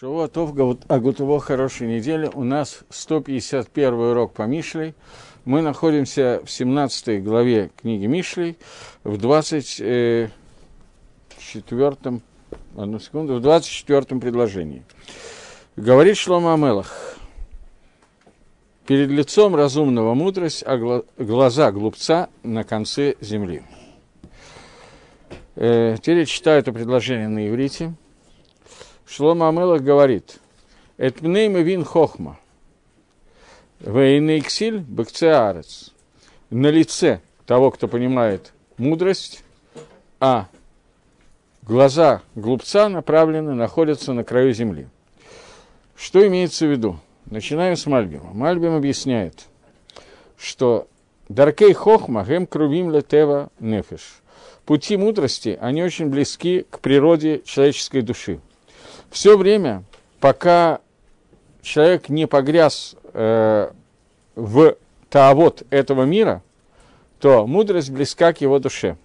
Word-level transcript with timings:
Шавуатов, 0.00 0.54
Агутово, 0.88 1.40
хорошей 1.40 1.86
недели. 1.86 2.30
У 2.32 2.42
нас 2.42 2.84
151 2.88 3.92
урок 3.92 4.32
по 4.32 4.44
Мишлей. 4.44 4.94
Мы 5.44 5.60
находимся 5.60 6.40
в 6.42 6.50
17 6.50 7.22
главе 7.22 7.70
книги 7.76 8.06
Мишлей, 8.06 8.56
в 9.04 9.18
24 9.18 10.30
одну 12.78 12.98
секунду, 12.98 13.34
в 13.34 13.40
24 13.42 14.18
предложении. 14.18 14.84
Говорит 15.76 16.16
Шлома 16.16 16.54
Амелах. 16.54 17.18
Перед 18.86 19.10
лицом 19.10 19.54
разумного 19.54 20.14
мудрость, 20.14 20.64
а 20.66 20.78
глаза 21.18 21.72
глупца 21.72 22.30
на 22.42 22.64
конце 22.64 23.16
земли. 23.20 23.64
Э, 25.56 25.96
теперь 26.00 26.20
я 26.20 26.24
читаю 26.24 26.60
это 26.60 26.72
предложение 26.72 27.28
на 27.28 27.46
иврите. 27.46 27.92
Шлома 29.10 29.48
Амелах 29.48 29.82
говорит, 29.82 30.38
«Этмнейма 30.96 31.60
вин 31.60 31.84
хохма, 31.84 32.38
вейнейксиль 33.80 34.78
бекцеарец». 34.78 35.92
На 36.50 36.68
лице 36.68 37.20
того, 37.44 37.72
кто 37.72 37.88
понимает 37.88 38.52
мудрость, 38.76 39.42
а 40.20 40.46
глаза 41.62 42.22
глупца 42.36 42.88
направлены, 42.88 43.54
находятся 43.54 44.12
на 44.12 44.22
краю 44.22 44.52
земли. 44.52 44.86
Что 45.96 46.24
имеется 46.28 46.66
в 46.66 46.70
виду? 46.70 46.96
Начинаем 47.26 47.76
с 47.76 47.86
Мальбима. 47.86 48.32
Мальбим 48.32 48.76
объясняет, 48.76 49.48
что 50.38 50.86
Даркей 51.28 51.72
Хохма 51.72 52.24
гем 52.24 52.46
крувим 52.46 52.92
летева 52.92 53.50
нефиш. 53.58 54.22
Пути 54.64 54.96
мудрости, 54.96 55.58
они 55.60 55.82
очень 55.82 56.06
близки 56.06 56.64
к 56.70 56.78
природе 56.78 57.42
человеческой 57.44 58.02
души 58.02 58.40
все 59.10 59.36
время, 59.36 59.84
пока 60.20 60.80
человек 61.62 62.08
не 62.08 62.26
погряз 62.26 62.96
э, 63.12 63.70
в 64.36 64.76
таавот 65.10 65.64
этого 65.70 66.04
мира, 66.04 66.42
то 67.18 67.46
мудрость 67.46 67.90
близка 67.90 68.32
к 68.32 68.40
его 68.40 68.58
душе. 68.58 68.96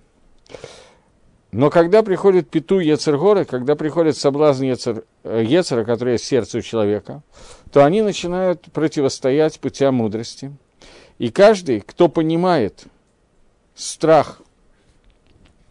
Но 1.51 1.69
когда 1.69 2.03
приходит 2.03 2.49
пету 2.49 2.79
Ецергоры, 2.79 3.45
когда 3.45 3.75
приходит 3.75 4.17
соблазн 4.17 4.65
Ецер, 4.65 5.05
э, 5.23 5.43
Ецера, 5.45 5.83
который 5.85 6.13
есть 6.13 6.25
сердце 6.25 6.59
у 6.59 6.61
человека, 6.61 7.23
то 7.71 7.83
они 7.83 8.01
начинают 8.01 8.61
противостоять 8.71 9.59
путям 9.59 9.95
мудрости. 9.95 10.53
И 11.17 11.31
каждый, 11.31 11.81
кто 11.81 12.09
понимает 12.09 12.83
страх, 13.73 14.41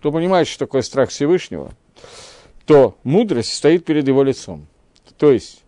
кто 0.01 0.11
понимает, 0.11 0.49
что 0.49 0.67
такое 0.67 0.83
страх 0.83 1.11
Всевышнего– 1.11 1.71
то 2.67 2.97
мудрость 3.05 3.55
стоит 3.55 3.85
перед 3.85 4.07
его 4.09 4.23
лицом. 4.23 4.67
То 5.19 5.33
есть 5.33 5.63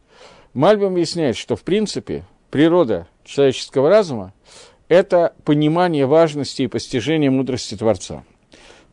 Мальбим 0.54 0.88
объясняет, 0.88 1.36
что 1.36 1.56
в 1.56 1.62
принципе 1.62 2.24
природа 2.50 3.06
человеческого 3.24 3.88
разума– 3.88 4.32
это 4.88 5.34
понимание 5.44 6.06
важности 6.06 6.62
и 6.62 6.66
постижения 6.68 7.30
мудрости 7.30 7.76
Творца. 7.76 8.24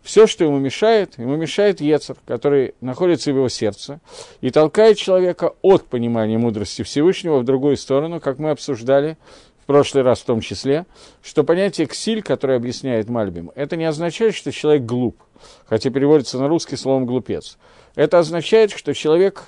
Все, 0.02 0.28
что 0.28 0.44
ему 0.44 0.58
мешает, 0.58 1.18
ему 1.18 1.38
мешает 1.38 1.80
Ецер, 1.80 2.18
который 2.28 2.76
находится 2.81 3.31
в 3.31 3.38
его 3.38 3.48
сердце, 3.48 4.02
и 4.42 4.50
толкает 4.50 4.98
человека 4.98 5.54
от 5.62 5.86
понимания 5.86 6.38
мудрости 6.38 6.81
Всевышнего 6.81 7.40
в 7.40 7.46
другую 7.46 7.78
сторону, 7.78 8.20
как 8.20 8.38
мы 8.38 8.50
обсуждали 8.50 9.18
в 9.62 9.66
прошлый 9.66 10.04
раз 10.04 10.20
в 10.20 10.26
том 10.26 10.42
числе, 10.42 10.86
что 11.22 11.46
понятие 11.46 11.88
«ксиль», 11.88 12.22
которое 12.22 12.58
объясняет 12.58 13.08
Мальбим, 13.08 13.52
это 13.56 13.78
не 13.78 13.86
означает, 13.86 14.36
что 14.36 14.52
человек 14.52 14.84
глуп, 14.84 15.24
хотя 15.66 15.90
переводится 15.90 16.38
на 16.38 16.50
русский 16.50 16.76
словом 16.76 17.06
«глупец». 17.06 17.58
Это 17.96 18.20
означает, 18.20 18.72
что 18.72 18.94
человек 18.94 19.44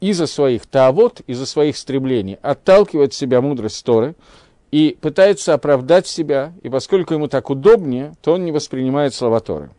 из-за 0.00 0.26
своих 0.26 0.66
тавод, 0.66 1.20
из-за 1.26 1.46
своих 1.46 1.76
стремлений 1.76 2.38
отталкивает 2.42 3.14
себя 3.14 3.40
мудрость 3.40 3.84
Торы 3.84 4.14
и 4.70 4.96
пытается 5.00 5.54
оправдать 5.54 6.06
себя, 6.06 6.52
и 6.62 6.68
поскольку 6.68 7.14
ему 7.14 7.28
так 7.28 7.48
удобнее, 7.48 8.14
то 8.20 8.34
он 8.34 8.44
не 8.44 8.52
воспринимает 8.52 9.14
слова 9.14 9.40
Торы. 9.40 9.70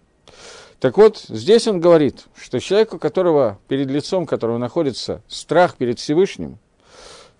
Так 0.79 0.97
вот, 0.97 1.25
здесь 1.27 1.67
он 1.67 1.79
говорит, 1.79 2.25
что 2.35 2.59
человек, 2.59 2.93
у 2.93 2.99
которого, 2.99 3.59
перед 3.67 3.87
лицом 3.89 4.25
которого 4.25 4.57
находится 4.57 5.21
страх 5.27 5.75
перед 5.75 5.99
Всевышним, 5.99 6.57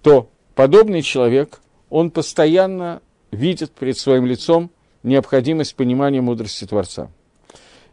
то 0.02 0.30
подобный 0.56 1.02
человек, 1.02 1.60
он 1.90 2.12
постоянно 2.12 3.02
видит 3.32 3.72
перед 3.72 3.98
своим 3.98 4.26
лицом 4.26 4.72
необходимость 5.04 5.76
понимания 5.76 6.22
мудрости 6.22 6.66
Творца 6.66 7.10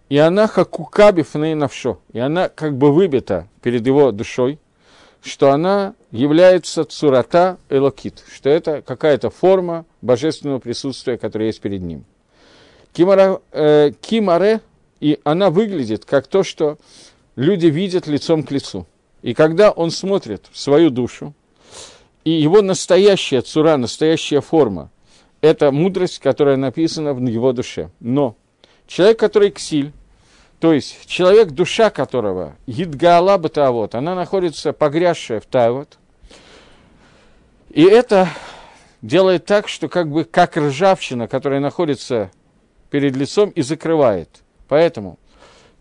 и 0.09 0.19
она 0.19 0.47
хакукаби 0.47 1.23
фней 1.23 1.55
навшо, 1.55 1.99
и 2.13 2.19
она 2.19 2.49
как 2.49 2.77
бы 2.77 2.93
выбита 2.93 3.49
перед 3.63 3.87
его 3.87 4.13
душой, 4.13 4.59
что 5.23 5.51
она 5.51 5.95
является 6.11 6.85
цурата 6.85 7.59
элокит, 7.71 8.23
что 8.33 8.51
это 8.51 8.83
какая-то 8.83 9.31
форма 9.31 9.87
божественного 10.03 10.59
присутствия, 10.59 11.17
которая 11.17 11.49
есть 11.49 11.61
перед 11.61 11.81
ним. 11.81 12.05
Кимаре, 12.93 13.41
э, 13.53 13.93
кимаре, 14.01 14.61
и 15.01 15.19
она 15.25 15.51
выглядит 15.51 16.05
как 16.05 16.27
то, 16.27 16.43
что 16.43 16.79
люди 17.37 17.67
видят 17.67 18.07
лицом 18.07 18.43
к 18.43 18.51
лицу. 18.51 18.87
И 19.23 19.33
когда 19.33 19.71
он 19.71 19.91
смотрит 19.91 20.45
в 20.53 20.59
свою 20.59 20.91
душу, 20.91 21.35
и 22.25 22.31
его 22.31 22.63
настоящая 22.63 23.41
цура, 23.41 23.77
настоящая 23.77 24.41
форма, 24.41 24.91
это 25.41 25.73
мудрость, 25.73 26.21
которая 26.21 26.57
написана 26.57 27.15
в 27.15 27.23
его 27.25 27.53
душе. 27.53 27.91
Но 28.01 28.37
Человек, 28.87 29.19
который 29.19 29.51
ксиль, 29.51 29.93
то 30.61 30.73
есть 30.73 31.07
человек, 31.07 31.51
душа 31.51 31.91
которого, 31.91 32.57
Гидгаала 32.67 33.37
Батавот, 33.39 33.95
она 33.95 34.15
находится 34.15 34.73
погрязшая 34.73 35.41
в 35.41 35.47
Тавот, 35.47 35.99
и 37.71 37.83
это 37.83 38.29
делает 39.03 39.47
так, 39.47 39.69
что 39.69 39.89
как 39.89 40.11
бы 40.11 40.25
как 40.25 40.57
ржавчина, 40.57 41.29
которая 41.29 41.61
находится 41.61 42.31
перед 42.91 43.17
лицом 43.17 43.51
и 43.51 43.63
закрывает. 43.63 44.43
Поэтому 44.69 45.19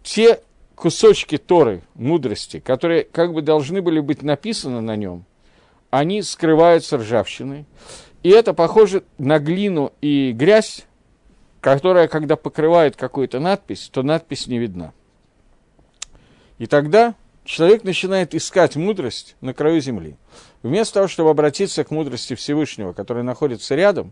те 0.01 0.41
кусочки 0.75 1.37
Торы, 1.37 1.83
мудрости, 1.93 2.59
которые 2.59 3.03
как 3.03 3.33
бы 3.33 3.41
должны 3.41 3.81
были 3.81 3.99
быть 3.99 4.23
написаны 4.23 4.81
на 4.81 4.95
нем, 4.95 5.23
они 5.91 6.23
скрываются 6.23 6.97
ржавчиной. 6.97 7.65
И 8.23 8.29
это 8.29 8.53
похоже 8.53 9.03
на 9.17 9.37
глину 9.37 9.93
и 10.01 10.31
грязь, 10.31 10.85
которая, 11.63 12.09
когда 12.09 12.35
покрывает 12.35 12.97
какую-то 12.97 13.39
надпись, 13.39 13.89
то 13.89 14.03
надпись 14.03 14.47
не 14.47 14.59
видна. 14.59 14.91
И 16.57 16.65
тогда 16.65 17.15
человек 17.45 17.85
начинает 17.85 18.35
искать 18.35 18.75
мудрость 18.75 19.37
на 19.39 19.53
краю 19.53 19.79
земли. 19.79 20.17
Вместо 20.61 20.95
того, 20.95 21.07
чтобы 21.07 21.29
обратиться 21.29 21.85
к 21.85 21.89
мудрости 21.89 22.35
Всевышнего, 22.35 22.91
которая 22.91 23.23
находится 23.23 23.75
рядом, 23.75 24.11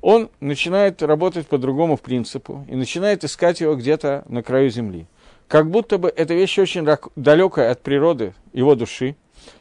он 0.00 0.28
начинает 0.40 1.00
работать 1.04 1.46
по 1.46 1.56
другому 1.56 1.96
принципу 1.96 2.66
и 2.68 2.74
начинает 2.74 3.22
искать 3.22 3.60
его 3.60 3.76
где-то 3.76 4.24
на 4.26 4.42
краю 4.42 4.68
земли. 4.68 5.06
Как 5.46 5.70
будто 5.70 5.98
бы 5.98 6.08
эта 6.08 6.34
вещь 6.34 6.58
очень 6.58 6.84
далекая 7.14 7.70
от 7.70 7.80
природы 7.82 8.34
его 8.52 8.74
души 8.74 9.14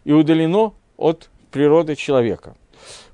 и 0.06 0.12
удалено 0.12 0.74
от 0.98 1.30
природы 1.52 1.96
человека. 1.96 2.56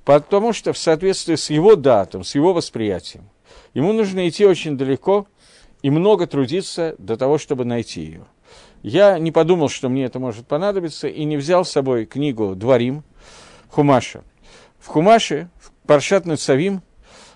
Потому 0.05 0.53
что 0.53 0.71
в 0.71 0.77
соответствии 0.77 1.35
с 1.35 1.49
его 1.49 1.75
датом, 1.75 2.23
с 2.23 2.35
его 2.35 2.53
восприятием, 2.53 3.29
Ему 3.77 3.93
нужно 3.93 4.27
идти 4.27 4.43
очень 4.43 4.75
далеко 4.75 5.27
и 5.83 5.91
много 5.91 6.25
трудиться 6.25 6.95
для 6.97 7.15
того, 7.15 7.37
чтобы 7.37 7.63
найти 7.63 8.01
ее. 8.01 8.25
Я 8.81 9.19
не 9.19 9.31
подумал, 9.31 9.69
что 9.69 9.87
мне 9.87 10.05
это 10.05 10.17
может 10.17 10.47
понадобиться, 10.47 11.07
и 11.07 11.23
не 11.25 11.37
взял 11.37 11.63
с 11.63 11.69
собой 11.69 12.07
книгу 12.07 12.55
«Дворим» 12.55 13.03
Хумаша. 13.69 14.23
В 14.79 14.87
Хумаше, 14.87 15.49
в 15.59 15.69
Паршат 15.85 16.25
Нацавим, 16.25 16.81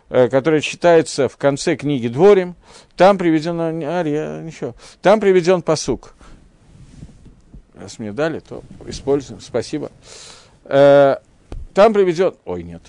э, 0.09 0.29
которая 0.29 0.61
читается 0.61 1.29
в 1.29 1.37
конце 1.37 1.75
книги 1.75 2.07
«Дворим», 2.07 2.55
там 2.97 3.19
приведен, 3.19 3.61
Ария, 3.83 4.41
ничего, 4.41 4.73
там 5.03 5.19
приведен 5.19 5.61
посук. 5.61 6.15
Раз 7.75 7.99
мне 7.99 8.13
дали, 8.13 8.39
то 8.39 8.63
используем, 8.87 9.41
спасибо. 9.41 9.91
Э, 10.63 11.17
там 11.75 11.93
приведен, 11.93 12.33
ой, 12.45 12.63
нет, 12.63 12.81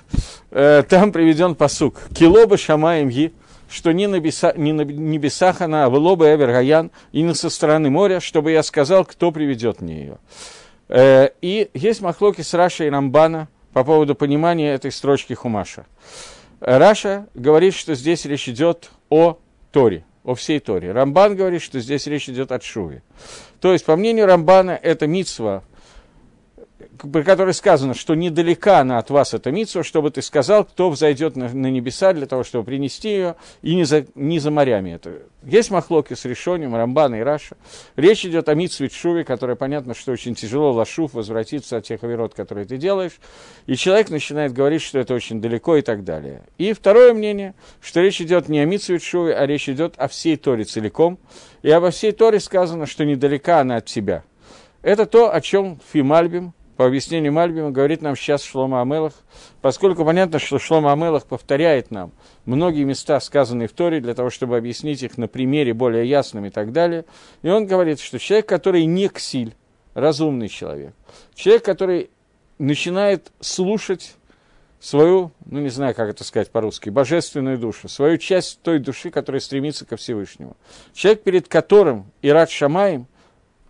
э, 0.52 0.84
там 0.88 1.12
приведен 1.12 1.54
посук. 1.54 2.00
Килоба 2.14 2.56
шамаем 2.56 3.10
ги, 3.10 3.34
что 3.72 3.92
не 3.92 4.06
на, 4.06 4.20
беса, 4.20 4.52
не 4.56 4.72
на 4.72 4.82
небесах 4.82 5.62
она, 5.62 5.86
а 5.86 5.88
в 5.88 5.94
лоба 5.94 6.34
Эвергаян, 6.34 6.90
и 7.12 7.22
не 7.22 7.34
со 7.34 7.48
стороны 7.48 7.90
моря, 7.90 8.20
чтобы 8.20 8.52
я 8.52 8.62
сказал, 8.62 9.04
кто 9.04 9.32
приведет 9.32 9.80
мне 9.80 10.00
ее. 10.00 10.18
Э, 10.88 11.30
и 11.40 11.70
есть 11.72 12.02
махлоки 12.02 12.42
с 12.42 12.52
Рашей 12.52 12.88
и 12.88 12.90
Рамбана 12.90 13.48
по 13.72 13.82
поводу 13.82 14.14
понимания 14.14 14.74
этой 14.74 14.92
строчки 14.92 15.32
Хумаша. 15.32 15.86
Раша 16.60 17.26
говорит, 17.34 17.74
что 17.74 17.94
здесь 17.94 18.24
речь 18.26 18.48
идет 18.48 18.90
о 19.08 19.38
Торе, 19.72 20.04
о 20.22 20.34
всей 20.34 20.60
Торе. 20.60 20.92
Рамбан 20.92 21.34
говорит, 21.34 21.62
что 21.62 21.80
здесь 21.80 22.06
речь 22.06 22.28
идет 22.28 22.52
о 22.52 22.60
Шуве. 22.60 23.02
То 23.60 23.72
есть, 23.72 23.84
по 23.84 23.96
мнению 23.96 24.26
Рамбана, 24.26 24.78
это 24.80 25.06
митсва 25.06 25.64
про 26.98 27.22
который 27.22 27.54
сказано, 27.54 27.94
что 27.94 28.14
недалека 28.14 28.80
она 28.80 28.98
от 28.98 29.10
вас, 29.10 29.34
эта 29.34 29.50
митсва, 29.50 29.82
чтобы 29.82 30.10
ты 30.10 30.22
сказал, 30.22 30.64
кто 30.64 30.90
взойдет 30.90 31.36
на, 31.36 31.48
на 31.48 31.68
небеса 31.68 32.12
для 32.12 32.26
того, 32.26 32.44
чтобы 32.44 32.64
принести 32.64 33.08
ее, 33.08 33.36
и 33.62 33.74
не 33.74 33.84
за, 33.84 34.06
не 34.14 34.38
за 34.38 34.50
морями. 34.50 34.90
Это. 34.90 35.22
Есть 35.42 35.70
махлоки 35.70 36.14
с 36.14 36.24
решением, 36.24 36.74
Рамбана 36.74 37.16
и 37.16 37.20
Раша. 37.20 37.56
Речь 37.96 38.24
идет 38.24 38.48
о 38.48 38.54
митсве 38.54 38.88
Чуве, 38.88 39.24
которая, 39.24 39.56
понятно, 39.56 39.94
что 39.94 40.12
очень 40.12 40.34
тяжело 40.34 40.72
лашув 40.72 41.14
возвратиться 41.14 41.78
от 41.78 41.84
тех 41.84 42.02
оверот, 42.04 42.34
которые 42.34 42.66
ты 42.66 42.76
делаешь, 42.76 43.18
и 43.66 43.74
человек 43.74 44.10
начинает 44.10 44.52
говорить, 44.52 44.82
что 44.82 44.98
это 44.98 45.14
очень 45.14 45.40
далеко 45.40 45.76
и 45.76 45.82
так 45.82 46.04
далее. 46.04 46.42
И 46.58 46.72
второе 46.72 47.14
мнение, 47.14 47.54
что 47.80 48.00
речь 48.00 48.20
идет 48.20 48.48
не 48.48 48.60
о 48.60 48.64
митсве 48.64 48.98
Чуве, 48.98 49.34
а 49.34 49.46
речь 49.46 49.68
идет 49.68 49.94
о 49.96 50.08
всей 50.08 50.36
Торе 50.36 50.64
целиком, 50.64 51.18
и 51.62 51.70
обо 51.70 51.90
всей 51.90 52.12
Торе 52.12 52.38
сказано, 52.38 52.86
что 52.86 53.04
недалека 53.04 53.60
она 53.60 53.76
от 53.76 53.86
тебя– 53.86 54.24
это 54.82 55.06
то, 55.06 55.32
о 55.32 55.40
чем 55.40 55.78
Фимальбим, 55.92 56.54
по 56.76 56.86
объяснению 56.86 57.32
Мальбима, 57.32 57.70
говорит 57.70 58.02
нам 58.02 58.16
сейчас 58.16 58.42
Шлома 58.42 58.80
Амелах, 58.80 59.12
поскольку 59.60 60.04
понятно, 60.04 60.38
что 60.38 60.58
Шлома 60.58 60.92
Амелах 60.92 61.26
повторяет 61.26 61.90
нам 61.90 62.12
многие 62.44 62.84
места, 62.84 63.20
сказанные 63.20 63.68
в 63.68 63.72
Торе, 63.72 64.00
для 64.00 64.14
того, 64.14 64.30
чтобы 64.30 64.56
объяснить 64.56 65.02
их 65.02 65.18
на 65.18 65.28
примере 65.28 65.74
более 65.74 66.08
ясным 66.08 66.46
и 66.46 66.50
так 66.50 66.72
далее. 66.72 67.04
И 67.42 67.48
он 67.48 67.66
говорит, 67.66 68.00
что 68.00 68.18
человек, 68.18 68.46
который 68.46 68.84
не 68.86 69.08
ксиль, 69.08 69.54
разумный 69.94 70.48
человек, 70.48 70.94
человек, 71.34 71.64
который 71.64 72.10
начинает 72.58 73.32
слушать 73.40 74.14
свою, 74.80 75.30
ну 75.46 75.60
не 75.60 75.68
знаю, 75.68 75.94
как 75.94 76.10
это 76.10 76.24
сказать 76.24 76.50
по-русски, 76.50 76.90
божественную 76.90 77.56
душу, 77.58 77.88
свою 77.88 78.18
часть 78.18 78.60
той 78.62 78.80
души, 78.80 79.10
которая 79.10 79.40
стремится 79.40 79.84
ко 79.84 79.96
Всевышнему. 79.96 80.56
Человек, 80.92 81.22
перед 81.22 81.48
которым 81.48 82.10
Ират 82.20 82.50
Шамаем 82.50 83.06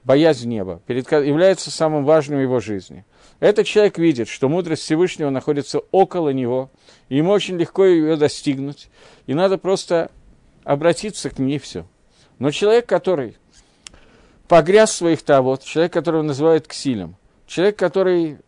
боязнь 0.04 0.48
неба, 0.48 0.80
перед, 0.86 1.10
является 1.10 1.70
самым 1.70 2.04
важным 2.04 2.38
в 2.38 2.42
его 2.42 2.60
жизни. 2.60 3.04
Этот 3.40 3.66
человек 3.66 3.98
видит, 3.98 4.28
что 4.28 4.48
мудрость 4.48 4.82
Всевышнего 4.82 5.30
находится 5.30 5.80
около 5.90 6.30
него, 6.30 6.70
и 7.08 7.16
ему 7.16 7.30
очень 7.30 7.56
легко 7.56 7.84
ее 7.84 8.16
достигнуть, 8.16 8.88
и 9.26 9.34
надо 9.34 9.58
просто 9.58 10.10
обратиться 10.64 11.30
к 11.30 11.38
ней 11.38 11.58
все. 11.58 11.86
Но 12.38 12.50
человек, 12.50 12.86
который 12.86 13.36
погряз 14.48 14.90
в 14.90 14.96
своих 14.96 15.22
тавод, 15.22 15.62
человек, 15.62 15.92
которого 15.92 16.22
называют 16.22 16.66
ксилем, 16.66 17.16
человек, 17.46 17.76
который 17.76 18.38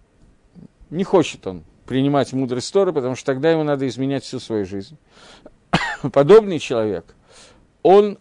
не 0.90 1.04
хочет 1.04 1.46
он 1.46 1.64
принимать 1.86 2.32
мудрость 2.32 2.72
Торы, 2.72 2.92
потому 2.92 3.14
что 3.14 3.26
тогда 3.26 3.50
ему 3.50 3.62
надо 3.62 3.86
изменять 3.88 4.24
всю 4.24 4.40
свою 4.40 4.64
жизнь. 4.64 4.96
Подобный 6.12 6.58
человек, 6.58 7.14
он 7.82 8.18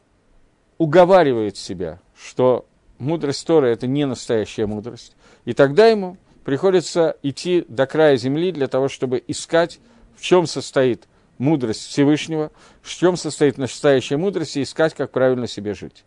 уговаривает 0.77 1.55
себя, 1.57 1.99
что 2.15 2.65
мудрость 2.99 3.45
Торы– 3.45 3.67
это 3.69 3.87
не 3.87 4.05
настоящая 4.05 4.65
мудрость. 4.65 5.15
И 5.45 5.53
тогда 5.53 5.87
ему 5.87 6.17
приходится 6.43 7.17
идти 7.23 7.65
до 7.67 7.85
края 7.85 8.17
земли 8.17 8.51
для 8.51 8.67
того, 8.67 8.89
чтобы 8.89 9.23
искать, 9.27 9.79
в 10.15 10.21
чем 10.21 10.47
состоит 10.47 11.07
мудрость 11.37 11.87
Всевышнего, 11.87 12.51
в 12.81 12.89
чем 12.89 13.17
состоит 13.17 13.57
настоящая 13.57 14.17
мудрость, 14.17 14.57
и 14.57 14.63
искать, 14.63 14.93
как 14.93 15.11
правильно 15.11 15.47
себе 15.47 15.73
жить. 15.73 16.03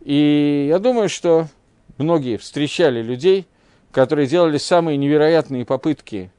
И 0.00 0.66
я 0.68 0.78
думаю, 0.78 1.08
что 1.08 1.48
многие 1.98 2.36
встречали 2.36 3.02
людей, 3.02 3.46
которые 3.92 4.26
делали 4.26 4.58
самые 4.58 4.96
невероятные 4.96 5.64
попытки 5.64 6.30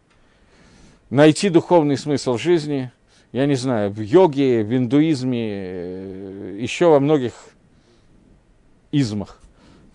найти 1.09 1.49
духовный 1.49 1.97
смысл 1.97 2.37
жизни, 2.37 2.91
я 3.31 3.45
не 3.45 3.55
знаю, 3.55 3.91
в 3.91 3.99
йоге, 3.99 4.63
в 4.63 4.75
индуизме, 4.75 5.49
э, 5.49 6.57
еще 6.59 6.87
во 6.87 6.99
многих 6.99 7.33
измах 8.91 9.39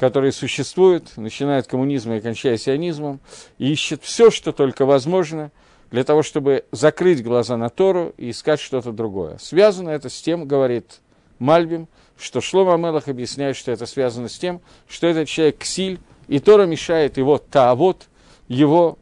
которые 0.02 0.32
существуют, 0.32 1.16
начиная 1.16 1.60
от 1.60 1.68
коммунизма 1.68 2.16
и 2.16 2.20
кончая 2.20 2.56
сионизмом, 2.56 3.20
и 3.58 3.70
ищет 3.70 4.02
все, 4.02 4.32
что 4.32 4.50
только 4.50 4.84
возможно, 4.84 5.52
для 5.92 6.02
того, 6.02 6.24
чтобы 6.24 6.64
закрыть 6.72 7.22
глаза 7.22 7.56
на 7.56 7.68
Тору 7.68 8.12
и 8.16 8.30
искать 8.30 8.58
что-то 8.58 8.90
другое. 8.90 9.38
Связано 9.38 9.90
это 9.90 10.08
с 10.08 10.20
тем, 10.20 10.48
говорит 10.48 10.98
Мальбим, 11.38 11.86
что 12.18 12.40
Шлома 12.40 12.76
Мелах 12.78 13.06
объясняет, 13.06 13.56
что 13.56 13.70
это 13.70 13.86
связано 13.86 14.28
с 14.28 14.36
тем, 14.36 14.60
что 14.88 15.06
этот 15.06 15.28
человек 15.28 15.58
ксиль, 15.58 16.00
и 16.26 16.40
Тора 16.40 16.66
мешает 16.66 17.16
его 17.16 17.38
таавот, 17.38 18.08
его 18.48 18.98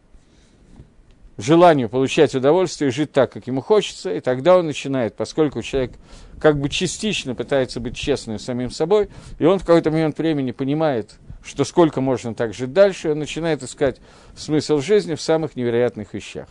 желанию 1.41 1.89
получать 1.89 2.35
удовольствие 2.35 2.91
и 2.91 2.93
жить 2.93 3.13
так, 3.13 3.33
как 3.33 3.47
ему 3.47 3.61
хочется, 3.61 4.13
и 4.13 4.21
тогда 4.21 4.57
он 4.57 4.67
начинает, 4.67 5.15
поскольку 5.15 5.63
человек 5.63 5.93
как 6.41 6.59
бы 6.59 6.69
частично 6.69 7.35
пытается 7.35 7.81
быть 7.81 7.97
честным 7.97 8.39
самим 8.39 8.71
собой, 8.71 9.09
и 9.39 9.45
он 9.45 9.59
в 9.59 9.65
какой-то 9.65 9.91
момент 9.91 10.19
времени 10.19 10.53
понимает, 10.53 11.15
что 11.43 11.65
сколько 11.65 12.01
можно 12.01 12.35
так 12.35 12.55
жить 12.55 12.73
дальше, 12.73 13.11
он 13.11 13.19
начинает 13.19 13.63
искать 13.63 14.01
смысл 14.37 14.79
жизни 14.79 15.15
в 15.15 15.21
самых 15.21 15.57
невероятных 15.57 16.13
вещах. 16.15 16.49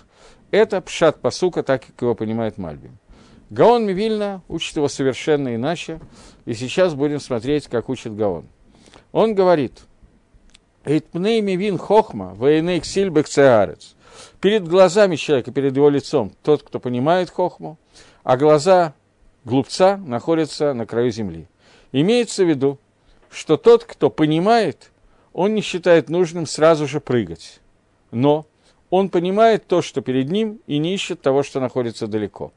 Это 0.52 0.82
пшат 0.82 1.22
посука, 1.22 1.64
так 1.64 1.86
как 1.86 2.02
его 2.02 2.16
понимает 2.16 2.58
Мальбим. 2.58 2.98
Гаон 3.50 3.86
Мивильна 3.86 4.44
учит 4.48 4.76
его 4.76 4.88
совершенно 4.88 5.56
иначе, 5.56 6.00
и 6.46 6.54
сейчас 6.54 6.94
будем 6.94 7.20
смотреть, 7.20 7.68
как 7.68 7.90
учит 7.90 8.16
Гаон. 8.16 8.48
Он 9.12 9.34
говорит, 9.34 9.74
«Эйтпней 10.86 11.42
мивин 11.42 11.78
хохма, 11.78 12.36
вейней 12.40 12.80
ксильбек 12.80 13.28
цеарец» 13.28 13.96
перед 14.42 14.68
глазами 14.68 15.16
человека, 15.16 15.52
перед 15.52 15.76
его 15.76 15.90
лицом, 15.90 16.32
тот, 16.44 16.64
кто 16.64 16.80
понимает 16.80 17.30
хохму, 17.30 17.78
а 18.24 18.38
глаза 18.38 18.94
глупца 19.46 19.98
находятся 19.98 20.74
на 20.74 20.86
краю 20.86 21.12
земли. 21.12 21.48
Имеется 21.92 22.44
в 22.44 22.50
виду, 22.50 22.78
что 23.30 23.58
тот, 23.58 23.84
кто 23.84 24.10
понимает, 24.10 24.92
он 25.34 25.54
не 25.54 25.62
считает 25.62 26.10
нужным 26.10 26.46
сразу 26.46 26.88
же 26.88 27.00
прыгать. 27.00 27.60
Но 28.12 28.46
он 28.90 29.10
понимает 29.10 29.68
то, 29.68 29.82
что 29.82 30.02
перед 30.02 30.30
ним, 30.30 30.60
и 30.68 30.78
не 30.78 30.94
ищет 30.94 31.22
того, 31.22 31.44
что 31.44 31.60
находится 31.60 32.08
далеко. 32.08 32.52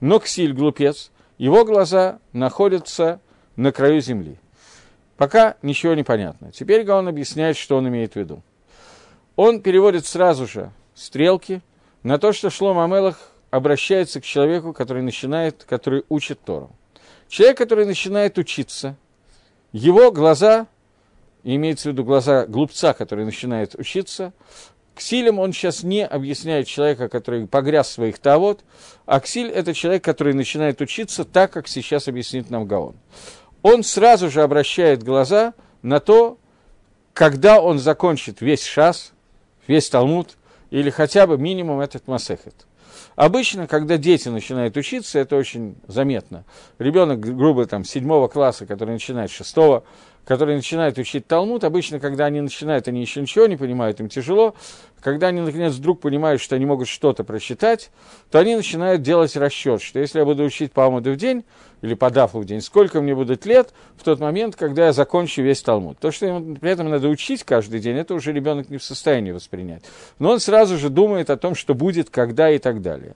Но 0.00 0.18
Ксиль, 0.18 0.52
глупец, 0.52 1.10
его 1.38 1.64
глаза 1.64 2.18
находятся 2.32 3.20
на 3.56 3.72
краю 3.72 4.00
земли. 4.00 4.36
Пока 5.16 5.56
ничего 5.62 5.94
не 5.94 6.02
понятно. 6.02 6.50
Теперь 6.52 6.90
он 6.90 7.08
объясняет, 7.08 7.56
что 7.56 7.76
он 7.76 7.88
имеет 7.88 8.14
в 8.14 8.16
виду. 8.16 8.42
Он 9.36 9.60
переводит 9.60 10.06
сразу 10.06 10.46
же 10.46 10.70
стрелки 11.00 11.62
на 12.02 12.18
то, 12.18 12.32
что 12.32 12.50
Шлом 12.50 12.78
Амелах 12.78 13.32
обращается 13.50 14.20
к 14.20 14.24
человеку, 14.24 14.74
который 14.74 15.02
начинает, 15.02 15.64
который 15.64 16.04
учит 16.10 16.40
Тору. 16.44 16.70
Человек, 17.28 17.56
который 17.56 17.86
начинает 17.86 18.36
учиться, 18.36 18.96
его 19.72 20.12
глаза, 20.12 20.66
имеется 21.42 21.88
в 21.88 21.92
виду 21.92 22.04
глаза 22.04 22.44
глупца, 22.46 22.92
который 22.92 23.24
начинает 23.24 23.74
учиться, 23.76 24.34
к 24.94 25.00
силям 25.00 25.38
он 25.38 25.54
сейчас 25.54 25.82
не 25.82 26.06
объясняет 26.06 26.66
человека, 26.66 27.08
который 27.08 27.46
погряз 27.46 27.88
в 27.88 27.92
своих 27.92 28.18
тавод, 28.18 28.60
а 29.06 29.20
ксиль– 29.20 29.48
это 29.50 29.72
человек, 29.72 30.04
который 30.04 30.34
начинает 30.34 30.82
учиться 30.82 31.24
так, 31.24 31.50
как 31.52 31.66
сейчас 31.66 32.08
объяснит 32.08 32.50
нам 32.50 32.66
Гаон. 32.66 32.96
Он 33.62 33.82
сразу 33.82 34.28
же 34.28 34.42
обращает 34.42 35.02
глаза 35.02 35.54
на 35.80 36.00
то, 36.00 36.36
когда 37.14 37.62
он 37.62 37.78
закончит 37.78 38.42
весь 38.42 38.64
шас, 38.64 39.12
весь 39.66 39.88
Талмуд, 39.88 40.36
или 40.70 40.90
хотя 40.90 41.26
бы 41.26 41.38
минимум 41.38 41.80
этот 41.80 42.06
масехет. 42.06 42.66
Обычно, 43.16 43.66
когда 43.66 43.96
дети 43.96 44.28
начинают 44.28 44.76
учиться, 44.76 45.18
это 45.18 45.36
очень 45.36 45.76
заметно. 45.86 46.44
Ребенок, 46.78 47.20
грубо 47.20 47.66
там, 47.66 47.84
седьмого 47.84 48.28
класса, 48.28 48.66
который 48.66 48.90
начинает 48.92 49.30
шестого, 49.30 49.84
который 50.24 50.54
начинает 50.54 50.98
учить 50.98 51.26
Талмуд, 51.26 51.64
обычно, 51.64 51.98
когда 51.98 52.26
они 52.26 52.40
начинают, 52.40 52.88
они 52.88 53.00
еще 53.00 53.20
ничего 53.20 53.46
не 53.46 53.56
понимают, 53.56 54.00
им 54.00 54.08
тяжело. 54.08 54.54
Когда 55.00 55.28
они, 55.28 55.40
наконец, 55.40 55.74
вдруг 55.74 56.00
понимают, 56.00 56.40
что 56.42 56.56
они 56.56 56.66
могут 56.66 56.88
что-то 56.88 57.24
прочитать, 57.24 57.90
то 58.30 58.38
они 58.38 58.54
начинают 58.54 59.02
делать 59.02 59.34
расчет, 59.36 59.82
что 59.82 59.98
если 59.98 60.18
я 60.18 60.24
буду 60.24 60.44
учить 60.44 60.72
по 60.72 60.86
Амуду 60.86 61.12
в 61.12 61.16
день, 61.16 61.44
или 61.82 61.94
по 61.94 62.10
Дафу 62.10 62.40
в 62.40 62.44
день, 62.44 62.60
сколько 62.60 63.00
мне 63.00 63.14
будет 63.14 63.46
лет 63.46 63.72
в 63.96 64.04
тот 64.04 64.20
момент, 64.20 64.56
когда 64.56 64.86
я 64.86 64.92
закончу 64.92 65.42
весь 65.42 65.62
Талмуд. 65.62 65.98
То, 65.98 66.10
что 66.10 66.26
ему 66.26 66.56
при 66.56 66.70
этом 66.70 66.90
надо 66.90 67.08
учить 67.08 67.44
каждый 67.44 67.80
день, 67.80 67.96
это 67.96 68.14
уже 68.14 68.32
ребенок 68.32 68.68
не 68.68 68.76
в 68.78 68.84
состоянии 68.84 69.32
воспринять. 69.32 69.82
Но 70.18 70.30
он 70.30 70.40
сразу 70.40 70.76
же 70.76 70.90
думает 70.90 71.30
о 71.30 71.36
том, 71.36 71.54
что 71.54 71.74
будет, 71.74 72.10
когда 72.10 72.50
и 72.50 72.58
так 72.58 72.82
далее. 72.82 73.14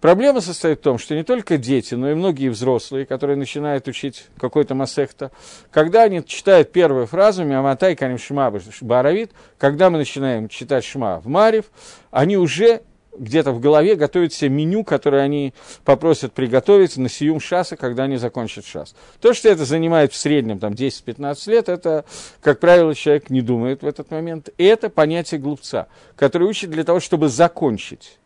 Проблема 0.00 0.40
состоит 0.40 0.78
в 0.78 0.82
том, 0.82 0.98
что 0.98 1.16
не 1.16 1.24
только 1.24 1.58
дети, 1.58 1.94
но 1.94 2.10
и 2.10 2.14
многие 2.14 2.50
взрослые, 2.50 3.04
которые 3.04 3.36
начинают 3.36 3.88
учить 3.88 4.26
какой-то 4.38 4.76
масехта, 4.76 5.32
когда 5.72 6.04
они 6.04 6.24
читают 6.24 6.70
первую 6.70 7.06
фразу 7.06 7.44
«Миаматай 7.44 7.96
каним 7.96 8.18
шма 8.18 8.52
баравит», 8.80 9.32
когда 9.58 9.90
мы 9.90 9.98
начинаем 9.98 10.48
читать 10.48 10.84
шма 10.84 11.18
в 11.18 11.26
Марив, 11.26 11.66
они 12.12 12.36
уже 12.36 12.82
где-то 13.18 13.50
в 13.50 13.60
голове 13.60 13.96
готовят 13.96 14.32
себе 14.32 14.50
меню, 14.50 14.84
которое 14.84 15.22
они 15.22 15.52
попросят 15.84 16.32
приготовить 16.32 16.96
на 16.96 17.08
сиюм 17.08 17.40
шаса, 17.40 17.76
когда 17.76 18.04
они 18.04 18.16
закончат 18.16 18.64
шас. 18.64 18.94
То, 19.20 19.34
что 19.34 19.48
это 19.48 19.64
занимает 19.64 20.12
в 20.12 20.16
среднем 20.16 20.60
там, 20.60 20.74
10-15 20.74 21.50
лет, 21.50 21.68
это, 21.68 22.04
как 22.40 22.60
правило, 22.60 22.94
человек 22.94 23.30
не 23.30 23.42
думает 23.42 23.82
в 23.82 23.86
этот 23.86 24.12
момент. 24.12 24.50
Это 24.58 24.88
понятие 24.90 25.40
глупца, 25.40 25.88
который 26.14 26.46
учит 26.46 26.70
для 26.70 26.84
того, 26.84 27.00
чтобы 27.00 27.28
закончить. 27.28 28.18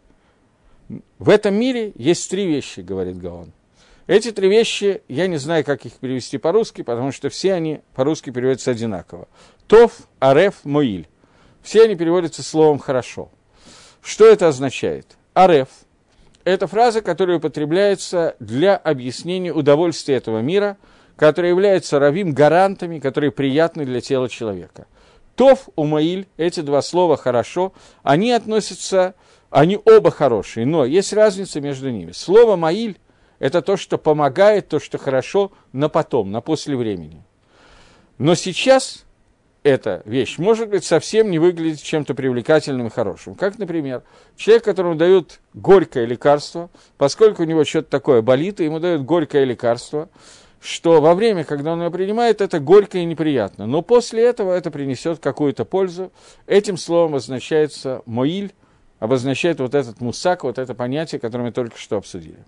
В 1.18 1.28
этом 1.28 1.54
мире 1.54 1.92
есть 1.96 2.30
три 2.30 2.46
вещи, 2.46 2.80
говорит 2.80 3.18
Гаон. 3.18 3.52
Эти 4.06 4.32
три 4.32 4.48
вещи, 4.48 5.02
я 5.08 5.26
не 5.26 5.36
знаю, 5.36 5.64
как 5.64 5.86
их 5.86 5.92
перевести 5.94 6.36
по-русски, 6.36 6.82
потому 6.82 7.12
что 7.12 7.28
все 7.28 7.54
они 7.54 7.80
по-русски 7.94 8.30
переводятся 8.30 8.72
одинаково. 8.72 9.28
Тов, 9.66 9.92
Ареф, 10.18 10.64
Моиль. 10.64 11.08
все 11.62 11.84
они 11.84 11.94
переводятся 11.94 12.42
словом 12.42 12.78
«хорошо». 12.78 13.30
Что 14.02 14.26
это 14.26 14.48
означает? 14.48 15.06
Ареф– 15.32 15.68
это 16.44 16.66
фраза, 16.66 17.00
которая 17.02 17.38
употребляется 17.38 18.34
для 18.40 18.76
объяснения 18.76 19.52
удовольствия 19.52 20.16
этого 20.16 20.40
мира, 20.40 20.76
которая 21.16 21.52
является 21.52 22.00
равим 22.00 22.32
гарантами, 22.32 22.98
которые 22.98 23.30
приятны 23.30 23.84
для 23.84 24.00
тела 24.00 24.28
человека. 24.28 24.86
Тов, 25.36 25.68
умаиль, 25.76 26.26
эти 26.36 26.60
два 26.60 26.82
слова 26.82 27.16
«хорошо», 27.16 27.72
они 28.02 28.32
относятся, 28.32 29.14
они 29.52 29.78
оба 29.84 30.10
хорошие, 30.10 30.64
но 30.66 30.84
есть 30.84 31.12
разница 31.12 31.60
между 31.60 31.90
ними. 31.90 32.12
Слово 32.12 32.56
«маиль»– 32.56 32.98
это 33.38 33.60
то, 33.60 33.76
что 33.76 33.98
помогает, 33.98 34.68
то, 34.68 34.80
что 34.80 34.96
хорошо 34.96 35.52
на 35.72 35.88
потом, 35.90 36.32
на 36.32 36.40
после 36.40 36.74
времени. 36.74 37.22
Но 38.16 38.34
сейчас 38.34 39.04
эта 39.62 40.02
вещь 40.06 40.38
может 40.38 40.70
быть 40.70 40.84
совсем 40.84 41.30
не 41.30 41.38
выглядеть 41.38 41.82
чем-то 41.82 42.14
привлекательным 42.14 42.86
и 42.86 42.90
хорошим. 42.90 43.34
Как, 43.34 43.58
например, 43.58 44.02
человек, 44.36 44.64
которому 44.64 44.94
дают 44.94 45.40
горькое 45.52 46.06
лекарство, 46.06 46.70
поскольку 46.96 47.42
у 47.42 47.46
него 47.46 47.64
что-то 47.64 47.90
такое 47.90 48.22
болит, 48.22 48.58
и 48.58 48.64
ему 48.64 48.80
дают 48.80 49.02
горькое 49.02 49.44
лекарство, 49.44 50.08
что 50.62 51.02
во 51.02 51.14
время, 51.14 51.44
когда 51.44 51.74
он 51.74 51.80
его 51.80 51.90
принимает, 51.90 52.40
это 52.40 52.58
горько 52.58 52.96
и 52.96 53.04
неприятно. 53.04 53.66
Но 53.66 53.82
после 53.82 54.24
этого 54.24 54.52
это 54.52 54.70
принесет 54.70 55.18
какую-то 55.18 55.66
пользу. 55.66 56.10
Этим 56.46 56.78
словом 56.78 57.16
означается 57.16 58.00
«моиль», 58.06 58.54
обозначает 59.02 59.58
вот 59.58 59.74
этот 59.74 60.00
мусак, 60.00 60.44
вот 60.44 60.58
это 60.58 60.74
понятие, 60.74 61.20
которое 61.20 61.46
мы 61.46 61.52
только 61.52 61.76
что 61.76 61.96
обсудили. 61.96 62.38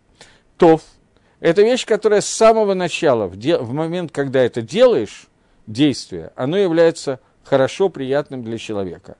Тов– 0.56 0.82
это 1.40 1.62
вещь, 1.62 1.84
которая 1.84 2.20
с 2.20 2.28
самого 2.28 2.74
начала, 2.74 3.26
в, 3.26 3.36
де- 3.36 3.58
в 3.58 3.72
момент, 3.72 4.12
когда 4.12 4.40
это 4.40 4.62
делаешь, 4.62 5.26
действие, 5.66 6.30
оно 6.36 6.56
является 6.56 7.18
хорошо, 7.42 7.88
приятным 7.88 8.44
для 8.44 8.56
человека. 8.56 9.16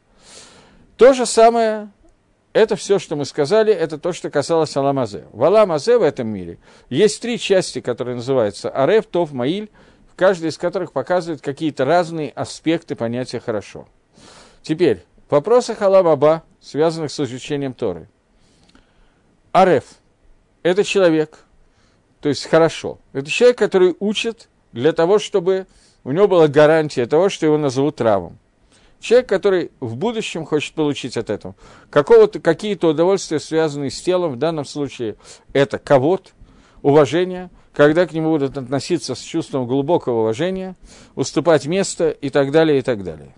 То 0.96 1.12
же 1.12 1.26
самое, 1.26 1.90
это 2.52 2.76
все, 2.76 3.00
что 3.00 3.16
мы 3.16 3.24
сказали, 3.24 3.72
это 3.72 3.98
то, 3.98 4.12
что 4.12 4.30
касалось 4.30 4.76
Аламазе. 4.76 5.24
В 5.32 5.42
Аламазе 5.42 5.98
в 5.98 6.02
этом 6.02 6.28
мире 6.28 6.58
есть 6.88 7.20
три 7.20 7.36
части, 7.40 7.80
которые 7.80 8.14
называются 8.14 8.70
Ареф, 8.70 9.06
Тов, 9.06 9.32
Маиль, 9.32 9.70
в 10.12 10.14
каждой 10.14 10.50
из 10.50 10.56
которых 10.56 10.92
показывают 10.92 11.42
какие-то 11.42 11.84
разные 11.84 12.30
аспекты 12.30 12.94
понятия 12.94 13.40
«хорошо». 13.40 13.88
Теперь, 14.62 15.02
в 15.28 15.33
вопросах 15.33 15.78
связанных 16.61 17.11
с 17.11 17.21
изучением 17.21 17.75
Торы. 17.75 18.09
Ареф– 19.52 19.85
это 20.62 20.85
человек, 20.85 21.45
то 22.21 22.28
есть 22.28 22.47
хорошо. 22.47 22.99
Это 23.12 23.31
человек, 23.31 23.59
который 23.59 23.95
учит 24.00 24.49
для 24.73 24.93
того, 24.93 25.19
чтобы 25.19 25.66
у 26.02 26.12
него 26.12 26.28
была 26.28 26.49
гарантия 26.49 27.07
того, 27.07 27.28
что 27.28 27.47
его 27.47 27.59
назовут 27.59 28.00
равом. 28.00 28.38
Человек, 29.00 29.28
который 29.28 29.71
в 29.81 29.97
будущем 29.97 30.47
хочет 30.47 30.75
получить 30.75 31.16
от 31.16 31.28
этого 31.28 31.54
какого-то, 31.90 32.40
какие-то 32.40 32.88
удовольствия, 32.88 33.38
связанные 33.38 33.90
с 33.90 34.00
телом, 34.00 34.33
в 34.33 34.38
данном 34.38 34.64
случае 34.64 35.16
это 35.52 35.78
кого-то, 35.78 36.31
уважение, 36.81 37.50
когда 37.75 38.07
к 38.07 38.12
нему 38.12 38.31
будут 38.31 38.57
относиться 38.57 39.14
с 39.14 39.21
чувством 39.21 39.66
глубокого 39.66 40.21
уважения, 40.21 40.76
уступать 41.16 41.66
место 41.66 42.11
и 42.11 42.31
так 42.31 42.50
далее, 42.50 42.78
и 42.78 42.83
так 42.83 43.04
далее. 43.04 43.35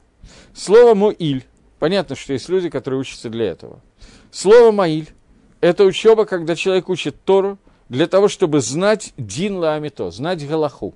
Слово 0.55 0.95
«муиль» 0.95 1.45
Понятно, 1.79 2.17
что 2.17 2.33
есть 2.33 2.49
люди, 2.49 2.71
которые 2.71 3.01
учатся 3.01 3.29
для 3.29 3.47
этого. 3.47 3.81
Слово 4.31 4.73
«маиль»– 4.73 5.11
это 5.61 5.85
учеба, 5.85 6.25
когда 6.25 6.57
человек 6.57 6.89
учит 6.89 7.17
Тору 7.25 7.59
для 7.89 8.07
того, 8.07 8.29
чтобы 8.29 8.61
знать 8.61 9.13
Дин 9.17 9.57
Ламито, 9.57 10.11
знать 10.11 10.47
Галаху. 10.47 10.95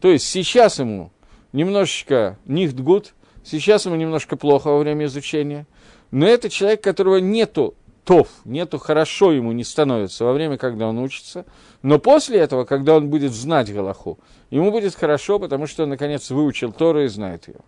То 0.00 0.08
есть 0.08 0.26
сейчас 0.26 0.78
ему 0.78 1.12
немножечко 1.52 2.38
нихтгуд, 2.46 3.14
сейчас 3.44 3.86
ему 3.86 3.96
немножко 3.96 4.36
плохо 4.36 4.68
во 4.68 4.78
время 4.78 5.06
изучения, 5.06 5.66
но 6.10 6.26
это 6.26 6.48
человек, 6.48 6.82
которого 6.82 7.18
нету 7.18 7.74
тов, 8.04 8.28
нету 8.44 8.78
хорошо 8.78 9.32
ему 9.32 9.52
не 9.52 9.64
становится 9.64 10.24
во 10.24 10.32
время, 10.32 10.58
когда 10.58 10.88
он 10.88 10.98
учится, 10.98 11.44
но 11.82 11.98
после 11.98 12.38
этого, 12.38 12.64
когда 12.64 12.96
он 12.96 13.08
будет 13.08 13.32
знать 13.32 13.72
Галаху, 13.72 14.18
ему 14.50 14.70
будет 14.70 14.94
хорошо, 14.94 15.38
потому 15.38 15.66
что 15.66 15.84
он, 15.84 15.90
наконец, 15.90 16.30
выучил 16.30 16.72
Тору 16.72 17.02
и 17.02 17.08
знает 17.08 17.48
ее. 17.48 17.60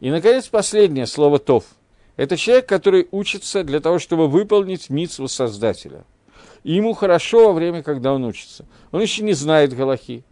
И, 0.00 0.10
наконец, 0.10 0.48
последнее 0.48 1.06
слово 1.06 1.38
«тов». 1.38 1.64
Это 2.16 2.36
человек, 2.36 2.66
который 2.66 3.08
учится 3.10 3.64
для 3.64 3.80
того, 3.80 3.98
чтобы 3.98 4.28
выполнить 4.28 4.90
митсву 4.90 5.28
Создателя. 5.28 6.04
И 6.62 6.74
ему 6.74 6.92
хорошо 6.92 7.48
во 7.48 7.52
время, 7.52 7.82
когда 7.82 8.12
он 8.12 8.24
учится. 8.24 8.66
Он 8.92 9.00
еще 9.00 9.22
не 9.22 9.32
знает 9.32 9.74
Галахи, 9.74 10.24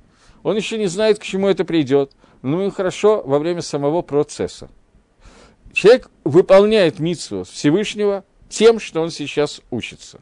он 0.43 0.57
еще 0.57 0.79
не 0.79 0.87
знает, 0.87 1.19
к 1.19 1.23
чему 1.23 1.49
это 1.49 1.65
придет, 1.65 2.13
но 2.43 2.61
ему 2.61 2.71
хорошо 2.71 3.23
во 3.25 3.39
время 3.39 3.63
самого 3.63 4.03
процесса. 4.03 4.69
Человек 5.73 6.11
выполняет 6.25 6.99
митсву 6.99 7.45
Всевышнего 7.45 8.25
тем, 8.49 8.81
что 8.81 9.01
он 9.01 9.11
сейчас 9.11 9.61
учится. 9.71 10.21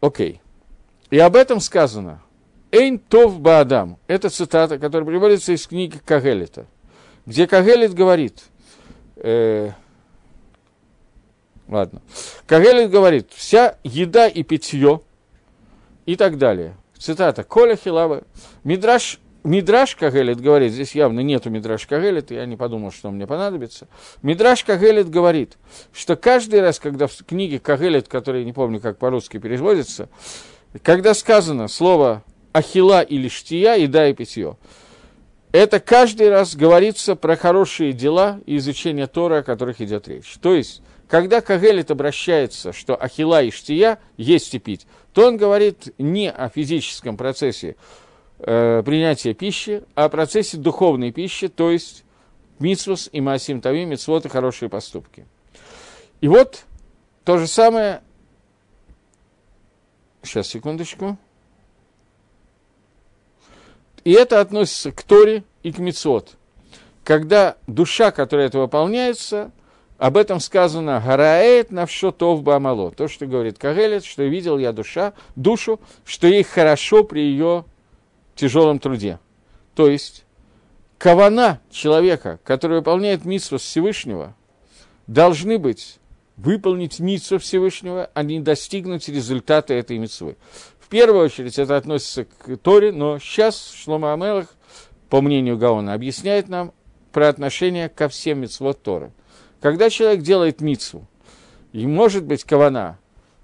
Окей. 0.00 0.40
И 1.10 1.18
об 1.18 1.36
этом 1.36 1.60
сказано. 1.60 2.22
Эйн 2.72 2.98
тов 2.98 3.40
баадам. 3.40 3.98
Это 4.06 4.28
цитата, 4.28 4.78
которая 4.78 5.06
приводится 5.06 5.52
из 5.52 5.66
книги 5.66 5.98
Кагелита, 6.04 6.66
где 7.24 7.46
Кагелит 7.46 7.94
говорит, 7.94 8.44
э, 9.16 9.70
ладно, 11.68 12.02
Кагелит 12.46 12.90
говорит, 12.90 13.30
вся 13.34 13.76
еда 13.82 14.28
и 14.28 14.42
питье 14.42 15.00
и 16.04 16.16
так 16.16 16.38
далее– 16.38 16.76
цитата, 16.98 17.44
«Коля 17.44 17.76
Хилава». 17.76 18.22
Мидраш, 18.64 19.20
Мидраш 19.44 19.96
Кагелет 19.96 20.40
говорит, 20.40 20.72
здесь 20.72 20.94
явно 20.94 21.20
нету 21.20 21.50
Мидраш 21.50 21.86
Кагелет, 21.86 22.30
я 22.30 22.46
не 22.46 22.56
подумал, 22.56 22.90
что 22.90 23.10
мне 23.10 23.26
понадобится. 23.26 23.86
Мидраш 24.22 24.64
Кагелет 24.64 25.08
говорит, 25.08 25.56
что 25.92 26.16
каждый 26.16 26.60
раз, 26.60 26.78
когда 26.78 27.06
в 27.06 27.16
книге 27.24 27.58
Кагелет, 27.58 28.08
которая 28.08 28.44
не 28.44 28.52
помню, 28.52 28.80
как 28.80 28.98
по-русски 28.98 29.38
переводится, 29.38 30.08
когда 30.82 31.14
сказано 31.14 31.68
слово 31.68 32.22
ахила 32.52 33.02
или 33.02 33.28
штия, 33.28 33.76
еда 33.76 34.08
и 34.08 34.14
питье, 34.14 34.56
это 35.52 35.80
каждый 35.80 36.30
раз 36.30 36.54
говорится 36.54 37.16
про 37.16 37.36
хорошие 37.36 37.92
дела 37.92 38.40
и 38.46 38.56
изучение 38.56 39.06
Тора, 39.06 39.38
о 39.38 39.42
которых 39.42 39.80
идет 39.80 40.08
речь. 40.08 40.36
То 40.40 40.54
есть, 40.54 40.82
когда 41.08 41.40
Кагелет 41.40 41.90
обращается, 41.90 42.72
что 42.72 43.00
ахила 43.00 43.42
и 43.42 43.50
штия 43.50 43.98
есть 44.16 44.54
и 44.54 44.58
пить, 44.58 44.86
то 45.12 45.26
он 45.28 45.36
говорит 45.36 45.94
не 45.98 46.30
о 46.30 46.48
физическом 46.48 47.16
процессе 47.16 47.76
э, 48.38 48.82
принятия 48.84 49.34
пищи, 49.34 49.82
а 49.94 50.04
о 50.04 50.08
процессе 50.08 50.56
духовной 50.56 51.12
пищи, 51.12 51.48
то 51.48 51.70
есть 51.70 52.04
митсвус 52.58 53.08
и 53.12 53.20
маасим 53.20 53.60
тави, 53.60 53.84
митсвот 53.84 54.26
и 54.26 54.28
хорошие 54.28 54.68
поступки. 54.68 55.26
И 56.20 56.28
вот 56.28 56.64
то 57.24 57.38
же 57.38 57.46
самое, 57.46 58.02
сейчас, 60.22 60.48
секундочку, 60.48 61.18
и 64.06 64.12
это 64.12 64.40
относится 64.40 64.92
к 64.92 65.02
Торе 65.02 65.42
и 65.64 65.72
к 65.72 65.78
Мицвод. 65.78 66.36
Когда 67.02 67.56
душа, 67.66 68.12
которая 68.12 68.46
это 68.46 68.60
выполняется, 68.60 69.50
об 69.98 70.16
этом 70.16 70.38
сказано 70.38 71.02
«Гараэт 71.04 71.72
навшо 71.72 72.12
тов 72.12 72.44
бамало». 72.44 72.92
То, 72.92 73.08
что 73.08 73.26
говорит 73.26 73.58
Кагелет, 73.58 74.04
что 74.04 74.22
видел 74.22 74.58
я 74.58 74.72
душа, 74.72 75.12
душу, 75.34 75.80
что 76.04 76.28
ей 76.28 76.44
хорошо 76.44 77.02
при 77.02 77.18
ее 77.18 77.64
тяжелом 78.36 78.78
труде. 78.78 79.18
То 79.74 79.90
есть, 79.90 80.24
кавана 80.98 81.60
человека, 81.72 82.38
который 82.44 82.76
выполняет 82.76 83.24
митсву 83.24 83.58
Всевышнего, 83.58 84.36
должны 85.08 85.58
быть 85.58 85.98
выполнить 86.36 87.00
митсву 87.00 87.38
Всевышнего, 87.38 88.08
а 88.14 88.22
не 88.22 88.38
достигнуть 88.38 89.08
результата 89.08 89.74
этой 89.74 89.98
митсвы. 89.98 90.36
В 90.86 90.88
первую 90.88 91.24
очередь 91.24 91.58
это 91.58 91.76
относится 91.76 92.24
к 92.24 92.56
Торе, 92.58 92.92
но 92.92 93.18
сейчас 93.18 93.72
Шлома 93.72 94.12
Амелах, 94.12 94.46
по 95.10 95.20
мнению 95.20 95.58
Гаона, 95.58 95.92
объясняет 95.92 96.48
нам 96.48 96.72
про 97.12 97.28
отношение 97.28 97.88
ко 97.88 98.08
всем 98.08 98.40
митцвот 98.40 98.82
Торы– 98.82 99.12
когда 99.60 99.90
человек 99.90 100.22
делает 100.22 100.60
мицу, 100.60 101.06
и 101.72 101.86
может 101.86 102.24
быть 102.24 102.44
кавана, 102.44 102.98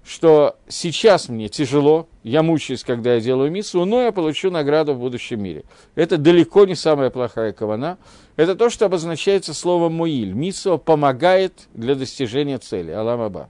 что 0.05 0.57
сейчас 0.67 1.29
мне 1.29 1.49
тяжело, 1.49 2.07
я 2.23 2.43
мучаюсь, 2.43 2.83
когда 2.83 3.15
я 3.15 3.21
делаю 3.21 3.51
мицу, 3.51 3.83
но 3.85 4.01
я 4.03 4.11
получу 4.11 4.51
награду 4.51 4.93
в 4.93 4.99
будущем 4.99 5.41
мире. 5.41 5.63
Это 5.95 6.17
далеко 6.17 6.65
не 6.65 6.75
самая 6.75 7.09
плохая 7.09 7.51
кавана. 7.53 7.97
Это 8.35 8.55
то, 8.55 8.69
что 8.69 8.85
обозначается 8.85 9.53
словом 9.53 9.95
«муиль». 9.95 10.33
Митсва 10.33 10.77
помогает 10.77 11.67
для 11.73 11.95
достижения 11.95 12.57
цели. 12.57 12.91
Аламаба. 12.91 13.49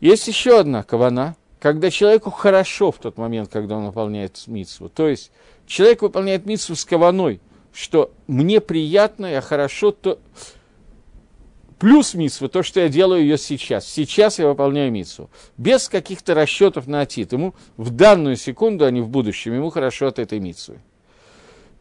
Есть 0.00 0.28
еще 0.28 0.60
одна 0.60 0.82
кавана, 0.82 1.36
когда 1.62 1.92
человеку 1.92 2.32
хорошо 2.32 2.90
в 2.90 2.98
тот 2.98 3.16
момент, 3.16 3.48
когда 3.48 3.76
он 3.76 3.86
выполняет 3.86 4.48
митсву. 4.48 4.88
То 4.88 5.06
есть 5.06 5.30
человек 5.64 6.02
выполняет 6.02 6.44
митсву 6.44 6.74
с 6.74 6.84
каваной, 6.84 7.40
что 7.72 8.10
мне 8.26 8.60
приятно, 8.60 9.26
я 9.26 9.40
хорошо, 9.40 9.92
то 9.92 10.18
плюс 11.78 12.14
митсву, 12.14 12.48
то, 12.48 12.64
что 12.64 12.80
я 12.80 12.88
делаю 12.88 13.22
ее 13.22 13.38
сейчас. 13.38 13.86
Сейчас 13.86 14.40
я 14.40 14.48
выполняю 14.48 14.90
митсву. 14.90 15.30
Без 15.56 15.88
каких-то 15.88 16.34
расчетов 16.34 16.88
на 16.88 17.02
атит. 17.02 17.32
Ему 17.32 17.54
в 17.76 17.90
данную 17.90 18.34
секунду, 18.34 18.84
а 18.84 18.90
не 18.90 19.00
в 19.00 19.08
будущем, 19.08 19.54
ему 19.54 19.70
хорошо 19.70 20.08
от 20.08 20.18
этой 20.18 20.40
митсвы. 20.40 20.80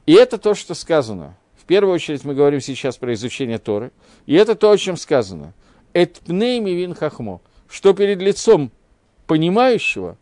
И 0.05 0.13
это 0.13 0.37
то, 0.37 0.53
что 0.53 0.75
сказано 0.75 1.35
В 1.55 1.65
первую 1.65 1.95
очередь 1.95 2.23
мы 2.23 2.35
говорим 2.35 2.61
сейчас 2.61 2.97
про 2.97 3.15
изучение 3.15 3.57
Торы. 3.57 3.91
И 4.27 4.35
это 4.35 4.53
то, 4.53 4.69
о 4.69 4.77
чем 4.77 4.95
сказано. 4.95 5.55
«Эт 5.91 6.19
пнейми 6.19 6.69
вин 6.69 6.93
хахмо», 6.93 7.41
что 7.67 7.93
перед 7.93 8.21
лицом 8.21 8.71
понимающего 9.31 10.17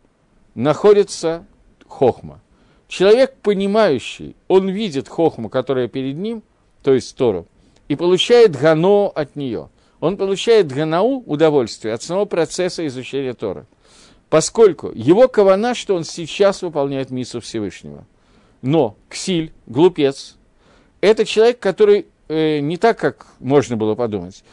находится 0.54 1.44
хохма. 1.88 2.40
Человек 2.86 3.34
понимающий, 3.42 4.36
он 4.46 4.68
видит 4.68 5.08
хохму, 5.08 5.48
которая 5.48 5.88
перед 5.88 6.14
ним, 6.14 6.44
то 6.84 6.94
есть 6.94 7.16
Тору, 7.16 7.48
и 7.88 7.96
получает 7.96 8.54
гано 8.54 9.08
от 9.08 9.34
нее. 9.34 9.68
Он 9.98 10.16
получает 10.16 10.70
ганау, 10.70 11.24
удовольствие, 11.26 11.92
от 11.92 12.04
самого 12.04 12.24
процесса 12.24 12.86
изучения 12.86 13.34
Торы. 13.34 13.66
Поскольку 14.28 14.92
его 14.94 15.26
кавана, 15.26 15.74
что 15.74 15.96
он 15.96 16.04
сейчас 16.04 16.62
выполняет 16.62 17.10
миссу 17.10 17.40
Всевышнего. 17.40 18.06
Но 18.62 18.94
Ксиль, 19.08 19.52
глупец, 19.66 20.36
это 21.00 21.24
человек, 21.24 21.58
который 21.58 22.06
э, 22.28 22.60
не 22.60 22.76
так, 22.76 22.96
как 23.00 23.26
можно 23.40 23.76
было 23.76 23.96
подумать. 23.96 24.44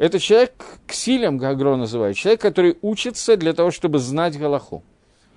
Это 0.00 0.18
человек, 0.18 0.54
Ксилем 0.86 1.36
Гагро 1.36 1.76
называют, 1.76 2.16
человек, 2.16 2.40
который 2.40 2.78
учится 2.80 3.36
для 3.36 3.52
того, 3.52 3.70
чтобы 3.70 3.98
знать 3.98 4.38
Галаху. 4.38 4.82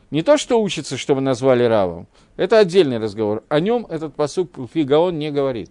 Не 0.09 0.23
то, 0.23 0.37
что 0.37 0.61
учится, 0.61 0.95
чтобы 0.95 1.19
назвали 1.19 1.65
Равом, 1.65 2.07
это 2.37 2.59
отдельный 2.59 2.97
разговор. 2.97 3.43
О 3.49 3.59
нем 3.59 3.85
этот 3.89 4.15
посук 4.15 4.51
Фигаон 4.73 5.19
не 5.19 5.31
говорит. 5.31 5.69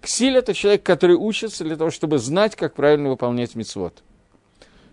Ксиль– 0.00 0.36
это 0.38 0.54
человек, 0.54 0.84
который 0.84 1.16
учится 1.16 1.64
для 1.64 1.74
того, 1.74 1.90
чтобы 1.90 2.18
знать, 2.18 2.54
как 2.54 2.74
правильно 2.74 3.10
выполнять 3.10 3.56
мицвод. 3.56 4.04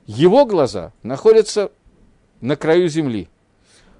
Его 0.07 0.47
глаза 0.47 0.91
находятся 1.03 1.71
на 2.41 2.55
краю 2.55 2.87
земли. 2.87 3.29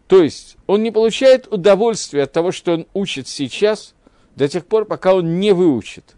То 0.07 0.23
есть 0.23 0.57
он 0.65 0.81
не 0.81 0.89
получает 0.89 1.53
удовольствия 1.53 2.23
от 2.23 2.31
того, 2.31 2.51
что 2.51 2.73
он 2.73 2.87
учит 2.95 3.27
сейчас, 3.27 3.93
до 4.35 4.47
тех 4.47 4.65
пор, 4.65 4.85
пока 4.85 5.13
он 5.13 5.39
не 5.39 5.53
выучит. 5.53 6.15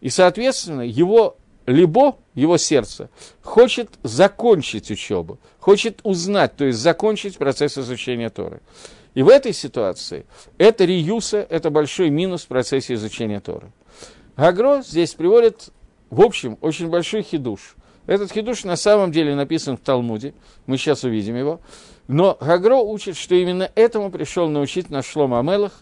И, 0.00 0.08
соответственно, 0.08 0.80
его 0.80 1.36
либо, 1.66 2.16
его 2.34 2.56
сердце, 2.56 3.10
хочет 3.42 3.90
закончить 4.02 4.90
учебу, 4.90 5.38
хочет 5.58 6.00
узнать, 6.02 6.56
то 6.56 6.64
есть 6.64 6.78
закончить 6.78 7.38
процесс 7.38 7.78
изучения 7.78 8.30
Торы. 8.30 8.60
И 9.14 9.22
в 9.22 9.28
этой 9.28 9.52
ситуации 9.52 10.26
это 10.58 10.84
риюса, 10.84 11.46
это 11.48 11.70
большой 11.70 12.10
минус 12.10 12.42
в 12.42 12.48
процессе 12.48 12.94
изучения 12.94 13.40
Торы. 13.40 13.70
Гагро 14.36 14.82
здесь 14.82 15.14
приводит, 15.14 15.70
в 16.10 16.20
общем, 16.20 16.58
очень 16.60 16.88
большой 16.88 17.22
хидуш. 17.22 17.76
Этот 18.06 18.32
хидуш 18.32 18.64
на 18.64 18.76
самом 18.76 19.12
деле 19.12 19.34
написан 19.34 19.76
в 19.76 19.80
Талмуде, 19.80 20.34
мы 20.66 20.76
сейчас 20.76 21.04
увидим 21.04 21.36
его. 21.36 21.60
Но 22.08 22.36
Гагро 22.40 22.76
учит, 22.76 23.16
что 23.16 23.34
именно 23.34 23.70
этому 23.74 24.10
пришел 24.10 24.48
научить 24.48 24.90
наш 24.90 25.06
Шлома 25.06 25.38
Амелах, 25.38 25.72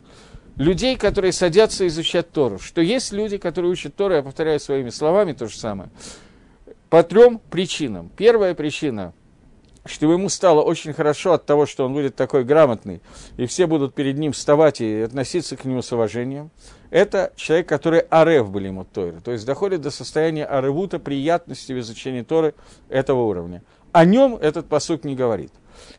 людей, 0.62 0.96
которые 0.96 1.32
садятся 1.32 1.86
изучать 1.88 2.30
Тору. 2.30 2.58
Что 2.58 2.80
есть 2.80 3.12
люди, 3.12 3.38
которые 3.38 3.70
учат 3.70 3.94
Тору, 3.94 4.14
я 4.14 4.22
повторяю 4.22 4.60
своими 4.60 4.90
словами 4.90 5.32
то 5.32 5.46
же 5.46 5.56
самое, 5.56 5.90
по 6.88 7.02
трем 7.02 7.40
причинам. 7.50 8.10
Первая 8.16 8.54
причина– 8.54 9.12
что 9.84 10.12
ему 10.12 10.28
стало 10.28 10.62
очень 10.62 10.92
хорошо 10.92 11.32
от 11.32 11.44
того, 11.44 11.66
что 11.66 11.84
он 11.84 11.92
будет 11.92 12.14
такой 12.14 12.44
грамотный, 12.44 13.00
и 13.36 13.46
все 13.46 13.66
будут 13.66 13.94
перед 13.94 14.16
ним 14.16 14.32
вставать 14.32 14.80
и 14.80 15.00
относиться 15.00 15.56
к 15.56 15.64
нему 15.64 15.82
с 15.82 15.92
уважением, 15.92 16.50
это 16.90 17.32
человек, 17.36 17.68
который 17.68 18.00
арев 18.00 18.50
были 18.50 18.68
ему 18.68 18.84
Торы, 18.84 19.20
то 19.20 19.32
есть 19.32 19.44
доходит 19.44 19.80
до 19.80 19.90
состояния 19.90 20.44
аревута, 20.44 20.98
приятности 20.98 21.72
в 21.72 21.80
изучении 21.80 22.22
Торы 22.22 22.54
этого 22.88 23.22
уровня. 23.22 23.62
О 23.90 24.04
нем 24.04 24.36
этот 24.36 24.68
посук 24.68 25.04
не 25.04 25.16
говорит. 25.16 25.52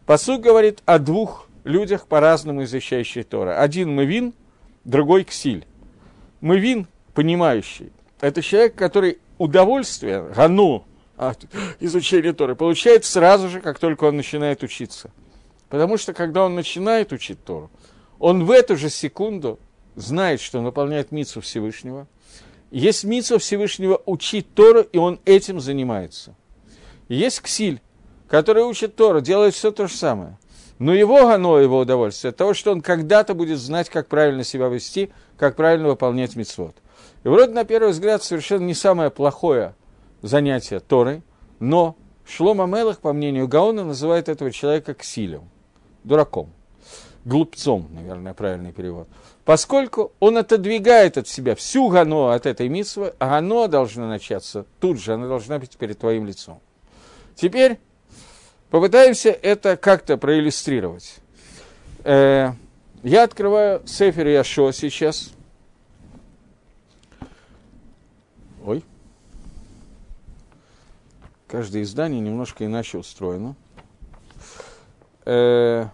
Посук 0.05 0.41
говорит 0.41 0.81
о 0.85 0.97
двух 0.99 1.47
людях, 1.63 2.07
по-разному 2.07 2.63
изучающих 2.63 3.25
Тора. 3.25 3.59
Один 3.59 3.93
Мывин, 3.93 4.33
другой 4.83 5.23
Ксиль. 5.23 5.65
Мывин, 6.41 6.87
понимающий, 7.13 7.91
это 8.19 8.41
человек, 8.41 8.75
который 8.75 9.19
удовольствие, 9.37 10.23
гану, 10.35 10.85
от 11.15 11.45
изучения 11.79 12.33
Торы 12.33 12.55
получает 12.55 13.05
сразу 13.05 13.49
же, 13.49 13.61
как 13.61 13.79
только 13.79 14.05
он 14.05 14.17
начинает 14.17 14.63
учиться. 14.63 15.11
Потому 15.69 15.97
что, 15.97 16.13
когда 16.13 16.45
он 16.45 16.55
начинает 16.55 17.11
учить 17.11 17.43
Тору, 17.43 17.69
он 18.19 18.45
в 18.45 18.51
эту 18.51 18.77
же 18.77 18.89
секунду 18.89 19.59
знает, 19.95 20.41
что 20.41 20.59
он 20.59 20.65
выполняет 20.65 21.11
мицу 21.11 21.41
Всевышнего. 21.41 22.07
Есть 22.71 23.03
мицу 23.03 23.37
Всевышнего 23.37 24.01
учить 24.05 24.53
Тору, 24.53 24.81
и 24.81 24.97
он 24.97 25.19
этим 25.25 25.59
занимается. 25.59 26.35
есть 27.07 27.41
Ксиль, 27.41 27.81
который 28.27 28.63
учит 28.63 28.95
Тору, 28.95 29.21
делает 29.21 29.53
все 29.53 29.71
то 29.71 29.87
же 29.87 29.93
самое. 29.93 30.37
Но 30.79 30.93
его 30.93 31.27
гано, 31.27 31.57
его 31.57 31.79
удовольствие, 31.79 32.29
от 32.29 32.37
того, 32.37 32.53
что 32.53 32.71
он 32.71 32.81
когда-то 32.81 33.33
будет 33.33 33.59
знать, 33.59 33.89
как 33.89 34.07
правильно 34.07 34.43
себя 34.43 34.67
вести, 34.67 35.11
как 35.37 35.55
правильно 35.55 35.87
выполнять 35.87 36.35
мицвод. 36.35 36.75
И 37.23 37.27
вроде, 37.27 37.53
на 37.53 37.63
первый 37.63 37.91
взгляд, 37.91 38.23
совершенно 38.23 38.65
не 38.65 38.73
самое 38.73 39.09
плохое 39.09 39.75
занятие 40.21 40.79
Торой, 40.79 41.21
но 41.59 41.95
Шлома 42.25 42.65
Мелах, 42.65 42.99
по 42.99 43.13
мнению 43.13 43.47
Гаона, 43.47 43.83
называет 43.83 44.29
этого 44.29 44.51
человека 44.51 44.93
ксилем, 44.93 45.49
дураком, 46.03 46.49
глупцом, 47.25 47.87
наверное, 47.91 48.33
правильный 48.33 48.71
перевод. 48.71 49.07
Поскольку 49.45 50.13
он 50.19 50.37
отодвигает 50.37 51.17
от 51.17 51.27
себя 51.27 51.55
всю 51.55 51.89
гано 51.89 52.33
от 52.33 52.45
этой 52.45 52.69
митсвы, 52.69 53.13
а 53.19 53.27
гано 53.27 53.67
должна 53.67 54.07
начаться 54.07 54.65
тут 54.79 54.99
же, 54.99 55.13
она 55.13 55.27
должна 55.27 55.59
быть 55.59 55.77
перед 55.77 55.99
твоим 55.99 56.25
лицом. 56.25 56.59
Теперь 57.35 57.79
попытаемся 58.73 59.29
это 59.29 59.77
как-то 59.77 60.17
проиллюстрировать. 60.17 61.17
Э, 62.03 62.53
я 63.03 63.23
открываю 63.23 63.85
Сефер 63.85 64.25
Яшо 64.25 64.71
сейчас. 64.71 65.29
Ой. 68.65 68.83
Каждое 71.47 71.83
издание 71.83 72.19
немножко 72.19 72.65
иначе 72.65 72.97
устроено. 72.97 73.55
Э, 75.25 75.85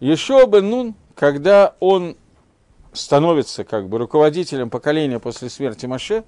Еще 0.00 0.44
бен 0.46 0.68
Нун, 0.68 0.94
когда 1.14 1.76
он 1.80 2.18
становится 2.92 3.64
как 3.64 3.88
бы 3.88 3.96
руководителем 3.96 4.68
поколения 4.68 5.18
после 5.18 5.48
смерти 5.48 5.86
Маше, 5.86 6.24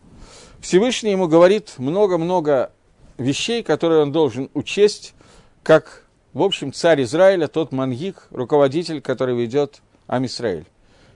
Всевышний 0.62 1.10
ему 1.10 1.28
говорит 1.28 1.74
много-много 1.76 2.72
вещей, 3.18 3.62
которые 3.62 4.02
он 4.02 4.12
должен 4.12 4.48
учесть, 4.54 5.14
как, 5.62 6.04
в 6.32 6.42
общем, 6.42 6.72
царь 6.72 7.02
Израиля, 7.02 7.48
тот 7.48 7.72
мангик, 7.72 8.28
руководитель, 8.30 9.00
который 9.00 9.36
ведет 9.36 9.82
Амисраиль. 10.06 10.66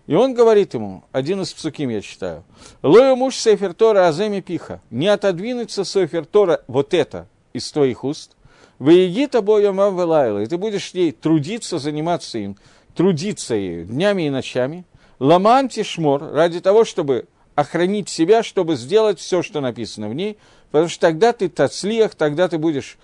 И 0.07 0.15
он 0.15 0.35
говорит 0.35 0.75
ему, 0.75 1.05
один 1.12 1.41
из 1.43 1.53
псуким 1.53 1.88
я 1.88 2.01
читаю, 2.01 2.45
«Лою 2.83 3.15
муж 3.17 3.37
Сефер 3.37 3.73
Тора 3.73 4.09
Аземи 4.09 4.41
Пиха, 4.41 4.81
не 4.91 5.07
отодвинуться 5.07 5.85
Сефер 5.85 6.27
Тора 6.27 6.62
вот 6.67 6.93
это 6.93 7.29
из 7.53 7.71
твоих 7.71 8.03
уст, 8.03 8.33
выеги 8.79 9.27
тобой 9.27 9.62
Ямам 9.62 9.97
Велайла, 9.97 10.41
и 10.41 10.47
ты 10.47 10.59
будешь 10.59 10.91
ей 10.91 11.12
трудиться, 11.12 11.79
заниматься 11.79 12.38
им, 12.38 12.57
трудиться 12.97 13.55
ею 13.55 13.87
днями 13.87 14.27
и 14.27 14.31
ночами, 14.31 14.85
ламан 15.21 15.69
тишмор, 15.69 16.33
ради 16.33 16.61
того, 16.61 16.85
чтобы 16.85 17.27
охранить 17.55 18.09
себя, 18.09 18.43
чтобы 18.43 18.75
сделать 18.75 19.21
все, 19.21 19.43
что 19.43 19.61
написано 19.61 20.09
в 20.09 20.15
ней, 20.15 20.37
потому 20.73 20.89
что 20.89 21.01
тогда 21.01 21.33
ты 21.33 21.49
тацлиях, 21.49 22.17
тогда 22.17 22.49
ты 22.49 22.59
будешь 22.59 22.99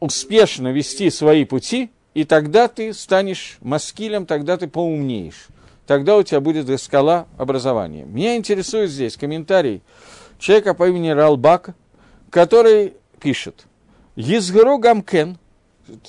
успешно 0.00 0.70
вести 0.72 1.08
свои 1.08 1.46
пути, 1.46 1.90
и 2.12 2.24
тогда 2.24 2.68
ты 2.68 2.92
станешь 2.92 3.56
маскилем, 3.62 4.26
тогда 4.26 4.58
ты 4.58 4.68
поумнеешь 4.68 5.48
тогда 5.86 6.16
у 6.16 6.22
тебя 6.22 6.40
будет 6.40 6.80
скала 6.80 7.26
образования. 7.36 8.04
Меня 8.04 8.36
интересует 8.36 8.90
здесь 8.90 9.16
комментарий 9.16 9.82
человека 10.38 10.74
по 10.74 10.88
имени 10.88 11.10
Ралбак, 11.10 11.74
который 12.30 12.94
пишет, 13.20 13.66
Езгру 14.16 14.78
Гамкен, 14.78 15.38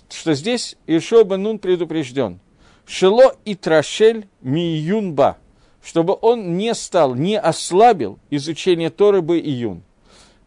что 0.10 0.34
здесь 0.34 0.78
Ишо 0.88 1.24
Нун 1.24 1.60
предупрежден, 1.60 2.40
Шело 2.86 3.36
и 3.46 3.56
Трашель 3.56 4.28
Миюнба, 4.42 5.38
чтобы 5.84 6.18
он 6.22 6.58
не 6.58 6.74
стал, 6.74 7.16
не 7.16 7.40
ослабил 7.40 8.20
изучение 8.30 8.90
Торы 8.90 9.22
бы 9.22 9.40
июн. 9.40 9.84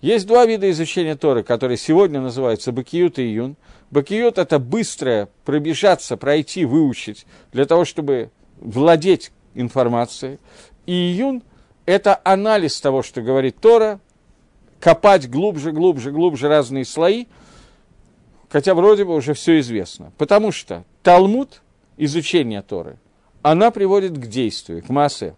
Есть 0.01 0.27
два 0.27 0.47
вида 0.47 0.71
изучения 0.71 1.17
Торы, 1.17 1.43
которые 1.43 1.77
сегодня 1.77 2.21
называются 2.21 2.71
Бакиют 2.71 3.19
и 3.19 3.23
Июн. 3.23 3.57
Бакиют– 3.91 4.39
это 4.39 4.59
быстрое 4.59 5.29
пробежаться, 5.45 6.17
пройти, 6.17 6.65
выучить, 6.65 7.27
для 7.53 7.65
того, 7.65 7.85
чтобы 7.85 8.31
владеть 8.61 9.33
информацией. 9.55 10.39
И 10.87 10.93
июн– 10.93 11.43
это 11.87 12.21
анализ 12.23 12.81
того, 12.81 13.03
что 13.03 13.23
говорит 13.23 13.59
Тора, 13.61 13.99
копать 14.79 15.29
глубже, 15.29 15.73
глубже, 15.73 16.13
глубже 16.13 16.49
разные 16.49 16.85
слои, 16.85 17.27
хотя 18.51 18.75
вроде 18.75 19.05
бы 19.05 19.15
уже 19.15 19.35
все 19.35 19.59
известно. 19.61 20.13
Потому 20.19 20.53
что 20.53 20.85
Талмуд, 21.03 21.63
изучение 21.97 22.63
Торы, 22.63 22.99
она 23.43 23.71
приводит 23.71 24.13
к 24.13 24.27
действию, 24.27 24.83
к 24.83 24.89
массе. 24.91 25.35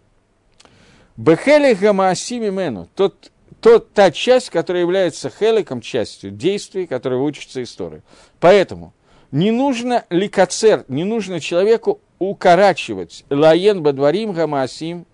Бехеле 1.17 1.75
гамаасими 1.75 2.49
мену, 2.49 2.87
тот, 2.95 3.30
тот, 3.61 3.93
та 3.93 4.11
часть, 4.11 4.49
которая 4.49 4.81
является 4.81 5.29
хеликом, 5.29 5.81
частью 5.81 6.31
действий, 6.31 6.87
которые 6.87 7.21
учатся 7.21 7.61
из 7.61 7.71
Торы. 7.73 8.01
Поэтому 8.39 8.93
не 9.31 9.51
нужно 9.51 10.05
ликацер, 10.09 10.83
не 10.87 11.03
нужно 11.03 11.39
человеку 11.39 12.01
укорачивать 12.19 13.23
лаен 13.29 13.81
бадварим 13.81 14.33
гамасим, 14.33 15.05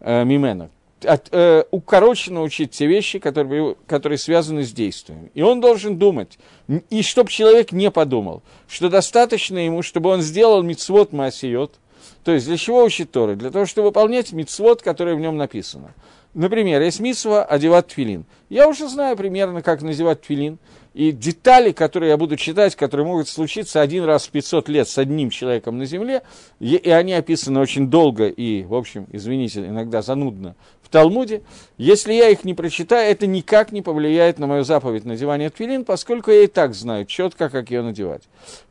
э, 0.00 0.24
мимена, 0.24 0.70
от, 1.04 1.28
э, 1.30 1.64
укороченно 1.70 2.42
учить 2.42 2.72
те 2.72 2.86
вещи, 2.86 3.18
которые, 3.18 3.76
которые 3.86 4.18
связаны 4.18 4.64
с 4.64 4.72
действием. 4.72 5.30
И 5.34 5.42
он 5.42 5.60
должен 5.60 5.98
думать, 5.98 6.38
и 6.90 7.02
чтобы 7.02 7.30
человек 7.30 7.72
не 7.72 7.90
подумал, 7.90 8.42
что 8.68 8.88
достаточно 8.88 9.58
ему, 9.58 9.82
чтобы 9.82 10.10
он 10.10 10.22
сделал 10.22 10.62
мицвод 10.62 11.12
маасиот, 11.12 11.74
то 12.24 12.32
есть 12.32 12.46
для 12.46 12.56
чего 12.56 12.82
учить 12.82 13.12
Торы? 13.12 13.36
Для 13.36 13.50
того, 13.50 13.66
чтобы 13.66 13.88
выполнять 13.88 14.32
мицвод, 14.32 14.82
который 14.82 15.14
в 15.14 15.20
нем 15.20 15.36
написано. 15.36 15.94
Например, 16.36 16.82
есть 16.82 17.00
митсва 17.00 17.44
одевать 17.44 17.86
твилин. 17.86 18.26
Я 18.50 18.68
уже 18.68 18.88
знаю 18.88 19.16
примерно, 19.16 19.62
как 19.62 19.80
надевать 19.80 20.20
твилин. 20.20 20.58
И 20.92 21.10
детали, 21.10 21.72
которые 21.72 22.10
я 22.10 22.18
буду 22.18 22.36
читать, 22.36 22.76
которые 22.76 23.06
могут 23.06 23.28
случиться 23.28 23.80
один 23.80 24.04
раз 24.04 24.26
в 24.26 24.30
500 24.32 24.68
лет 24.68 24.86
с 24.86 24.98
одним 24.98 25.30
человеком 25.30 25.78
на 25.78 25.86
Земле, 25.86 26.22
и, 26.60 26.76
они 26.90 27.14
описаны 27.14 27.58
очень 27.58 27.88
долго 27.88 28.28
и, 28.28 28.64
в 28.64 28.74
общем, 28.74 29.06
извините, 29.12 29.60
иногда 29.60 30.02
занудно 30.02 30.56
в 30.86 30.88
Талмуде, 30.88 31.42
если 31.78 32.12
я 32.12 32.28
их 32.28 32.44
не 32.44 32.54
прочитаю, 32.54 33.10
это 33.10 33.26
никак 33.26 33.72
не 33.72 33.82
повлияет 33.82 34.38
на 34.38 34.46
мою 34.46 34.62
заповедь 34.62 35.04
надевания 35.04 35.50
твилин, 35.50 35.84
поскольку 35.84 36.30
я 36.30 36.44
и 36.44 36.46
так 36.46 36.74
знаю 36.76 37.06
четко, 37.06 37.50
как 37.50 37.72
ее 37.72 37.82
надевать. 37.82 38.22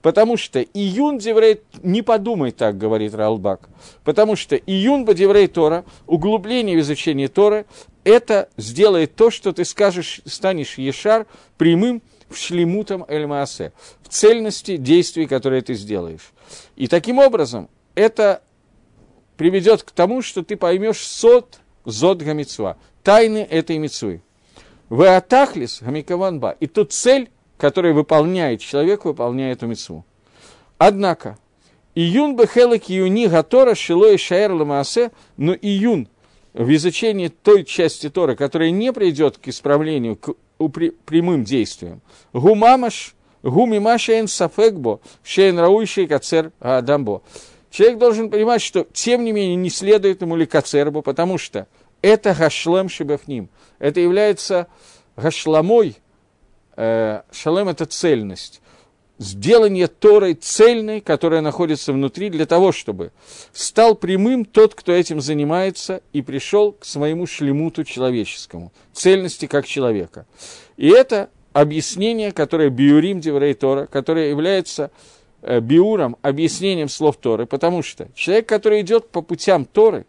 Потому 0.01 0.37
что 0.37 0.61
июн 0.61 1.17
деврей, 1.17 1.59
не 1.83 2.01
подумай 2.01 2.51
так, 2.51 2.77
говорит 2.77 3.13
Ралбак, 3.13 3.67
потому 4.05 4.37
что 4.37 4.55
июн 4.55 5.03
бадеврей 5.03 5.47
Тора, 5.47 5.83
углубление 6.07 6.77
в 6.77 6.79
изучении 6.79 7.27
Торы, 7.27 7.65
это 8.05 8.47
сделает 8.55 9.15
то, 9.15 9.29
что 9.29 9.51
ты 9.51 9.65
скажешь, 9.65 10.21
станешь 10.23 10.77
ешар 10.77 11.27
прямым 11.57 12.01
в 12.29 12.37
шлемутом 12.37 13.03
эль-маасе, 13.09 13.73
в 14.01 14.07
цельности 14.07 14.77
действий, 14.77 15.25
которые 15.25 15.63
ты 15.63 15.73
сделаешь. 15.73 16.31
И 16.77 16.87
таким 16.87 17.19
образом 17.19 17.67
это 17.93 18.41
приведет 19.35 19.83
к 19.83 19.91
тому, 19.91 20.21
что 20.21 20.43
ты 20.43 20.55
поймешь 20.55 20.99
сот, 20.99 21.59
зод 21.85 22.21
гамицва, 22.21 22.77
тайны 23.03 23.39
этой 23.39 23.77
мицвы. 23.77 24.21
Вы 24.89 25.07
атахлис 25.07 25.81
гамикаванба. 25.81 26.55
И 26.59 26.67
ту 26.67 26.85
цель, 26.85 27.29
которую 27.57 27.93
выполняет 27.95 28.61
человек, 28.61 29.05
выполняет 29.05 29.57
эту 29.57 29.67
мицву. 29.67 30.05
Однако, 30.77 31.37
июн 31.95 32.35
бехелек 32.35 32.89
июни 32.89 33.27
гатора 33.27 33.75
шило 33.75 34.11
и 34.11 34.17
шаэр 34.17 34.51
ламаасе, 34.51 35.11
но 35.37 35.53
июн 35.53 36.07
в 36.53 36.73
изучении 36.75 37.27
той 37.27 37.63
части 37.65 38.09
Торы, 38.09 38.35
которая 38.35 38.71
не 38.71 38.93
придет 38.93 39.37
к 39.37 39.47
исправлению, 39.47 40.15
к 40.15 40.35
прямым 41.05 41.43
действиям. 41.43 42.01
Гумамаш, 42.31 43.15
гумима 43.43 43.97
шейн 43.97 44.27
сафекбо, 44.27 45.01
шейн 45.23 45.59
рауишей 45.59 46.07
кацер 46.07 46.51
адамбо. 46.59 47.23
Человек 47.75 47.97
должен 47.97 48.29
понимать, 48.29 48.61
что 48.61 48.87
тем 48.93 49.25
не 49.25 49.33
менее 49.33 49.57
не 49.57 49.69
следует 49.69 50.21
ему 50.21 50.37
ли 50.37 50.45
кацербу, 50.45 51.01
потому 51.01 51.37
что 51.37 51.67
это 52.01 52.33
гашлем 52.33 52.87
шибафним. 52.87 53.49
Это 53.79 53.99
является 53.99 54.67
гашламой, 55.17 55.97
э, 56.77 57.23
шалем– 57.33 57.67
это 57.69 57.85
цельность 57.85 58.61
сделание 59.17 59.87
Торой 59.87 60.35
цельной, 60.35 61.01
которая 61.01 61.41
находится 61.41 61.91
внутри, 61.91 62.29
для 62.29 62.45
того, 62.45 62.71
чтобы 62.71 63.11
стал 63.51 63.95
прямым 63.95 64.45
тот, 64.45 64.73
кто 64.73 64.93
этим 64.93 65.19
занимается, 65.19 66.01
и 66.13 66.21
пришел 66.21 66.71
к 66.71 66.85
своему 66.85 67.27
шлемуту 67.27 67.83
человеческому, 67.83 68.71
цельности 68.93 69.47
как 69.47 69.67
человека. 69.67 70.25
И 70.77 70.87
это 70.87 71.29
объяснение, 71.51 72.31
которое 72.31 72.69
биурим 72.69 73.19
Деврей 73.21 73.53
Тора, 73.53 73.85
которое 73.85 74.29
является 74.29 74.91
биуром, 75.61 76.17
объяснением 76.21 76.89
слов 76.89 77.17
Торы, 77.17 77.45
потому 77.45 77.83
что 77.83 78.07
человек, 78.15 78.47
который 78.47 78.81
идет 78.81 79.09
по 79.09 79.21
путям 79.21 79.65
Торы, 79.65 80.05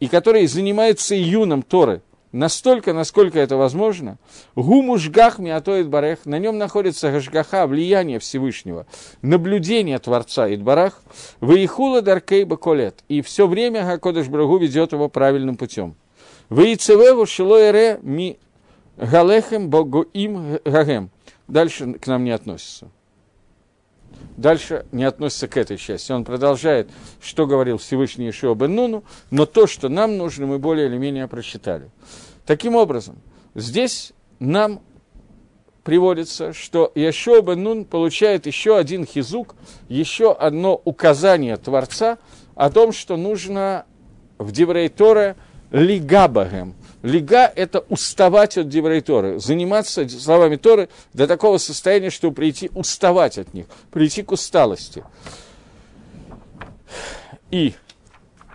и 0.00 0.08
который 0.08 0.46
занимается 0.46 1.16
июном 1.16 1.62
Торы, 1.62 2.02
настолько, 2.32 2.92
насколько 2.92 3.38
это 3.38 3.56
возможно, 3.56 4.18
гуму 4.54 4.98
жгах 4.98 5.38
миатоид 5.38 5.88
барех, 5.88 6.26
на 6.26 6.38
нем 6.38 6.58
находится 6.58 7.10
гашгаха, 7.10 7.66
влияние 7.66 8.18
Всевышнего, 8.18 8.86
наблюдение 9.22 9.98
Творца 9.98 10.52
Идбарах, 10.52 11.02
выихула 11.40 12.02
даркейба 12.02 12.56
колет, 12.56 13.02
и 13.08 13.22
все 13.22 13.46
время 13.46 13.84
Гакодыш 13.84 14.28
Брагу 14.28 14.58
ведет 14.58 14.92
его 14.92 15.08
правильным 15.08 15.56
путем. 15.56 15.96
Выицевеву 16.48 17.26
шилоэре 17.26 17.98
ми 18.02 18.38
галехем 18.96 19.68
богу 19.68 20.02
им 20.02 20.58
гагем. 20.64 21.10
Дальше 21.48 21.94
к 21.94 22.06
нам 22.06 22.24
не 22.24 22.30
относится. 22.30 22.90
Дальше 24.36 24.86
не 24.92 25.04
относится 25.04 25.48
к 25.48 25.56
этой 25.56 25.76
части. 25.76 26.12
Он 26.12 26.24
продолжает, 26.24 26.90
что 27.20 27.46
говорил 27.46 27.78
Всевышний 27.78 28.30
Ишуа 28.30 28.54
бен 28.54 28.74
Нуну, 28.74 29.04
но 29.30 29.46
то, 29.46 29.66
что 29.66 29.88
нам 29.88 30.16
нужно, 30.16 30.46
мы 30.46 30.58
более 30.58 30.86
или 30.86 30.96
менее 30.96 31.28
прочитали. 31.28 31.90
Таким 32.44 32.76
образом, 32.76 33.16
здесь 33.54 34.12
нам 34.38 34.80
приводится, 35.84 36.52
что 36.52 36.92
Яшуа 36.94 37.40
бен 37.40 37.62
Нун 37.62 37.84
получает 37.84 38.46
еще 38.46 38.76
один 38.76 39.04
хизук, 39.04 39.54
еще 39.88 40.32
одно 40.32 40.80
указание 40.84 41.56
Творца 41.56 42.18
о 42.54 42.70
том, 42.70 42.92
что 42.92 43.16
нужно 43.16 43.86
в 44.38 44.52
Деврей 44.52 44.88
Торе 44.88 45.36
лигабагем– 45.70 46.74
Лига– 47.06 47.46
это 47.56 47.84
уставать 47.88 48.58
от 48.58 48.68
Деврей 48.68 49.00
Торы, 49.00 49.38
заниматься 49.38 50.08
словами 50.08 50.56
Торы 50.56 50.88
до 51.14 51.28
такого 51.28 51.58
состояния, 51.58 52.10
чтобы 52.10 52.34
прийти 52.34 52.68
уставать 52.74 53.38
от 53.38 53.54
них, 53.54 53.66
прийти 53.92 54.24
к 54.24 54.32
усталости. 54.32 55.04
И 57.52 57.74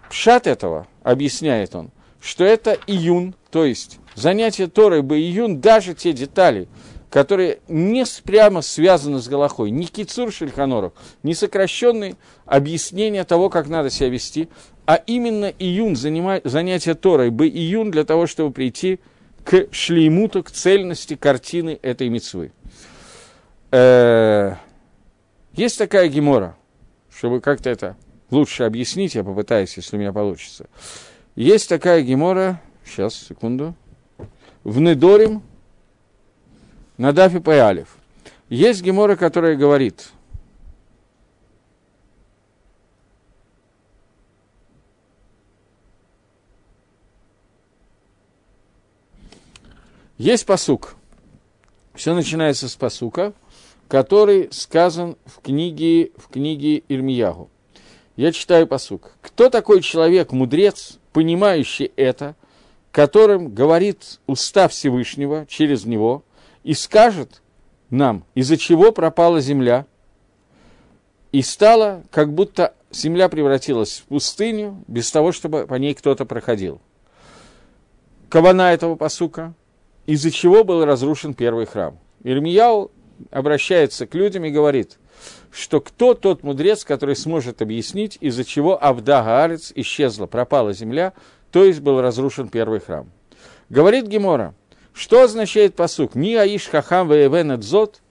пшат 0.09 0.47
этого, 0.47 0.85
объясняет 1.01 1.75
он, 1.75 1.91
что 2.19 2.43
это 2.43 2.77
июн, 2.87 3.35
то 3.51 3.63
есть 3.63 3.99
занятие 4.15 4.67
Торы 4.67 5.01
бы 5.01 5.17
июн, 5.17 5.61
даже 5.61 5.93
те 5.93 6.11
детали, 6.11 6.67
которые 7.11 7.59
не 7.67 8.05
прямо 8.23 8.61
связаны 8.61 9.19
с 9.19 9.27
Галахой, 9.27 9.69
не 9.69 9.85
кицур 9.85 10.31
шельханоров, 10.31 10.93
не 11.23 11.35
сокращенные 11.35 12.15
объяснения 12.45 13.25
того, 13.25 13.49
как 13.49 13.67
надо 13.67 13.89
себя 13.89 14.07
вести, 14.07 14.47
а 14.85 14.95
именно 14.95 15.53
июн, 15.59 15.95
занятие 15.97 16.95
Торой, 16.95 17.29
бы 17.29 17.49
июн 17.49 17.91
для 17.91 18.05
того, 18.05 18.27
чтобы 18.27 18.51
прийти 18.51 18.99
к 19.43 19.67
шлеймуту, 19.71 20.41
к 20.41 20.51
цельности 20.51 21.15
картины 21.15 21.77
этой 21.81 22.07
мецвы. 22.07 22.53
Э, 23.71 24.55
есть 25.53 25.77
такая 25.77 26.07
гемора, 26.07 26.55
чтобы 27.13 27.41
как-то 27.41 27.69
это 27.69 27.97
лучше 28.29 28.63
объяснить, 28.63 29.15
я 29.15 29.25
попытаюсь, 29.25 29.75
если 29.75 29.97
у 29.97 29.99
меня 29.99 30.13
получится. 30.13 30.67
Есть 31.35 31.67
такая 31.67 32.03
гемора, 32.03 32.61
сейчас, 32.85 33.15
секунду, 33.15 33.75
в 34.63 34.79
Недорим, 34.79 35.41
на 36.97 37.13
Дафе 37.13 37.39
Паялев. 37.39 37.97
Есть 38.49 38.81
гемора, 38.81 39.15
которая 39.15 39.55
говорит– 39.55 40.09
Есть 50.21 50.45
посук. 50.45 50.93
Все 51.95 52.13
начинается 52.13 52.69
с 52.69 52.75
посука, 52.75 53.33
который 53.87 54.49
сказан 54.51 55.17
в 55.25 55.41
книге, 55.41 56.11
в 56.15 56.27
книге 56.27 56.83
Ирмиягу. 56.89 57.49
Я 58.17 58.31
читаю 58.31 58.67
посук. 58.67 59.13
Кто 59.23 59.49
такой 59.49 59.81
человек, 59.81 60.31
мудрец, 60.31 60.99
понимающий 61.11 61.91
это, 61.95 62.35
которым 62.91 63.49
говорит 63.49 64.19
уста 64.27 64.67
Всевышнего 64.67 65.47
через 65.47 65.85
него 65.85 66.23
и 66.63 66.73
скажет 66.73 67.41
нам, 67.89 68.25
из-за 68.35 68.57
чего 68.57 68.91
пропала 68.91 69.41
земля, 69.41 69.85
и 71.31 71.41
стала, 71.41 72.03
как 72.11 72.33
будто 72.33 72.73
земля 72.91 73.29
превратилась 73.29 73.99
в 73.99 74.03
пустыню, 74.03 74.83
без 74.87 75.09
того, 75.11 75.31
чтобы 75.31 75.65
по 75.65 75.75
ней 75.75 75.93
кто-то 75.93 76.25
проходил. 76.25 76.81
Кавана 78.29 78.73
этого 78.73 78.95
посука 78.95 79.53
из-за 80.05 80.31
чего 80.31 80.63
был 80.63 80.83
разрушен 80.85 81.33
первый 81.33 81.65
храм. 81.65 81.97
Ирмияу 82.23 82.91
обращается 83.29 84.07
к 84.07 84.15
людям 84.15 84.45
и 84.45 84.51
говорит, 84.51 84.97
что 85.51 85.79
кто 85.79 86.13
тот 86.13 86.43
мудрец, 86.43 86.83
который 86.83 87.15
сможет 87.15 87.61
объяснить, 87.61 88.17
из-за 88.19 88.43
чего 88.43 88.83
Авда 88.83 89.23
Гаарец 89.23 89.71
исчезла, 89.75 90.25
пропала 90.25 90.73
земля, 90.73 91.13
то 91.51 91.63
есть 91.63 91.81
был 91.81 92.01
разрушен 92.01 92.49
первый 92.49 92.79
храм. 92.79 93.11
Говорит 93.69 94.07
Гемора, 94.07 94.55
что 94.93 95.23
означает 95.23 95.75
посук? 95.75 96.15
Ми 96.15 96.35
аиш 96.35 96.67
хахам 96.67 97.09
веевен 97.09 97.59
дзот. 97.59 98.01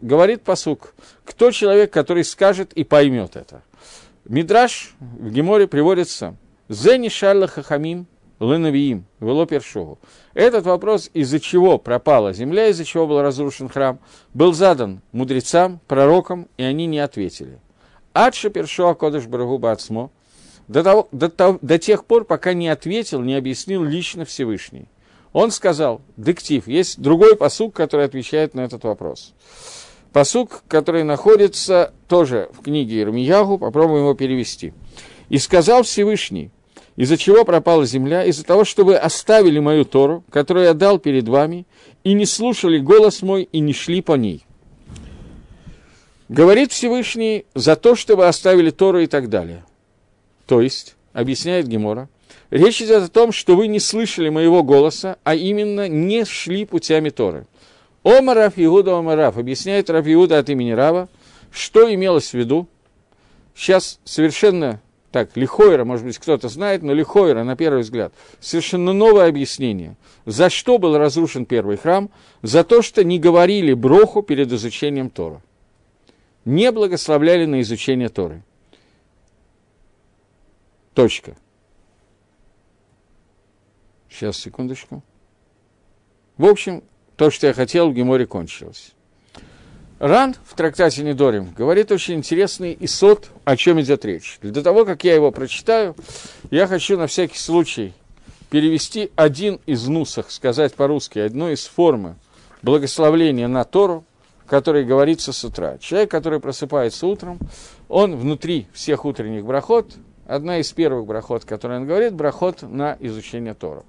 Говорит 0.00 0.42
посук, 0.42 0.94
кто 1.24 1.52
человек, 1.52 1.92
который 1.92 2.24
скажет 2.24 2.72
и 2.72 2.82
поймет 2.82 3.36
это. 3.36 3.62
Мидраш 4.24 4.94
в 4.98 5.30
Геморе 5.30 5.68
приводится 5.68 6.36
«Зени 6.68 7.08
шалла 7.08 7.46
хахамим 7.46 8.06
Ленавиим, 8.42 9.04
Вело 9.20 9.46
Першову. 9.46 9.98
Этот 10.34 10.66
вопрос, 10.66 11.10
из-за 11.14 11.38
чего 11.38 11.78
пропала 11.78 12.32
земля, 12.32 12.68
из-за 12.68 12.84
чего 12.84 13.06
был 13.06 13.22
разрушен 13.22 13.68
храм, 13.68 14.00
был 14.34 14.52
задан 14.52 15.00
мудрецам, 15.12 15.80
пророкам, 15.86 16.48
и 16.56 16.64
они 16.64 16.86
не 16.86 16.98
ответили. 16.98 17.60
Адша 18.12 18.50
Першоа 18.50 18.94
Кодыш 18.94 19.26
Барагу 19.26 19.58
Бацмо, 19.58 20.10
до, 20.66 20.82
того, 20.82 21.08
до, 21.12 21.58
до 21.60 21.78
тех 21.78 22.04
пор, 22.04 22.24
пока 22.24 22.52
не 22.52 22.68
ответил, 22.68 23.20
не 23.20 23.34
объяснил 23.34 23.84
лично 23.84 24.24
Всевышний. 24.24 24.88
Он 25.32 25.50
сказал, 25.50 26.02
диктив, 26.16 26.68
есть 26.68 27.00
другой 27.00 27.36
посук, 27.36 27.74
который 27.74 28.04
отвечает 28.04 28.54
на 28.54 28.60
этот 28.60 28.84
вопрос. 28.84 29.32
Посук, 30.12 30.62
который 30.68 31.04
находится 31.04 31.94
тоже 32.06 32.50
в 32.52 32.62
книге 32.62 33.00
Ирмиягу, 33.00 33.58
попробуем 33.58 34.02
его 34.02 34.14
перевести. 34.14 34.74
«И 35.30 35.38
сказал 35.38 35.84
Всевышний, 35.84 36.50
из-за 36.96 37.16
чего 37.16 37.46
пропала 37.46 37.86
земля? 37.86 38.22
Из-за 38.24 38.44
того, 38.44 38.64
что 38.64 38.84
вы 38.84 38.96
оставили 38.96 39.58
мою 39.58 39.86
Тору, 39.86 40.22
которую 40.28 40.66
я 40.66 40.74
дал 40.74 40.98
перед 40.98 41.26
вами, 41.26 41.66
и 42.04 42.12
не 42.12 42.26
слушали 42.26 42.78
голос 42.78 43.22
мой, 43.22 43.48
и 43.50 43.60
не 43.60 43.72
шли 43.72 44.02
по 44.02 44.12
ней». 44.12 44.44
Говорит 46.28 46.72
Всевышний 46.72 47.46
за 47.54 47.76
то, 47.76 47.94
что 47.94 48.16
вы 48.16 48.26
оставили 48.26 48.70
Тору 48.70 49.00
и 49.00 49.06
так 49.06 49.30
далее. 49.30 49.64
То 50.46 50.60
есть, 50.60 50.96
объясняет 51.14 51.66
Гемора, 51.66 52.08
речь 52.52 52.80
идет 52.80 53.02
о 53.02 53.08
том, 53.08 53.32
что 53.32 53.56
вы 53.56 53.66
не 53.66 53.80
слышали 53.80 54.28
моего 54.28 54.62
голоса, 54.62 55.16
а 55.24 55.34
именно 55.34 55.88
не 55.88 56.24
шли 56.24 56.64
путями 56.64 57.10
Торы. 57.10 57.46
Ома 58.04 58.34
Раф 58.34 58.54
Иуда 58.56 58.94
Ома 58.94 59.16
Раф, 59.16 59.38
объясняет 59.38 59.90
Раф 59.90 60.06
Иуда 60.06 60.38
от 60.38 60.48
имени 60.48 60.70
Рава, 60.70 61.08
что 61.50 61.92
имелось 61.92 62.30
в 62.30 62.34
виду. 62.34 62.68
Сейчас 63.54 63.98
совершенно 64.04 64.80
так, 65.12 65.36
Лихойра, 65.36 65.84
может 65.84 66.06
быть, 66.06 66.18
кто-то 66.18 66.48
знает, 66.48 66.82
но 66.82 66.94
Лихойра, 66.94 67.44
на 67.44 67.54
первый 67.54 67.82
взгляд, 67.82 68.14
совершенно 68.40 68.94
новое 68.94 69.28
объяснение. 69.28 69.96
За 70.24 70.48
что 70.48 70.78
был 70.78 70.96
разрушен 70.96 71.44
первый 71.44 71.76
храм? 71.76 72.10
За 72.40 72.64
то, 72.64 72.80
что 72.80 73.04
не 73.04 73.18
говорили 73.18 73.74
броху 73.74 74.22
перед 74.22 74.50
изучением 74.50 75.10
Тора. 75.10 75.42
Не 76.46 76.72
благословляли 76.72 77.44
на 77.44 77.60
изучение 77.60 78.08
Торы. 78.08 78.42
Точка. 80.94 81.36
Сейчас, 84.12 84.36
секундочку. 84.36 85.02
В 86.36 86.44
общем, 86.44 86.82
то, 87.16 87.30
что 87.30 87.46
я 87.46 87.54
хотел, 87.54 87.90
в 87.90 87.94
Геморе 87.94 88.26
кончилось. 88.26 88.92
Ран 89.98 90.34
в 90.44 90.54
трактате 90.54 91.02
Недорим 91.02 91.54
говорит 91.56 91.90
очень 91.92 92.14
интересный 92.14 92.76
исот, 92.80 93.30
о 93.44 93.56
чем 93.56 93.80
идет 93.80 94.04
речь. 94.04 94.38
Для 94.42 94.62
того, 94.62 94.84
как 94.84 95.04
я 95.04 95.14
его 95.14 95.30
прочитаю, 95.30 95.94
я 96.50 96.66
хочу 96.66 96.98
на 96.98 97.06
всякий 97.06 97.38
случай 97.38 97.94
перевести 98.50 99.10
один 99.16 99.60
из 99.64 99.86
нусах, 99.86 100.30
сказать 100.30 100.74
по-русски, 100.74 101.20
одну 101.20 101.50
из 101.50 101.64
формы 101.66 102.16
благословления 102.62 103.48
на 103.48 103.64
Тору, 103.64 104.04
который 104.46 104.84
говорится 104.84 105.32
с 105.32 105.42
утра. 105.44 105.78
Человек, 105.78 106.10
который 106.10 106.40
просыпается 106.40 107.06
утром, 107.06 107.38
он 107.88 108.16
внутри 108.16 108.66
всех 108.72 109.04
утренних 109.06 109.46
брахот, 109.46 109.94
одна 110.26 110.58
из 110.58 110.70
первых 110.72 111.06
брахот, 111.06 111.44
которые 111.44 111.80
он 111.80 111.86
говорит, 111.86 112.12
брахот 112.12 112.62
на 112.62 112.96
изучение 113.00 113.54
Тора. 113.54 113.84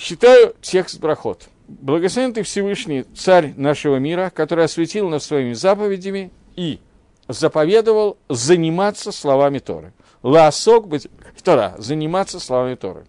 Считаю 0.00 0.54
текст 0.62 0.98
брахот– 0.98 1.48
Благословен 1.70 2.34
ты 2.34 2.42
Всевышний, 2.42 3.04
царь 3.14 3.54
нашего 3.56 3.96
мира, 3.96 4.32
который 4.34 4.64
осветил 4.64 5.08
нас 5.08 5.24
своими 5.24 5.52
заповедями 5.52 6.32
и 6.56 6.80
заповедовал 7.28 8.18
заниматься 8.28 9.12
словами 9.12 9.60
Торы. 9.60 9.92
Лаосок 10.24 10.88
быть 10.88 11.06
Тора, 11.44 11.76
заниматься 11.78 12.40
словами 12.40 12.74
Торы. 12.74 13.06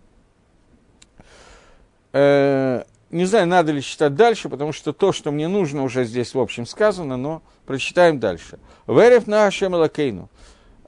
Э, 2.14 2.84
не 3.10 3.26
знаю, 3.26 3.48
надо 3.48 3.72
ли 3.72 3.82
читать 3.82 4.14
дальше, 4.14 4.48
потому 4.48 4.72
что 4.72 4.94
то, 4.94 5.12
что 5.12 5.32
мне 5.32 5.48
нужно, 5.48 5.84
уже 5.84 6.04
здесь 6.04 6.36
в 6.36 6.40
общем 6.40 6.68
сказано, 6.68 7.18
но 7.18 7.42
прочитаем 7.66 8.20
дальше. 8.20 8.60
Верев 8.86 9.26
на 9.26 9.48
Ашем. 9.48 9.74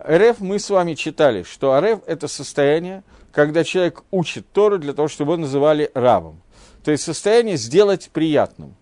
РФ 0.08 0.40
мы 0.40 0.60
с 0.60 0.70
вами 0.70 0.94
читали, 0.94 1.44
что 1.44 1.80
РФ 1.80 2.02
это 2.06 2.28
состояние, 2.28 3.04
когда 3.32 3.64
человек 3.64 4.04
учит 4.12 4.46
Тору 4.52 4.78
для 4.78 4.94
того, 4.94 5.08
чтобы 5.08 5.34
его 5.34 5.42
называли 5.42 5.92
рабом 5.94 6.44
то 6.84 6.92
есть 6.92 7.04
состояние 7.04 7.58
сделать 7.58 8.10
приятным. 8.12 8.76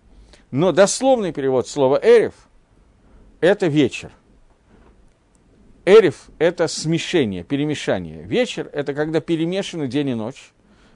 Но 0.50 0.72
дословный 0.72 1.32
перевод 1.32 1.68
слова 1.68 1.98
«эрев»– 2.02 2.34
это 3.40 3.68
вечер. 3.68 4.10
Эрев– 5.84 6.28
это 6.38 6.68
смешение, 6.68 7.42
перемешание. 7.42 8.22
Вечер– 8.22 8.68
это 8.72 8.92
когда 8.92 9.20
перемешаны 9.20 9.88
день 9.88 10.10
и 10.10 10.14
ночь, 10.14 10.52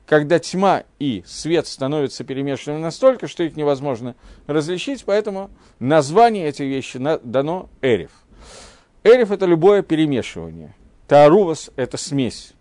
когда 0.06 0.38
тьма 0.38 0.84
и 0.98 1.24
свет 1.26 1.66
становятся 1.66 2.22
перемешанными 2.22 2.82
настолько, 2.82 3.26
что 3.28 3.42
их 3.42 3.56
невозможно 3.56 4.14
различить, 4.46 5.04
поэтому 5.04 5.50
название 5.78 6.48
этих 6.48 6.66
вещей 6.66 7.00
дано 7.22 7.68
Эрев. 7.82 8.12
Эрев– 9.06 9.30
это 9.32 9.46
любое 9.46 9.82
перемешивание. 9.82 10.74
Таарувас– 11.06 11.70
это 11.76 11.96
смесь. 11.96 12.54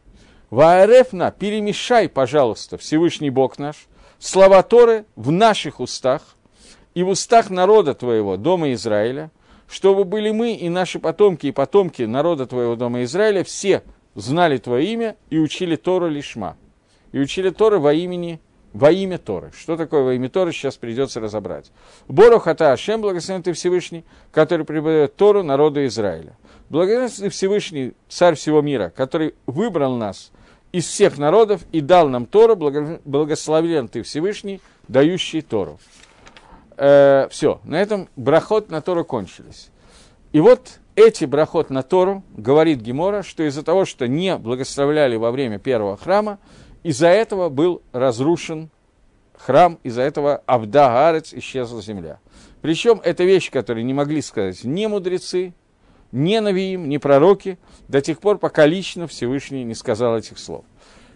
Ваарефна, 0.51 1.31
перемешай, 1.31 2.07
пожалуйста, 2.07 2.77
Всевышний 2.77 3.31
Бог 3.31 3.57
наш, 3.57 3.87
слова 4.19 4.61
Торы 4.61 5.05
в 5.15 5.31
наших 5.31 5.79
устах 5.79 6.35
и 6.93 7.01
в 7.01 7.09
устах 7.09 7.49
народа 7.49 7.95
твоего, 7.95 8.37
дома 8.37 8.73
Израиля, 8.73 9.31
чтобы 9.67 10.03
были 10.03 10.29
мы 10.29 10.53
и 10.53 10.69
наши 10.69 10.99
потомки 10.99 11.47
и 11.47 11.51
потомки 11.51 12.03
народа 12.03 12.45
твоего 12.45 12.75
дома 12.75 13.03
Израиля 13.03 13.43
все 13.43 13.81
знали 14.13 14.59
твое 14.59 14.85
имя 14.93 15.15
и 15.31 15.39
учили 15.39 15.75
Тору 15.75 16.07
лишма. 16.07 16.57
И 17.11 17.19
учили 17.19 17.49
Торы 17.49 17.79
во 17.79 17.91
имени 17.91 18.39
во 18.75 18.91
имя 18.91 19.17
Торы. 19.17 19.51
Что 19.57 19.77
такое 19.77 20.03
во 20.03 20.13
имя 20.15 20.27
Торы, 20.27 20.51
сейчас 20.51 20.75
придется 20.75 21.21
разобрать. 21.21 21.71
Бору 22.09 22.39
хата 22.39 22.73
Ашем, 22.73 22.99
благословен 22.99 23.41
ты 23.41 23.53
Всевышний, 23.53 24.03
который 24.33 24.65
преподает 24.65 25.15
Тору 25.15 25.43
народу 25.43 25.85
Израиля. 25.85 26.35
Благословен 26.69 27.09
ты 27.09 27.29
Всевышний, 27.29 27.93
царь 28.09 28.35
всего 28.35 28.61
мира, 28.61 28.91
который 28.93 29.33
выбрал 29.45 29.95
нас 29.95 30.33
из 30.73 30.87
всех 30.87 31.17
народов 31.17 31.61
и 31.71 31.79
дал 31.79 32.09
нам 32.09 32.25
Тору, 32.25 32.57
благословен 32.57 33.87
ты 33.87 34.03
Всевышний, 34.03 34.59
дающий 34.89 35.41
Тору. 35.41 35.79
Э, 36.75 37.29
все, 37.29 37.61
на 37.63 37.81
этом 37.81 38.09
брахот 38.17 38.69
на 38.69 38.81
Тору 38.81 39.05
кончились. 39.05 39.69
И 40.33 40.41
вот 40.41 40.79
эти 40.95 41.23
брахот 41.23 41.69
на 41.69 41.81
Тору, 41.81 42.23
говорит 42.35 42.81
Гемора, 42.81 43.23
что 43.23 43.43
из-за 43.43 43.63
того, 43.63 43.85
что 43.85 44.05
не 44.05 44.35
благословляли 44.37 45.15
во 45.15 45.31
время 45.31 45.59
первого 45.59 45.95
храма, 45.95 46.39
из-за 46.85 47.07
этого 47.07 47.49
был 47.49 47.81
разрушен 47.93 48.69
храм, 49.33 49.79
из-за 49.81 50.03
этого 50.03 50.43
Авда 50.45 50.89
Гарец 50.89 51.33
исчезла 51.33 51.81
земля. 51.81 52.19
Причем 52.61 53.01
это 53.03 53.23
вещь, 53.23 53.49
которую 53.49 53.85
не 53.85 53.95
могли 53.95 54.21
сказать 54.21 54.63
ни 54.63 54.85
мудрецы, 54.85 55.55
ни 56.11 56.37
Навиим, 56.37 56.87
ни 56.87 56.97
пророки, 56.97 57.57
до 57.87 58.01
тех 58.01 58.19
пор, 58.19 58.37
пока 58.37 58.67
лично 58.67 59.07
Всевышний 59.07 59.63
не 59.63 59.73
сказал 59.73 60.15
этих 60.15 60.37
слов. 60.37 60.63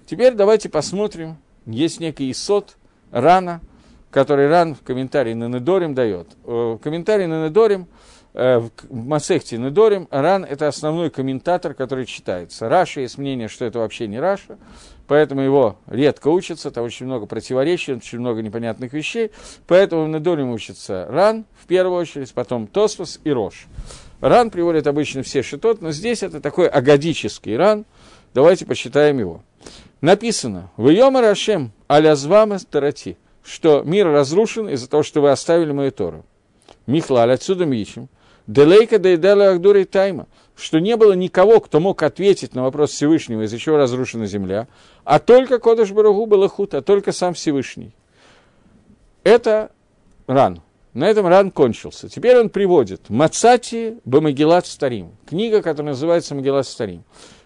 Теперь 0.07 0.33
давайте 0.33 0.69
посмотрим, 0.69 1.37
есть 1.67 1.99
некий 1.99 2.31
יסוד 2.31 2.75
Рана, 3.11 3.61
который 4.09 4.49
Ран 4.49 4.73
в 4.73 4.81
комментарии 4.81 5.35
на 5.35 5.49
Недарим 5.49 5.93
дает. 5.93 6.29
В 6.45 6.77
э, 6.77 6.77
комментарии 6.81 7.27
на 7.27 7.45
Недарим, 7.45 7.87
э, 8.33 8.57
в 8.57 8.71
מסכת 8.89 9.59
Недарим, 9.59 10.07
Ран– 10.09 10.43
это 10.49 10.67
основной 10.67 11.11
комментатор, 11.11 11.75
который 11.75 12.07
читается. 12.07 12.69
Раши, 12.69 13.01
есть 13.01 13.19
мнение, 13.19 13.47
что 13.47 13.65
это 13.65 13.77
вообще 13.77 14.07
не 14.07 14.19
Раши, 14.19 14.57
поэтому 15.09 15.41
его 15.41 15.75
редко 15.87 16.27
учатся, 16.29 16.69
там 16.69 16.85
очень 16.85 17.07
много 17.07 17.25
противоречий, 17.25 17.93
очень 17.95 18.19
много 18.19 18.43
непонятных 18.43 18.93
вещей, 18.93 19.31
поэтому 19.67 20.05
в 20.05 20.07
Недарим 20.07 20.51
учится 20.51 21.07
Ран 21.09 21.45
в 21.59 21.65
первую 21.65 21.99
очередь, 21.99 22.31
потом 22.31 22.67
Тосфос 22.67 23.19
и 23.23 23.31
Рош. 23.31 23.65
Ран 24.21 24.51
приводит 24.51 24.85
обычно 24.85 25.23
все 25.23 25.41
שיטות, 25.41 25.81
но 25.81 25.91
здесь 25.91 26.21
это 26.21 26.39
такой 26.39 26.67
агадический 26.67 27.57
Ран. 27.57 27.85
Давайте 28.33 28.65
почитаем 28.65 29.17
его. 29.17 29.41
Написано, 30.01 30.69
«В 30.77 30.89
Йома 30.89 31.21
Рашем 31.21 31.71
алязвама 31.87 32.59
старати», 32.59 33.17
что 33.43 33.81
мир 33.81 34.07
разрушен 34.07 34.69
из-за 34.69 34.87
того, 34.87 35.01
что 35.01 35.21
вы 35.21 35.31
оставили 35.31 35.71
мою 35.71 35.91
Тору. 35.91 36.23
Михлаль, 36.85 37.31
отсюда 37.31 37.65
мы 37.65 37.77
ищем. 37.77 38.09
Делейка 38.45 38.99
дейдала 38.99 39.49
Ахдури 39.49 39.85
Тайма, 39.85 40.27
что 40.59 40.79
не 40.79 40.95
было 40.97 41.13
никого, 41.13 41.59
кто 41.59 41.79
мог 41.79 42.03
ответить 42.03 42.55
на 42.55 42.63
вопрос 42.63 42.91
Всевышнего, 42.91 43.43
из-за 43.43 43.57
чего 43.57 43.77
разрушена 43.77 44.25
земля, 44.25 44.67
а 45.03 45.19
только 45.19 45.59
Кодыш 45.59 45.91
Барагу 45.91 46.25
был 46.25 46.47
худ, 46.49 46.73
а 46.73 46.81
только 46.81 47.11
сам 47.11 47.33
Всевышний. 47.33 47.93
Это 49.23 49.71
ран. 50.27 50.61
На 50.93 51.07
этом 51.07 51.27
ран 51.27 51.51
кончился. 51.51 52.09
Теперь 52.09 52.37
он 52.37 52.49
приводит 52.49 53.09
Мацати 53.09 53.97
Бамагилат 54.05 54.65
Старим, 54.65 55.11
книга, 55.27 55.61
которая 55.61 55.93
называется 55.93 56.35
Магилат 56.35 56.67
Старим. 56.67 57.03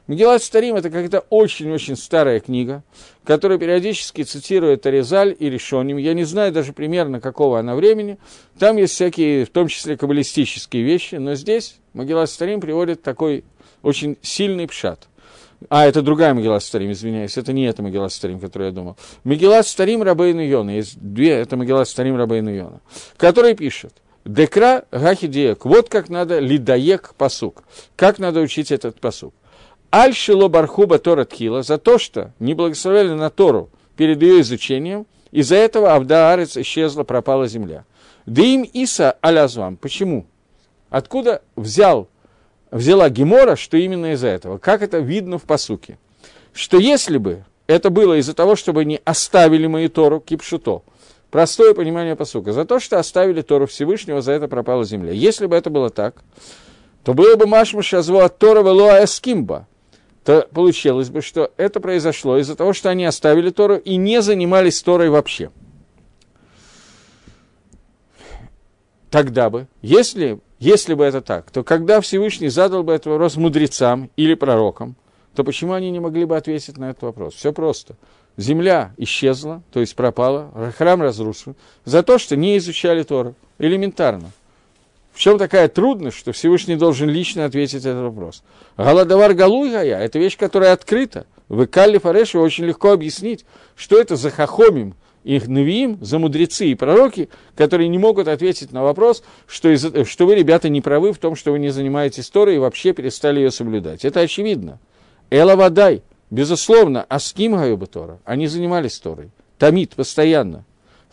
Магилат 0.07 0.43
Старим– 0.43 0.75
это 0.77 0.89
какая-то 0.89 1.21
очень-очень 1.29 1.95
старая 1.95 2.39
книга, 2.39 2.83
которая 3.23 3.57
периодически 3.57 4.23
цитирует 4.23 4.85
Аризаль 4.85 5.35
и 5.37 5.49
Решоним. 5.49 5.97
Я 5.97 6.13
не 6.13 6.25
знаю 6.25 6.51
даже 6.51 6.73
примерно, 6.73 7.21
какого 7.21 7.59
она 7.59 7.75
времени. 7.75 8.17
Там 8.59 8.77
есть 8.77 8.93
всякие, 8.93 9.45
в 9.45 9.49
том 9.49 9.67
числе, 9.67 9.95
каббалистические 9.95 10.83
вещи, 10.83 11.15
но 11.15 11.35
здесь 11.35 11.77
Магилат 11.93 12.29
Старим 12.29 12.59
приводит 12.59 13.01
такой 13.01 13.43
очень 13.81 14.17
сильный 14.21 14.67
пшат– 14.67 15.07
а, 15.69 15.85
это 15.85 16.01
другая 16.01 16.33
Магеллат 16.33 16.63
Старим, 16.63 16.91
извиняюсь, 16.91 17.37
это 17.37 17.53
не 17.53 17.65
эта 17.65 17.81
Магеллат 17.81 18.11
Старим, 18.11 18.39
которую 18.39 18.69
я 18.69 18.73
думал. 18.73 18.97
Магеллат 19.23 19.67
Старим 19.67 20.03
Рабейну 20.03 20.41
Йона, 20.41 20.71
есть 20.71 20.99
две, 20.99 21.31
это 21.31 21.57
Магеллат 21.57 21.87
Старим 21.87 22.15
Рабейну 22.15 22.53
Йона, 22.53 22.81
который 23.17 23.55
пишет, 23.55 23.93
Декра 24.25 24.85
Гахидиек, 24.91 25.65
вот 25.65 25.89
как 25.89 26.09
надо 26.09 26.39
лидаек 26.39 27.13
посук, 27.17 27.63
как 27.95 28.19
надо 28.19 28.39
учить 28.39 28.71
этот 28.71 28.99
посук. 28.99 29.33
Аль-Шило 29.93 30.47
Бархуба 30.47 30.97
Тора 30.97 31.23
Тхила 31.23 31.61
за 31.61 31.77
то, 31.77 31.99
что 31.99 32.31
не 32.39 32.55
благословили 32.55 33.11
на 33.11 33.29
Тору 33.29 33.69
перед 33.95 34.21
ее 34.23 34.41
изучением, 34.41 35.05
из-за 35.31 35.55
этого 35.55 35.93
Авда 35.93 36.33
Арец 36.33 36.57
исчезла, 36.57 37.03
пропала 37.03 37.47
земля. 37.47 37.85
Дым 38.25 38.63
Иса 38.63 39.17
Алязвам. 39.21 39.77
Почему? 39.77 40.25
Откуда 40.89 41.43
взял, 41.55 42.07
взяла 42.71 43.09
Гемора, 43.09 43.55
что 43.55 43.77
именно 43.77 44.13
из-за 44.13 44.29
этого? 44.29 44.57
Как 44.57 44.81
это 44.81 44.97
видно 44.97 45.37
в 45.37 45.43
посуке? 45.43 45.99
Что 46.53 46.77
если 46.77 47.17
бы 47.17 47.43
это 47.67 47.91
было 47.91 48.17
из-за 48.17 48.33
того, 48.33 48.55
чтобы 48.55 48.85
не 48.85 48.99
оставили 49.05 49.67
мою 49.67 49.89
Тору 49.89 50.19
кипшуто, 50.19 50.81
простое 51.29 51.75
понимание 51.75 52.15
посука, 52.15 52.51
за 52.51 52.65
то, 52.65 52.79
что 52.79 52.97
оставили 52.97 53.41
Тору 53.41 53.67
Всевышнего, 53.67 54.21
за 54.21 54.31
это 54.31 54.47
пропала 54.47 54.85
земля. 54.85 55.11
Если 55.11 55.45
бы 55.45 55.55
это 55.55 55.69
было 55.69 55.91
так, 55.91 56.23
то 57.03 57.13
было 57.13 57.35
бы 57.35 57.45
Машмаша 57.45 57.99
от 57.99 58.37
Тора 58.39 58.63
Велуа 58.63 59.03
Эскимба, 59.03 59.67
то 60.23 60.47
получилось 60.53 61.09
бы, 61.09 61.21
что 61.21 61.51
это 61.57 61.79
произошло 61.79 62.37
из-за 62.37 62.55
того, 62.55 62.73
что 62.73 62.89
они 62.89 63.05
оставили 63.05 63.49
Тору 63.49 63.75
и 63.75 63.97
не 63.97 64.21
занимались 64.21 64.81
Торой 64.81 65.09
вообще. 65.09 65.51
Тогда 69.09 69.49
бы, 69.49 69.67
если, 69.81 70.39
если 70.59 70.93
бы 70.93 71.03
это 71.03 71.21
так, 71.21 71.51
то 71.51 71.63
когда 71.63 72.01
Всевышний 72.01 72.47
задал 72.47 72.83
бы 72.83 72.93
этот 72.93 73.07
вопрос 73.07 73.35
мудрецам 73.35 74.09
или 74.15 74.33
пророкам, 74.33 74.95
то 75.35 75.43
почему 75.43 75.73
они 75.73 75.91
не 75.91 75.99
могли 75.99 76.25
бы 76.25 76.37
ответить 76.37 76.77
на 76.77 76.91
этот 76.91 77.03
вопрос? 77.03 77.35
Все 77.35 77.51
просто. 77.53 77.95
Земля 78.37 78.93
исчезла, 78.97 79.61
то 79.71 79.81
есть 79.81 79.95
пропала, 79.95 80.73
храм 80.77 81.01
разрушен, 81.01 81.55
за 81.85 82.01
то, 82.01 82.17
что 82.17 82.35
не 82.35 82.57
изучали 82.57 83.03
Тору. 83.03 83.35
Элементарно. 83.59 84.31
В 85.13 85.19
чем 85.19 85.37
такая 85.37 85.67
трудность, 85.67 86.17
что 86.17 86.31
Всевышний 86.31 86.75
должен 86.75 87.07
лично 87.07 87.45
ответить 87.45 87.85
этот 87.85 88.01
вопрос? 88.01 88.43
Галадавар 88.77 89.35
Галуйгая– 89.35 89.99
это 89.99 90.17
вещь, 90.17 90.37
которая 90.37 90.73
открыта. 90.73 91.27
В 91.49 91.65
Икалли 91.65 91.99
Фареше 91.99 92.39
очень 92.39 92.65
легко 92.65 92.91
объяснить, 92.91 93.45
что 93.75 93.99
это 93.99 94.15
за 94.15 94.31
хахомим, 94.31 94.95
их 95.23 95.47
навиим, 95.47 95.99
за 96.01 96.17
мудрецы 96.17 96.65
и 96.65 96.75
пророки, 96.75 97.29
которые 97.55 97.89
не 97.89 97.99
могут 97.99 98.27
ответить 98.27 98.71
на 98.71 98.81
вопрос, 98.81 99.23
что, 99.45 99.69
из, 99.69 99.85
что 100.07 100.25
вы, 100.25 100.33
ребята, 100.33 100.67
не 100.67 100.81
правы 100.81 101.13
в 101.13 101.19
том, 101.19 101.35
что 101.35 101.51
вы 101.51 101.59
не 101.59 101.69
занимаетесь 101.69 102.29
Торой 102.29 102.55
и 102.55 102.59
вообще 102.59 102.91
перестали 102.91 103.39
ее 103.39 103.51
соблюдать. 103.51 104.03
Это 104.05 104.21
очевидно. 104.21 104.79
Эла 105.29 105.55
Вадай, 105.55 106.01
безусловно, 106.31 107.05
Аским 107.07 107.55
Гаюба 107.55 107.85
Тора, 107.85 108.19
они 108.25 108.47
занимались 108.47 108.97
Торой. 108.97 109.29
Тамид, 109.59 109.93
постоянно. 109.93 110.65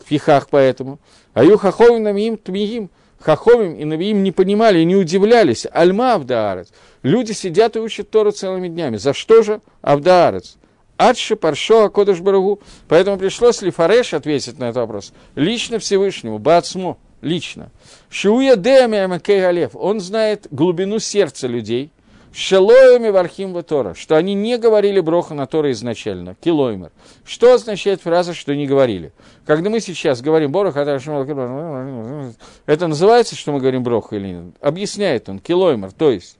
В 0.03 0.09
фихах 0.09 0.47
поэтому. 0.49 0.97
Аю 1.35 1.59
хаховим 1.59 2.01
намиим 2.01 2.35
тмиим– 2.37 2.89
Хахомим 3.21 3.75
и 3.75 3.85
Навиим 3.85 4.23
не 4.23 4.31
понимали 4.31 4.79
и 4.79 4.85
не 4.85 4.95
удивлялись. 4.95 5.67
Альма 5.71 6.15
Авдаарец. 6.15 6.69
Люди 7.03 7.31
сидят 7.31 7.75
и 7.75 7.79
учат 7.79 8.09
Тору 8.09 8.31
целыми 8.31 8.67
днями. 8.67 8.97
За 8.97 9.13
что 9.13 9.43
же 9.43 9.61
Авдаарец? 9.81 10.57
Адши 10.97 11.35
Паршо 11.35 11.85
Акодыш 11.85 12.19
Барагу. 12.19 12.59
Поэтому 12.87 13.17
пришлось 13.17 13.61
ли 13.61 13.71
Фареш 13.71 14.13
ответить 14.13 14.59
на 14.59 14.65
этот 14.65 14.77
вопрос. 14.77 15.13
Лично 15.35 15.79
Всевышнему, 15.79 16.37
Бацмо, 16.37 16.97
лично. 17.21 17.71
Шуя 18.09 18.55
Деами 18.55 19.45
Алев. 19.45 19.71
Он 19.73 19.99
знает 19.99 20.47
глубину 20.51 20.99
сердца 20.99 21.47
людей– 21.47 21.91
Шелоями 22.33 23.09
вархим 23.09 23.61
Тора, 23.63 23.93
что 23.93 24.15
они 24.15 24.33
не 24.33 24.57
говорили 24.57 25.01
броха 25.01 25.33
на 25.33 25.47
Тора 25.47 25.71
изначально, 25.71 26.35
килоймер. 26.35 26.91
Что 27.25 27.53
означает 27.53 28.01
фраза, 28.01 28.33
что 28.33 28.55
не 28.55 28.67
говорили? 28.67 29.11
Когда 29.45 29.69
мы 29.69 29.81
сейчас 29.81 30.21
говорим 30.21 30.51
Борох, 30.51 30.77
это 30.77 32.87
называется, 32.87 33.35
что 33.35 33.51
мы 33.51 33.59
говорим 33.59 33.83
броха 33.83 34.15
или 34.15 34.29
нет? 34.29 34.55
Объясняет 34.61 35.27
он, 35.27 35.39
килоймер, 35.39 35.91
то 35.91 36.09
есть 36.09 36.37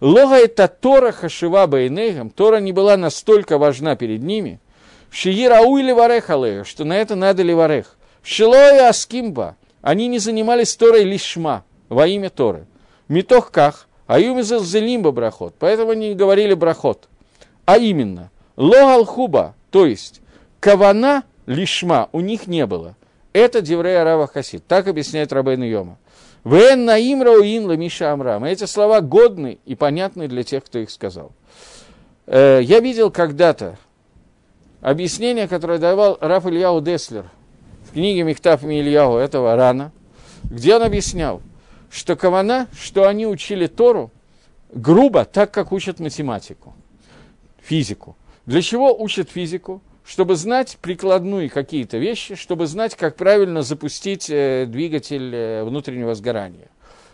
Лога 0.00 0.36
это 0.36 0.66
Тора 0.66 1.12
хашива 1.12 1.66
бейнейгам, 1.66 2.30
Тора 2.30 2.58
не 2.58 2.72
была 2.72 2.96
настолько 2.96 3.58
важна 3.58 3.96
перед 3.96 4.22
ними, 4.22 4.60
Шиирау 5.10 5.76
или 5.76 5.92
варехалея, 5.92 6.64
что 6.64 6.84
на 6.84 6.96
это 6.96 7.16
надо 7.16 7.42
ли 7.42 7.54
варех. 7.54 7.96
Шилоя 8.22 8.88
аскимба, 8.88 9.56
они 9.82 10.08
не 10.08 10.18
занимались 10.18 10.74
Торой 10.74 11.04
лишма, 11.04 11.64
во 11.90 12.06
имя 12.06 12.30
Торы. 12.30 12.64
Митох 13.08 13.50
ках, 13.50 13.86
а 14.06 14.18
юмизел 14.18 14.62
зелимба 14.62 15.10
брахот. 15.10 15.54
Поэтому 15.58 15.90
они 15.92 16.10
не 16.10 16.14
говорили 16.14 16.54
брахот. 16.54 17.08
А 17.64 17.78
именно, 17.78 18.30
логал 18.56 19.04
хуба, 19.04 19.54
то 19.70 19.86
есть 19.86 20.20
кавана 20.60 21.24
лишма 21.46 22.08
у 22.12 22.20
них 22.20 22.46
не 22.46 22.66
было. 22.66 22.96
Это 23.32 23.60
Деврея 23.60 24.04
Рава 24.04 24.26
Хасид. 24.26 24.64
Так 24.66 24.86
объясняет 24.86 25.32
Рабейн 25.32 25.62
Йома. 25.62 25.98
Вен 26.44 26.84
наим 26.84 27.22
рауин 27.22 27.66
ламиша 27.66 28.12
амрам. 28.12 28.44
Эти 28.44 28.64
слова 28.64 29.00
годны 29.00 29.58
и 29.64 29.74
понятны 29.74 30.28
для 30.28 30.44
тех, 30.44 30.62
кто 30.64 30.78
их 30.78 30.90
сказал. 30.90 31.32
Э, 32.26 32.60
я 32.62 32.80
видел 32.80 33.10
когда-то 33.10 33.78
объяснение, 34.82 35.48
которое 35.48 35.78
давал 35.78 36.18
Раф 36.20 36.46
Ильяу 36.46 36.80
Деслер 36.82 37.24
в 37.88 37.94
книге 37.94 38.22
Мехтаф 38.22 38.62
Ильяу 38.62 39.16
этого 39.16 39.56
рана, 39.56 39.90
где 40.44 40.76
он 40.76 40.82
объяснял– 40.82 41.40
что 41.94 42.16
Кавана, 42.16 42.66
что 42.76 43.06
они 43.06 43.24
учили 43.24 43.68
Тору 43.68 44.10
грубо, 44.74 45.24
так 45.24 45.52
как 45.52 45.70
учат 45.70 46.00
математику, 46.00 46.74
физику. 47.62 48.16
Для 48.46 48.62
чего 48.62 49.00
учат 49.00 49.30
физику? 49.30 49.80
Чтобы 50.04 50.34
знать 50.34 50.76
прикладные 50.82 51.48
какие-то 51.48 51.96
вещи, 51.96 52.34
чтобы 52.34 52.66
знать, 52.66 52.94
как 52.96 53.16
правильно 53.16 53.62
запустить 53.62 54.28
э, 54.28 54.66
двигатель 54.66 55.34
э, 55.34 55.64
внутреннего 55.64 56.14
сгорания, 56.14 56.68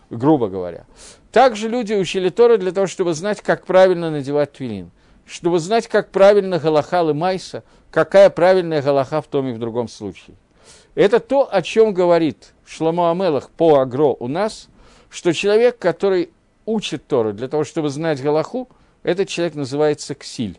грубо 0.08 0.48
говоря. 0.48 0.86
Также 1.30 1.68
люди 1.68 1.92
учили 1.92 2.30
Тору 2.30 2.58
для 2.58 2.72
того, 2.72 2.88
чтобы 2.88 3.14
знать, 3.14 3.42
как 3.42 3.66
правильно 3.66 4.10
надевать 4.10 4.52
твилин, 4.52 4.90
чтобы 5.24 5.60
знать, 5.60 5.86
как 5.86 6.10
правильно 6.10 6.58
галахал 6.58 7.10
и 7.10 7.12
майса, 7.12 7.62
какая 7.92 8.30
правильная 8.30 8.82
галаха 8.82 9.20
в 9.20 9.26
том 9.28 9.46
и 9.46 9.52
в 9.52 9.58
другом 9.58 9.86
случае. 9.86 10.36
Это 11.00 11.18
то, 11.18 11.48
о 11.50 11.62
чем 11.62 11.94
говорит 11.94 12.52
Шламу 12.66 13.08
Амелах 13.08 13.48
по 13.48 13.78
Агро 13.78 14.14
у 14.20 14.28
нас, 14.28 14.68
что 15.08 15.32
человек, 15.32 15.78
который 15.78 16.28
учит 16.66 17.06
Тору 17.06 17.32
для 17.32 17.48
того, 17.48 17.64
чтобы 17.64 17.88
знать 17.88 18.20
Галаху, 18.20 18.68
этот 19.02 19.26
человек 19.26 19.54
называется 19.54 20.14
Ксиль. 20.14 20.58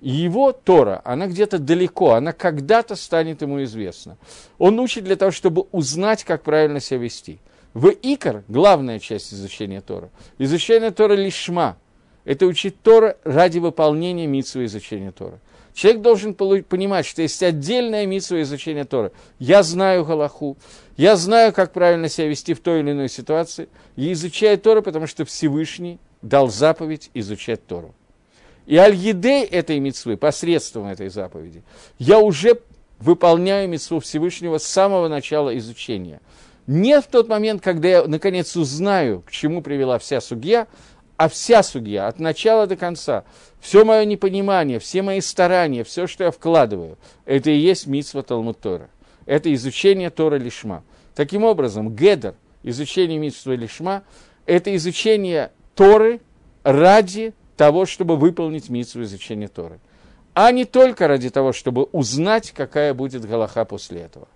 Его 0.00 0.52
Тора, 0.52 1.02
она 1.04 1.26
где-то 1.26 1.58
далеко, 1.58 2.12
она 2.12 2.32
когда-то 2.32 2.94
станет 2.94 3.42
ему 3.42 3.60
известна. 3.64 4.18
Он 4.56 4.78
учит 4.78 5.02
для 5.02 5.16
того, 5.16 5.32
чтобы 5.32 5.66
узнать, 5.72 6.22
как 6.22 6.44
правильно 6.44 6.78
себя 6.78 7.00
вести. 7.00 7.40
В 7.74 7.88
Икар, 7.88 8.44
главная 8.46 9.00
часть 9.00 9.34
изучения 9.34 9.80
Тора, 9.80 10.10
изучение 10.38 10.92
Тора 10.92 11.14
лишма, 11.14 11.76
это 12.24 12.46
учить 12.46 12.80
Тора 12.82 13.16
ради 13.24 13.58
выполнения 13.58 14.28
митсвы 14.28 14.66
изучения 14.66 15.10
Тора. 15.10 15.40
Человек 15.74 16.02
должен 16.02 16.34
понимать, 16.34 17.06
что 17.06 17.22
есть 17.22 17.42
отдельная 17.42 18.04
митсва 18.04 18.42
изучения 18.42 18.84
Тора. 18.84 19.12
Я 19.38 19.62
знаю 19.62 20.04
Галаху, 20.04 20.58
я 20.96 21.16
знаю, 21.16 21.52
как 21.52 21.72
правильно 21.72 22.08
себя 22.08 22.28
вести 22.28 22.52
в 22.54 22.60
той 22.60 22.80
или 22.80 22.92
иной 22.92 23.08
ситуации, 23.08 23.68
и 23.96 24.12
изучаю 24.12 24.58
Тору, 24.58 24.82
потому 24.82 25.06
что 25.06 25.24
Всевышний 25.24 25.98
дал 26.20 26.48
заповедь 26.48 27.10
изучать 27.14 27.66
Тору. 27.66 27.94
И 28.66 28.76
аль-едей 28.76 29.44
этой 29.44 29.80
митсвы, 29.80 30.16
посредством 30.16 30.86
этой 30.86 31.08
заповеди, 31.08 31.62
я 31.98 32.18
уже 32.20 32.60
выполняю 33.00 33.68
митсву 33.68 33.98
Всевышнего 33.98 34.58
с 34.58 34.64
самого 34.64 35.08
начала 35.08 35.56
изучения. 35.58 36.20
Не 36.68 37.00
в 37.00 37.06
тот 37.06 37.28
момент, 37.28 37.60
когда 37.60 37.88
я, 37.88 38.06
наконец, 38.06 38.54
узнаю, 38.54 39.22
к 39.22 39.32
чему 39.32 39.62
привела 39.62 39.98
вся 39.98 40.20
судья, 40.20 40.68
а 41.16 41.28
вся 41.28 41.62
судья, 41.62 42.08
от 42.08 42.18
начала 42.18 42.66
до 42.66 42.76
конца, 42.76 43.24
все 43.60 43.84
мое 43.84 44.04
непонимание, 44.04 44.78
все 44.78 45.02
мои 45.02 45.20
старания, 45.20 45.84
все, 45.84 46.06
что 46.06 46.24
я 46.24 46.30
вкладываю, 46.30 46.98
это 47.24 47.50
и 47.50 47.56
есть 47.56 47.86
митсва 47.86 48.22
Талмуд 48.22 48.58
Тора. 48.60 48.88
Это 49.24 49.52
изучение 49.54 50.10
Тора 50.10 50.36
Лишма. 50.36 50.82
Таким 51.14 51.44
образом, 51.44 51.94
Гедер, 51.94 52.34
изучение 52.62 53.18
митсва 53.18 53.54
Лишма, 53.54 54.02
это 54.46 54.74
изучение 54.74 55.52
Торы 55.74 56.20
ради 56.64 57.34
того, 57.56 57.86
чтобы 57.86 58.16
выполнить 58.16 58.68
митсву 58.68 59.02
изучения 59.02 59.48
Торы. 59.48 59.78
А 60.34 60.50
не 60.50 60.64
только 60.64 61.08
ради 61.08 61.30
того, 61.30 61.52
чтобы 61.52 61.84
узнать, 61.92 62.52
какая 62.52 62.94
будет 62.94 63.24
Галаха 63.24 63.64
после 63.64 64.00
этого. 64.00 64.28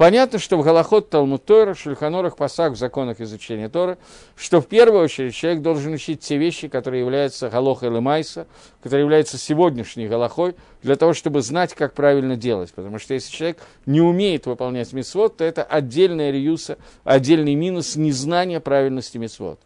Понятно, 0.00 0.38
что 0.38 0.56
в 0.56 0.62
Галахот 0.62 1.10
Талмуд 1.10 1.44
Тора, 1.44 1.74
Шульханорах, 1.74 2.34
Пасах, 2.34 2.72
в 2.72 2.76
законах 2.76 3.20
изучения 3.20 3.68
Торы, 3.68 3.98
что 4.34 4.62
в 4.62 4.66
первую 4.66 5.04
очередь 5.04 5.34
человек 5.34 5.60
должен 5.60 5.92
учить 5.92 6.20
те 6.20 6.38
вещи, 6.38 6.68
которые 6.68 7.02
являются 7.02 7.50
Галохой 7.50 7.90
Лемайса, 7.90 8.46
которые 8.82 9.02
являются 9.02 9.36
сегодняшней 9.36 10.08
Галахой, 10.08 10.54
для 10.82 10.96
того, 10.96 11.12
чтобы 11.12 11.42
знать, 11.42 11.74
как 11.74 11.92
правильно 11.92 12.36
делать. 12.36 12.72
Потому 12.72 12.98
что 12.98 13.12
если 13.12 13.30
человек 13.30 13.58
не 13.84 14.00
умеет 14.00 14.46
выполнять 14.46 14.90
мисвод, 14.94 15.36
то 15.36 15.44
это 15.44 15.64
отдельная 15.64 16.30
реюса, 16.30 16.78
отдельный 17.04 17.54
минус 17.54 17.94
незнания 17.96 18.58
правильности 18.58 19.18
мисвод. 19.18 19.60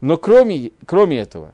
Но 0.00 0.18
кроме, 0.18 0.70
кроме 0.86 1.18
этого, 1.18 1.52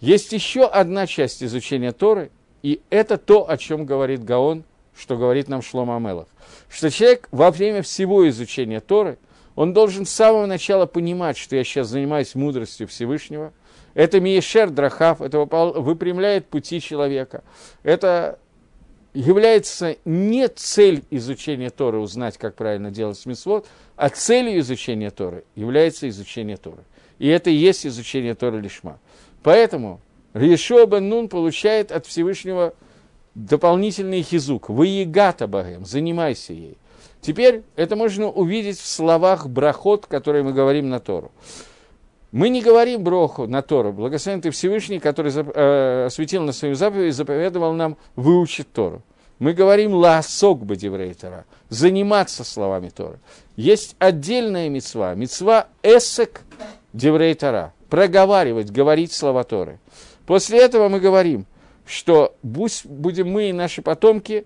есть 0.00 0.32
еще 0.32 0.64
одна 0.64 1.06
часть 1.06 1.44
изучения 1.44 1.92
Торы, 1.92 2.32
и 2.64 2.80
это 2.90 3.18
то, 3.18 3.48
о 3.48 3.56
чем 3.56 3.86
говорит 3.86 4.24
Гаон, 4.24 4.64
что 4.98 5.16
говорит 5.16 5.48
нам 5.48 5.62
Шлома 5.62 5.96
Амелах 5.96 6.26
что 6.68 6.90
человек 6.90 7.28
во 7.30 7.50
время 7.50 7.82
всего 7.82 8.28
изучения 8.28 8.80
Торы, 8.80 9.18
он 9.54 9.72
должен 9.72 10.06
с 10.06 10.10
самого 10.10 10.46
начала 10.46 10.86
понимать, 10.86 11.36
что 11.36 11.56
я 11.56 11.64
сейчас 11.64 11.88
занимаюсь 11.88 12.34
мудростью 12.34 12.86
Всевышнего. 12.86 13.52
Это 13.94 14.20
Миешер 14.20 14.70
Драхав, 14.70 15.20
это 15.20 15.40
выпрямляет 15.40 16.46
пути 16.46 16.80
человека. 16.80 17.42
Это 17.82 18.38
является 19.14 19.96
не 20.04 20.46
цель 20.48 21.02
изучения 21.10 21.70
Торы, 21.70 21.98
узнать, 21.98 22.38
как 22.38 22.54
правильно 22.54 22.90
делать 22.92 23.24
мисвод, 23.26 23.66
а 23.96 24.10
целью 24.10 24.60
изучения 24.60 25.10
Торы 25.10 25.44
является 25.56 26.08
изучение 26.08 26.56
Торы. 26.56 26.84
И 27.18 27.26
это 27.26 27.50
и 27.50 27.54
есть 27.54 27.84
изучение 27.84 28.36
Торы 28.36 28.60
Лишма. 28.60 29.00
Поэтому 29.42 30.00
Риешуа 30.34 30.86
бен 30.86 31.08
Нун 31.08 31.28
получает 31.28 31.90
от 31.90 32.06
Всевышнего 32.06 32.74
дополнительный 33.34 34.22
хизук. 34.22 34.68
Выегата 34.68 35.46
Багем, 35.46 35.84
занимайся 35.84 36.52
ей. 36.52 36.76
Теперь 37.20 37.62
это 37.76 37.96
можно 37.96 38.28
увидеть 38.28 38.78
в 38.78 38.86
словах 38.86 39.48
брахот, 39.48 40.06
которые 40.06 40.44
мы 40.44 40.52
говорим 40.52 40.88
на 40.88 41.00
Тору. 41.00 41.32
Мы 42.30 42.50
не 42.50 42.60
говорим 42.60 43.02
броху 43.02 43.46
на 43.46 43.62
Тору. 43.62 43.92
Благословен 43.92 44.40
ты 44.40 44.50
Всевышний, 44.50 44.98
который 44.98 45.32
э, 45.34 46.04
осветил 46.06 46.42
на 46.42 46.52
свою 46.52 46.74
заповедь 46.74 47.08
и 47.08 47.12
заповедовал 47.12 47.72
нам 47.72 47.96
выучить 48.16 48.70
Тору. 48.72 49.02
Мы 49.38 49.52
говорим 49.52 49.94
лаосок 49.94 50.64
бадеврей 50.64 51.14
Тора, 51.14 51.44
заниматься 51.68 52.44
словами 52.44 52.88
Торы. 52.88 53.18
Есть 53.56 53.94
отдельная 53.98 54.68
мецва, 54.68 55.14
мецва 55.14 55.68
эсек 55.82 56.42
деврей 56.92 57.38
проговаривать, 57.88 58.70
говорить 58.70 59.12
слова 59.12 59.44
Торы. 59.44 59.78
После 60.26 60.60
этого 60.60 60.88
мы 60.88 61.00
говорим, 61.00 61.46
что 61.88 62.36
будем 62.42 63.30
мы 63.30 63.48
и 63.48 63.52
наши 63.52 63.80
потомки 63.80 64.44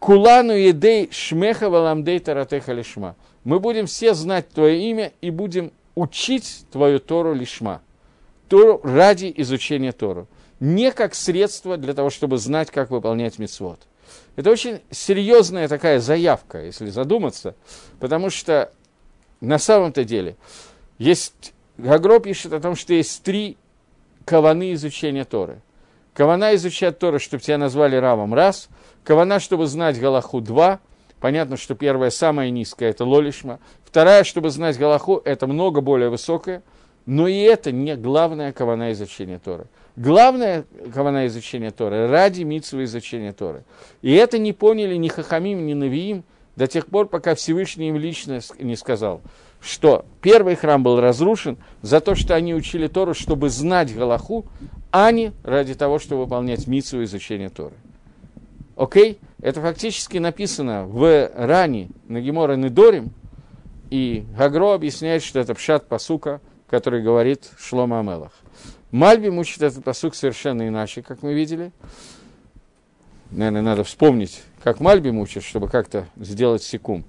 кулану 0.00 0.52
едей 0.52 1.08
шмеха 1.12 1.70
валамдей 1.70 2.18
таратеха 2.18 2.72
лишма. 2.72 3.14
Мы 3.44 3.60
будем 3.60 3.86
все 3.86 4.14
знать 4.14 4.48
Твое 4.48 4.90
имя 4.90 5.12
и 5.20 5.30
будем 5.30 5.72
учить 5.94 6.66
Твою 6.72 6.98
Тору 6.98 7.32
лишма. 7.34 7.82
Тору 8.48 8.80
ради 8.82 9.32
изучения 9.36 9.92
Тору. 9.92 10.26
Не 10.58 10.90
как 10.90 11.14
средство 11.14 11.76
для 11.76 11.94
того, 11.94 12.10
чтобы 12.10 12.38
знать, 12.38 12.70
как 12.70 12.90
выполнять 12.90 13.38
мецвод. 13.38 13.78
Это 14.34 14.50
очень 14.50 14.80
серьезная 14.90 15.68
такая 15.68 16.00
заявка, 16.00 16.64
если 16.64 16.90
задуматься, 16.90 17.54
потому 18.00 18.30
что 18.30 18.72
на 19.40 19.58
самом-то 19.58 20.04
деле 20.04 20.36
есть... 20.98 21.52
Гагро 21.78 22.20
пишет 22.20 22.54
о 22.54 22.60
том, 22.60 22.74
что 22.74 22.94
есть 22.94 23.22
три 23.22 23.58
каваны 24.24 24.72
изучения 24.72 25.26
Торы. 25.26 25.60
Кавана 26.16 26.54
изучать 26.54 26.98
Торы, 26.98 27.18
чтобы 27.18 27.42
тебя 27.42 27.58
назвали 27.58 27.96
Равом, 27.96 28.32
раз. 28.32 28.70
Кавана, 29.04 29.38
чтобы 29.38 29.66
знать 29.66 30.00
Галаху, 30.00 30.40
два. 30.40 30.80
Понятно, 31.20 31.58
что 31.58 31.74
первая, 31.74 32.08
самая 32.08 32.48
низкая, 32.48 32.90
это 32.90 33.04
Лолишма. 33.04 33.60
Вторая, 33.84 34.24
чтобы 34.24 34.48
знать 34.48 34.78
Галаху, 34.78 35.20
это 35.24 35.46
много 35.46 35.82
более 35.82 36.08
высокая. 36.08 36.62
Но 37.04 37.28
и 37.28 37.38
это 37.40 37.70
не 37.70 37.94
главная 37.96 38.52
кавана 38.52 38.90
изучения 38.92 39.38
Торы. 39.38 39.66
Главное 39.94 40.64
кавана 40.92 41.26
изучения 41.26 41.70
Торы 41.70 42.08
ради 42.08 42.42
митсвы 42.42 42.84
изучения 42.84 43.32
Торы. 43.32 43.62
И 44.02 44.12
это 44.12 44.38
не 44.38 44.52
поняли 44.52 44.96
ни 44.96 45.06
Хахамим, 45.08 45.66
ни 45.66 45.74
Навиим 45.74 46.24
до 46.56 46.66
тех 46.66 46.86
пор, 46.86 47.06
пока 47.06 47.34
Всевышний 47.34 47.90
им 47.90 47.96
лично 47.96 48.40
не 48.58 48.74
сказал– 48.74 49.20
что 49.66 50.04
первый 50.22 50.54
храм 50.54 50.82
был 50.82 51.00
разрушен 51.00 51.58
за 51.82 52.00
то, 52.00 52.14
что 52.14 52.34
они 52.34 52.54
учили 52.54 52.86
Тору, 52.86 53.14
чтобы 53.14 53.50
знать 53.50 53.94
Галаху, 53.94 54.46
а 54.90 55.10
не 55.10 55.32
ради 55.42 55.74
того, 55.74 55.98
чтобы 55.98 56.22
выполнять 56.22 56.66
митсу 56.66 57.02
изучения 57.04 57.50
Торы. 57.50 57.74
Окей? 58.76 59.18
Это 59.40 59.60
фактически 59.60 60.18
написано 60.18 60.86
в 60.86 61.30
Ране 61.34 61.88
на 62.08 62.20
Гемора 62.20 62.56
Недорим, 62.56 63.10
и 63.90 64.24
Гагро 64.36 64.74
объясняет, 64.74 65.22
что 65.22 65.38
это 65.38 65.54
пшат 65.54 65.88
пасука, 65.88 66.40
который 66.68 67.02
говорит 67.02 67.50
Шлома 67.58 68.00
Амелах. 68.00 68.32
Мальби 68.90 69.28
мучит 69.28 69.62
этот 69.62 69.84
посук 69.84 70.14
совершенно 70.14 70.66
иначе, 70.66 71.02
как 71.02 71.22
мы 71.22 71.34
видели. 71.34 71.72
Наверное, 73.30 73.62
надо 73.62 73.84
вспомнить, 73.84 74.42
как 74.62 74.80
Мальби 74.80 75.10
мучит, 75.10 75.42
чтобы 75.42 75.68
как-то 75.68 76.06
сделать 76.16 76.62
секум. 76.62 77.04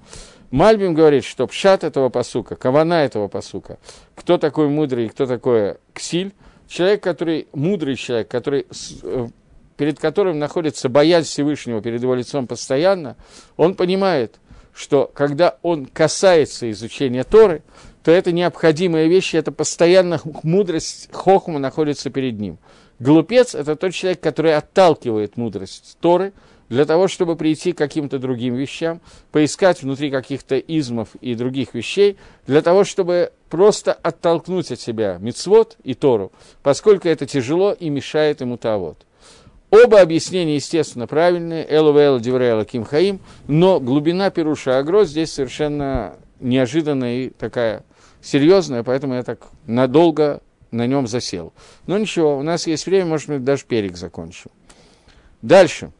Мальбим 0.51 0.93
говорит, 0.93 1.25
что 1.25 1.45
пшат 1.47 1.83
этого 1.83 2.09
посука, 2.09 2.55
кавана 2.55 3.03
этого 3.03 3.27
посука, 3.27 3.79
кто 4.15 4.37
такой 4.37 4.69
мудрый 4.69 5.05
и 5.05 5.09
кто 5.09 5.25
такой 5.25 5.75
ксиль, 5.93 6.33
человек, 6.67 7.03
который, 7.03 7.47
мудрый 7.53 7.95
человек, 7.95 8.29
который, 8.29 8.65
э, 9.03 9.27
перед 9.75 9.99
которым 9.99 10.39
находится 10.39 10.87
боязнь 10.87 11.27
Всевышнего 11.27 11.81
перед 11.81 12.01
его 12.01 12.15
лицом 12.15 12.47
постоянно, 12.47 13.17
он 13.57 13.75
понимает, 13.75 14.39
что 14.73 15.11
когда 15.13 15.57
он 15.63 15.85
касается 15.85 16.71
изучения 16.71 17.23
Торы, 17.23 17.61
то 18.03 18.11
это 18.11 18.31
необходимая 18.31 19.07
вещь, 19.07 19.35
это 19.35 19.51
постоянно 19.51 20.21
мудрость 20.43 21.09
Хохма 21.11 21.59
находится 21.59 22.09
перед 22.09 22.39
ним. 22.39 22.57
Глупец– 22.99 23.53
это 23.55 23.75
тот 23.75 23.93
человек, 23.93 24.21
который 24.21 24.55
отталкивает 24.55 25.35
мудрость 25.35 25.97
Торы– 25.99 26.31
для 26.70 26.86
того, 26.86 27.07
чтобы 27.07 27.36
прийти 27.36 27.72
к 27.72 27.78
каким-то 27.78 28.20
другим 28.20 28.55
вещам, 28.55 29.01
поискать 29.32 29.82
внутри 29.82 30.11
каких-то 30.11 30.57
измов 30.57 31.09
и 31.22 31.36
других 31.36 31.74
вещей, 31.74 32.18
для 32.45 32.61
того, 32.61 32.84
чтобы 32.84 33.32
просто 33.49 33.93
оттолкнуть 33.93 34.72
от 34.72 34.80
себя 34.80 35.18
мицвод 35.20 35.78
и 35.84 35.93
Тору, 35.93 36.32
поскольку 36.63 37.07
это 37.07 37.26
тяжело 37.26 37.72
и 37.74 37.89
мешает 37.89 38.41
ему 38.41 38.57
тавод. 38.57 39.05
Оба 39.70 39.99
объяснения, 39.99 40.55
естественно, 40.55 41.07
правильные, 41.07 41.65
Элувела, 41.70 42.20
Диврея, 42.20 42.63
Ким 42.63 42.86
Хаим, 42.86 43.20
но 43.47 43.82
глубина 43.82 44.30
Перуша 44.30 44.78
Агро 44.78 45.03
здесь 45.03 45.34
совершенно 45.34 46.15
неожиданная 46.39 47.15
и 47.18 47.30
такая 47.30 47.84
серьезная, 48.22 48.84
поэтому 48.84 49.15
я 49.15 49.24
так 49.24 49.47
надолго 49.65 50.41
на 50.72 50.88
нем 50.88 51.07
засел. 51.07 51.53
Но 51.86 51.97
ничего, 51.97 52.38
у 52.38 52.43
нас 52.43 52.68
есть 52.68 52.86
время, 52.86 53.07
может 53.07 53.28
быть, 53.28 53.43
даже 53.43 53.65
перек 53.65 53.97
закончим. 53.97 54.51
Дальше. 55.41 55.91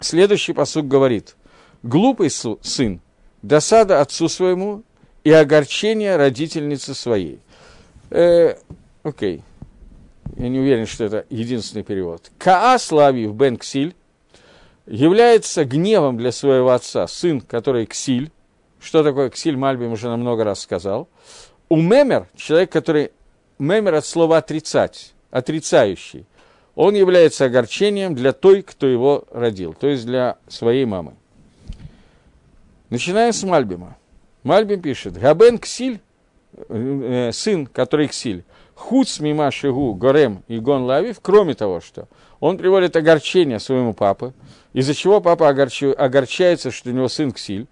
Следующий 0.00 0.52
посук 0.52 0.86
говорит, 0.86 1.34
глупый 1.82 2.30
сын, 2.30 3.00
досада 3.42 4.00
отцу 4.00 4.28
своему 4.28 4.84
и 5.24 5.32
огорчение 5.32 6.16
родительнице 6.16 6.94
своей. 6.94 7.40
Э, 8.10 8.54
окей, 9.02 9.42
я 10.36 10.48
не 10.48 10.60
уверен, 10.60 10.86
что 10.86 11.04
это 11.04 11.26
единственный 11.30 11.82
перевод. 11.82 12.30
Каа 12.38 12.78
Славив 12.78 13.34
бен 13.34 13.56
Ксиль 13.56 13.96
является 14.86 15.64
гневом 15.64 16.16
для 16.16 16.30
своего 16.30 16.70
отца, 16.70 17.06
сын, 17.08 17.40
который 17.40 17.86
Ксиль. 17.86 18.30
Что 18.80 19.02
такое 19.02 19.30
Ксиль, 19.30 19.56
Мальбим 19.56 19.92
уже 19.92 20.08
много 20.16 20.44
раз 20.44 20.60
сказал. 20.60 21.08
У 21.68 21.76
Мемер, 21.76 22.28
человек, 22.36 22.70
который... 22.70 23.10
Мемер 23.58 23.94
от 23.94 24.06
слова 24.06 24.36
отрицать, 24.36 25.14
отрицающий– 25.32 26.26
он 26.78 26.94
является 26.94 27.46
огорчением 27.46 28.14
для 28.14 28.32
той, 28.32 28.62
кто 28.62 28.86
его 28.86 29.24
родил, 29.32 29.74
то 29.74 29.88
есть 29.88 30.06
для 30.06 30.36
своей 30.46 30.84
мамы. 30.84 31.14
Начинаем 32.88 33.32
с 33.32 33.42
Мальбима. 33.42 33.96
Мальбим 34.44 34.80
пишет, 34.80 35.18
Габен 35.18 35.58
Ксиль, 35.58 35.98
э, 36.68 37.30
сын, 37.32 37.66
который 37.66 38.06
Ксиль, 38.06 38.44
Хуц 38.76 39.18
мима 39.18 39.50
шигу 39.50 39.92
горем 39.94 40.44
и 40.46 40.60
гон 40.60 40.84
лавив, 40.84 41.18
кроме 41.20 41.54
того, 41.54 41.80
что 41.80 42.06
он 42.38 42.56
приводит 42.56 42.94
огорчение 42.94 43.58
своему 43.58 43.92
папе, 43.92 44.32
из-за 44.72 44.94
чего 44.94 45.20
папа 45.20 45.48
огорчу, 45.48 45.92
огорчается, 45.98 46.70
что 46.70 46.90
у 46.90 46.92
него 46.92 47.08
сын 47.08 47.32
Ксиль, 47.32 47.66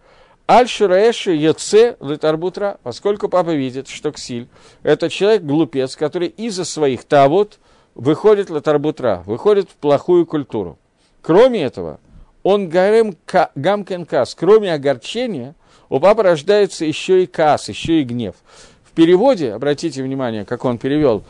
Аль 0.50 0.66
Шираэши 0.66 1.30
Йоце 1.30 1.96
Летарбутра, 2.00 2.80
поскольку 2.82 3.28
папа 3.28 3.50
видит, 3.50 3.86
что 3.86 4.10
Ксиль– 4.10 4.48
это 4.82 5.08
человек 5.10 5.42
глупец, 5.42 5.94
который 5.94 6.26
из-за 6.26 6.64
своих 6.64 7.04
тавод 7.04 7.60
выходит 7.96 8.50
латарбутра, 8.50 9.22
выходит 9.26 9.70
в 9.70 9.74
плохую 9.74 10.26
культуру. 10.26 10.78
Кроме 11.22 11.62
этого, 11.62 11.98
он 12.42 12.68
гарем 12.68 13.16
гамкен 13.56 14.04
кас, 14.04 14.34
кроме 14.34 14.72
огорчения, 14.72 15.54
у 15.88 15.98
папы 15.98 16.22
рождается 16.22 16.84
еще 16.84 17.24
и 17.24 17.26
кас, 17.26 17.68
еще 17.68 18.00
и 18.00 18.04
гнев. 18.04 18.36
В 18.84 18.92
переводе, 18.92 19.52
обратите 19.52 20.02
внимание, 20.02 20.44
как 20.44 20.64
он 20.64 20.78
перевел, 20.78 21.24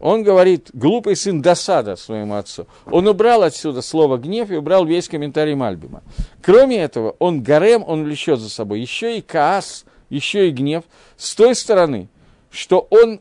он 0.00 0.22
говорит, 0.22 0.70
глупый 0.72 1.16
сын 1.16 1.40
досада 1.40 1.96
своему 1.96 2.34
отцу. 2.34 2.66
Он 2.86 3.06
убрал 3.06 3.42
отсюда 3.42 3.80
слово 3.80 4.18
гнев 4.18 4.50
и 4.50 4.56
убрал 4.56 4.84
весь 4.84 5.08
комментарий 5.08 5.54
Мальбима. 5.54 6.02
Кроме 6.42 6.78
этого, 6.78 7.16
он 7.18 7.42
гарем, 7.42 7.82
он 7.86 8.04
влечет 8.04 8.40
за 8.40 8.50
собой 8.50 8.80
еще 8.80 9.18
и 9.18 9.22
каас, 9.22 9.84
еще 10.10 10.48
и 10.48 10.52
гнев 10.52 10.84
с 11.16 11.34
той 11.34 11.54
стороны, 11.54 12.08
что 12.50 12.86
он 12.90 13.20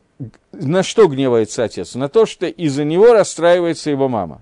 на 0.51 0.84
что 0.84 1.07
гневается 1.07 1.63
отец? 1.63 1.95
На 1.95 2.09
то, 2.09 2.26
что 2.26 2.47
из-за 2.47 2.84
него 2.84 3.13
расстраивается 3.13 3.89
его 3.89 4.07
мама. 4.07 4.41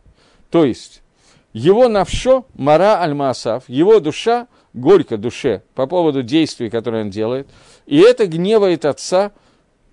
То 0.50 0.66
есть, 0.66 1.02
его 1.52 1.88
навшо, 1.88 2.46
мара 2.54 3.02
аль-маасав, 3.02 3.64
его 3.68 4.00
душа, 4.00 4.48
горько 4.74 5.18
душе 5.18 5.64
по 5.76 5.88
поводу 5.88 6.24
действий, 6.24 6.70
которые 6.70 7.04
он 7.04 7.10
делает, 7.10 7.48
и 7.86 8.00
это 8.00 8.26
гневает 8.28 8.86
отца 8.86 9.32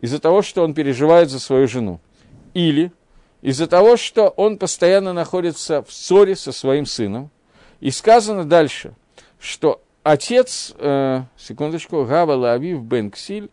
из-за 0.00 0.18
того, 0.18 0.42
что 0.42 0.62
он 0.62 0.74
переживает 0.74 1.30
за 1.30 1.38
свою 1.38 1.68
жену. 1.68 2.00
Или 2.54 2.92
из-за 3.42 3.66
того, 3.66 3.96
что 3.96 4.28
он 4.28 4.58
постоянно 4.58 5.12
находится 5.12 5.82
в 5.82 5.92
ссоре 5.92 6.36
со 6.36 6.52
своим 6.52 6.86
сыном. 6.86 7.30
И 7.80 7.90
сказано 7.90 8.44
дальше, 8.44 8.94
что 9.38 9.80
отец, 10.02 10.74
э, 10.78 11.22
секундочку, 11.38 12.04
Гава 12.04 12.34
Лавив 12.34 12.82
Бен 12.82 13.10
Ксиль, 13.10 13.50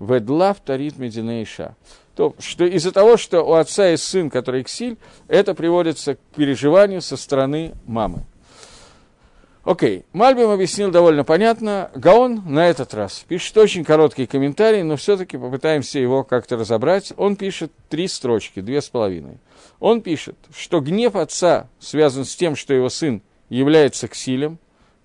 ведлав 0.00 0.58
тарит 0.60 0.98
мединейша. 0.98 1.76
То, 2.16 2.34
что 2.38 2.64
из-за 2.64 2.90
того, 2.92 3.16
что 3.16 3.42
у 3.42 3.52
отца 3.52 3.88
есть 3.88 4.04
сын, 4.04 4.30
который 4.30 4.64
ксиль, 4.64 4.98
это 5.28 5.54
приводится 5.54 6.16
к 6.16 6.18
переживанию 6.34 7.00
со 7.00 7.16
стороны 7.16 7.74
мамы. 7.86 8.24
Окей, 9.62 10.04
Мальбим 10.14 10.48
объяснил 10.48 10.90
довольно 10.90 11.22
понятно. 11.22 11.90
Гаон 11.94 12.42
на 12.46 12.68
этот 12.68 12.94
раз 12.94 13.24
пишет 13.28 13.56
очень 13.58 13.84
короткий 13.84 14.26
комментарий, 14.26 14.82
но 14.82 14.96
все-таки 14.96 15.36
попытаемся 15.36 15.98
его 15.98 16.24
как-то 16.24 16.56
разобрать. 16.56 17.12
Он 17.16 17.36
пишет 17.36 17.70
три 17.90 18.08
строчки, 18.08 18.60
две 18.60 18.80
с 18.80 18.88
половиной. 18.88 19.38
Он 19.78 20.00
пишет, 20.00 20.36
что 20.54 20.80
гнев 20.80 21.14
отца 21.14 21.68
связан 21.78 22.24
с 22.24 22.34
тем, 22.34 22.56
что 22.56 22.72
его 22.72 22.88
сын 22.88 23.20
является 23.50 24.08
ксилем. 24.08 24.58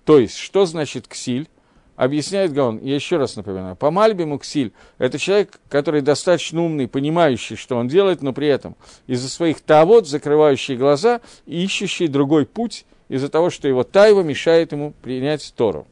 То 0.06 0.18
есть, 0.18 0.38
что 0.38 0.64
значит 0.64 1.06
ксиль? 1.06 1.48
Объясняет 1.96 2.52
Гаон, 2.52 2.78
я 2.82 2.94
еще 2.94 3.16
раз 3.16 3.36
напоминаю, 3.36 3.74
по 3.74 3.90
Мальбиму 3.90 4.38
Ксиль– 4.38 4.72
это 4.98 5.18
человек, 5.18 5.58
который 5.70 6.02
достаточно 6.02 6.62
умный, 6.62 6.88
понимающий, 6.88 7.56
что 7.56 7.76
он 7.76 7.88
делает, 7.88 8.20
но 8.20 8.34
при 8.34 8.48
этом 8.48 8.76
из-за 9.06 9.30
своих 9.30 9.62
тавод, 9.62 10.06
закрывающий 10.06 10.76
глаза 10.76 11.22
и 11.46 11.64
ищущий 11.64 12.06
другой 12.06 12.44
путь 12.44 12.84
из-за 13.08 13.30
того, 13.30 13.48
что 13.48 13.66
его 13.66 13.82
тайва 13.82 14.20
мешает 14.20 14.72
ему 14.72 14.92
принять 15.02 15.54
Тору. 15.56 15.86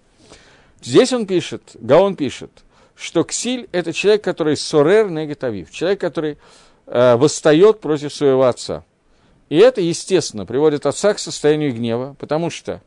Здесь 0.83 1.11
он 1.15 1.27
пишет, 1.27 1.71
Гаон 1.81 2.17
пишет, 2.17 2.51
что 2.95 3.25
Ксиль– 3.25 3.71
это 3.73 3.95
человек, 3.95 4.23
который 4.23 4.59
сорер 4.59 5.09
негатавив, 5.09 5.71
человек, 5.71 6.03
который 6.03 6.37
э, 6.87 7.17
восстает 7.17 7.81
против 7.81 8.13
своего 8.13 8.45
отца. 8.45 8.85
И 9.49 9.57
это, 9.57 9.81
естественно, 9.81 10.45
приводит 10.45 10.85
отца 10.85 11.15
к 11.15 11.19
состоянию 11.19 11.73
гнева, 11.73 12.15
потому 12.19 12.51
что 12.51 12.83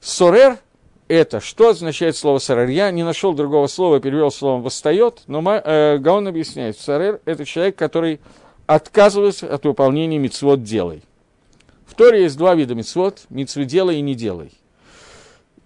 сорер– 0.00 0.58
это, 1.12 1.40
что 1.40 1.68
означает 1.68 2.16
слово 2.16 2.38
сорер? 2.38 2.68
Я 2.68 2.90
не 2.90 3.02
нашел 3.02 3.34
другого 3.34 3.66
слова, 3.66 4.00
перевел 4.00 4.30
словом 4.30 4.62
«восстает», 4.62 5.22
но 5.26 5.42
э, 5.46 5.98
Гаон 5.98 6.26
объясняет, 6.26 6.78
сорер– 6.78 7.20
это 7.26 7.44
человек, 7.44 7.76
который 7.76 8.20
отказывается 8.66 9.52
от 9.52 9.64
выполнения 9.64 10.18
мицвод 10.18 10.62
«делай». 10.62 11.02
В 11.84 11.94
Торе 11.94 12.22
есть 12.22 12.38
два 12.38 12.54
вида 12.54 12.74
мицвод, 12.74 13.24
мицвы 13.28 13.66
делай 13.66 13.98
и 13.98 14.00
не 14.00 14.14
делай. 14.14 14.52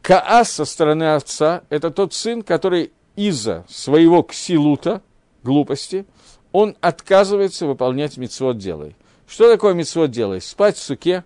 Каас 0.02 0.50
со 0.50 0.64
стороны 0.64 1.14
отца– 1.14 1.62
это 1.70 1.92
тот 1.92 2.12
сын, 2.12 2.42
который 2.42 2.92
из-за 3.14 3.64
своего 3.68 4.24
ксилута, 4.24 5.02
глупости, 5.44 6.06
он 6.50 6.76
отказывается 6.80 7.66
выполнять 7.66 8.16
мицвод 8.16 8.58
делай. 8.58 8.96
Что 9.28 9.48
такое 9.48 9.74
мицвод 9.74 10.10
делай? 10.10 10.40
Спать 10.40 10.76
в 10.76 10.82
суке, 10.82 11.22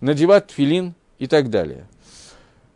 надевать 0.00 0.50
филин 0.50 0.94
и 1.18 1.26
так 1.26 1.48
далее. 1.48 1.86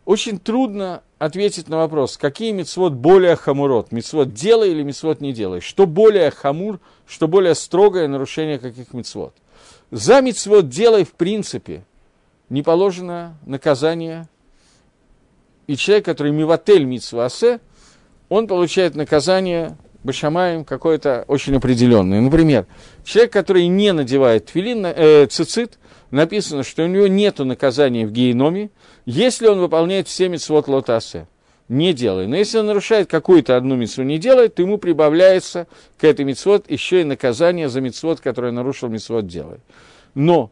Очень 0.08 0.38
трудно 0.38 1.02
ответить 1.18 1.68
на 1.68 1.76
вопрос, 1.76 2.16
какие 2.16 2.52
мицвод 2.52 2.94
более 2.94 3.36
хамурот, 3.36 3.92
мицвод 3.92 4.32
делай 4.32 4.70
или 4.70 4.82
мицвод 4.82 5.20
не 5.20 5.34
делай. 5.34 5.60
Что 5.60 5.86
более 5.86 6.30
хамур, 6.30 6.80
что 7.06 7.28
более 7.28 7.54
строгое 7.54 8.08
нарушение 8.08 8.58
каких 8.58 8.94
мицвод– 8.94 9.34
за 9.90 10.20
мицвод 10.20 10.68
делай 10.68 11.04
в 11.04 11.12
принципе 11.12 11.82
не 12.50 12.62
положено 12.62 13.36
наказание. 13.46 14.28
И 15.66 15.76
человек, 15.76 16.04
который 16.04 16.32
миватель 16.32 16.84
мицвасе, 16.84 17.60
он 18.28 18.46
получает 18.46 18.94
наказание 18.94 19.76
башамаем 20.04 20.64
какое-то 20.64 21.24
очень 21.26 21.56
определенное. 21.56 22.20
Например, 22.20 22.66
человек, 23.04 23.32
который 23.32 23.66
не 23.66 23.92
надевает 23.92 24.46
твилин, 24.46 24.86
э, 24.86 25.26
цицит, 25.26 25.78
написано, 26.10 26.62
что 26.62 26.84
у 26.84 26.86
него 26.86 27.06
нет 27.06 27.38
наказания 27.38 28.06
в 28.06 28.12
геноме, 28.12 28.70
если 29.04 29.46
он 29.46 29.60
выполняет 29.60 30.08
все 30.08 30.28
митцвот 30.28 30.68
лотасе. 30.68 31.26
Не 31.68 31.92
делай. 31.92 32.26
Но 32.26 32.36
если 32.36 32.58
он 32.58 32.66
нарушает 32.66 33.10
какую-то 33.10 33.56
одну 33.56 33.76
митцву 33.76 34.02
не 34.02 34.18
делает, 34.18 34.54
то 34.54 34.62
ему 34.62 34.78
прибавляется 34.78 35.66
к 35.98 36.04
этой 36.04 36.24
митцвот 36.24 36.70
еще 36.70 37.02
и 37.02 37.04
наказание 37.04 37.68
за 37.68 37.82
митцвот, 37.82 38.20
который 38.20 38.52
нарушил 38.52 38.88
митцвот 38.88 39.26
делай. 39.26 39.58
Но 40.14 40.50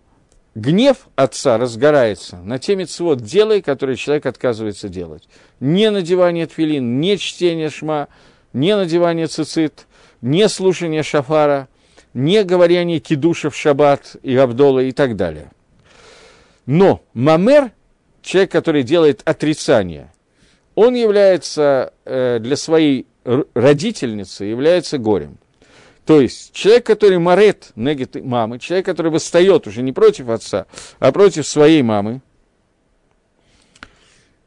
гнев 0.54 1.08
отца 1.16 1.56
разгорается 1.56 2.36
на 2.36 2.58
те 2.58 2.76
митцвот 2.76 3.22
делай, 3.22 3.62
которые 3.62 3.96
человек 3.96 4.26
отказывается 4.26 4.90
делать. 4.90 5.26
Не 5.58 5.90
надевание 5.90 6.46
тфилин, 6.46 7.00
не 7.00 7.16
чтение 7.16 7.70
шма, 7.70 8.08
не 8.52 8.76
надевание 8.76 9.26
цицит, 9.26 9.86
не 10.20 10.48
слушание 10.50 11.02
шафара, 11.02 11.68
не 12.16 12.44
говорение 12.44 12.98
кидуша 12.98 13.50
в 13.50 13.54
шаббат 13.54 14.16
и 14.22 14.34
абдола 14.36 14.80
и 14.80 14.92
так 14.92 15.16
далее. 15.16 15.50
Но 16.64 17.02
мамер, 17.12 17.72
человек, 18.22 18.50
который 18.50 18.82
делает 18.84 19.20
отрицание, 19.26 20.10
он 20.74 20.94
является 20.94 21.92
э, 22.06 22.38
для 22.40 22.56
своей 22.56 23.06
родительницы, 23.54 24.44
является 24.44 24.96
горем. 24.96 25.36
То 26.06 26.20
есть 26.20 26.52
человек, 26.54 26.86
который 26.86 27.18
морет 27.18 27.72
негит 27.76 28.14
мамы, 28.24 28.60
человек, 28.60 28.86
который 28.86 29.12
восстает 29.12 29.66
уже 29.66 29.82
не 29.82 29.92
против 29.92 30.30
отца, 30.30 30.66
а 30.98 31.12
против 31.12 31.46
своей 31.46 31.82
мамы, 31.82 32.22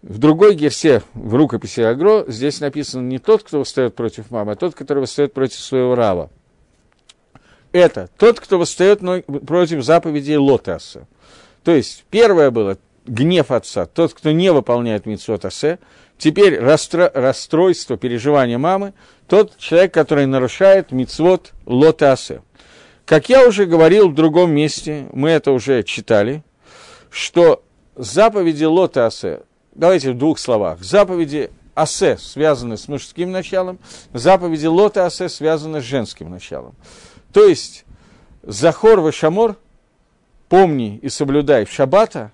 в 0.01 0.17
другой 0.17 0.55
герсе, 0.55 1.03
в 1.13 1.36
рукописи 1.36 1.82
Агро, 1.82 2.24
здесь 2.28 2.61
написано 2.61 3.05
не 3.05 3.20
тот, 3.20 3.43
кто 3.43 3.59
восстает 3.59 3.93
против 3.95 4.32
мамы, 4.32 4.53
а 4.53 4.55
тот, 4.55 4.74
который 4.74 4.99
восстает 4.99 5.34
против 5.34 5.59
своего 5.59 5.93
рава. 5.93 6.32
Это 7.72 8.09
тот, 8.17 8.39
кто 8.39 8.57
восстает 8.57 9.01
против 9.45 9.84
заповедей 9.84 10.38
Лотаса. 10.38 11.07
То 11.63 11.72
есть, 11.72 12.05
первое 12.09 12.51
было 12.51 12.78
гнев 13.05 13.51
отца, 13.51 13.86
тот, 13.86 14.13
кто 14.13 14.32
не 14.32 14.51
выполняет 14.51 15.05
митцвот 15.05 15.45
теперь 16.17 16.59
расстро, 16.59 17.11
расстройство, 17.13 17.97
переживания 17.97 18.57
мамы, 18.57 18.93
тот 19.28 19.57
человек, 19.57 19.93
который 19.93 20.26
нарушает 20.26 20.91
мицвод 20.91 21.53
лотасе. 21.65 22.41
Как 23.05 23.30
я 23.30 23.47
уже 23.47 23.65
говорил 23.65 24.09
в 24.09 24.15
другом 24.15 24.51
месте, 24.51 25.07
мы 25.13 25.30
это 25.30 25.51
уже 25.51 25.82
читали, 25.84 26.43
что 27.09 27.63
заповеди 27.95 28.65
лотасе, 28.65 29.41
давайте 29.74 30.11
в 30.11 30.17
двух 30.17 30.38
словах, 30.38 30.82
заповеди 30.82 31.49
асе 31.74 32.17
связаны 32.17 32.78
с 32.78 32.88
мужским 32.88 33.32
началом, 33.32 33.80
заповеди 34.13 34.67
лота 34.67 35.05
асе 35.05 35.30
связаны 35.30 35.82
с 35.82 35.86
женским 35.86 36.30
началом. 36.30 36.76
То 37.34 37.47
есть, 37.47 37.86
захор 38.43 39.01
вешамор, 39.05 39.55
помни 40.47 40.97
и 41.01 41.09
соблюдай 41.09 41.65
в 41.65 41.71
шаббата, 41.71 42.32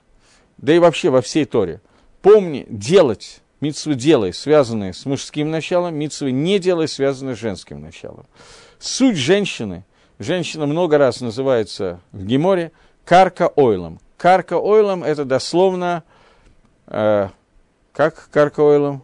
да 0.58 0.74
и 0.74 0.80
вообще 0.80 1.10
во 1.10 1.22
всей 1.22 1.46
Торе, 1.46 1.82
помни 2.22 2.66
делать 2.70 3.42
Митсвы 3.62 3.96
делай, 3.96 4.34
связанные 4.34 4.94
с 4.94 5.06
мужским 5.06 5.50
началом, 5.50 5.96
митсвы 5.96 6.32
не 6.32 6.60
делай, 6.60 6.88
связанные 6.88 7.36
с 7.36 7.40
женским 7.40 7.82
началом. 7.82 8.26
Суть 8.80 9.16
женщины, 9.16 9.86
женщина 10.20 10.66
много 10.66 10.98
раз 10.98 11.22
называется 11.22 12.02
в 12.12 12.26
Геморе 12.26 12.74
карка 13.06 13.48
ойлом. 13.48 14.00
Карка 14.18 14.60
ойлом 14.60 15.04
это 15.04 15.24
дословно, 15.24 16.04
э, 16.88 17.30
как 17.94 18.30
карка 18.30 18.60
ойлом? 18.60 19.04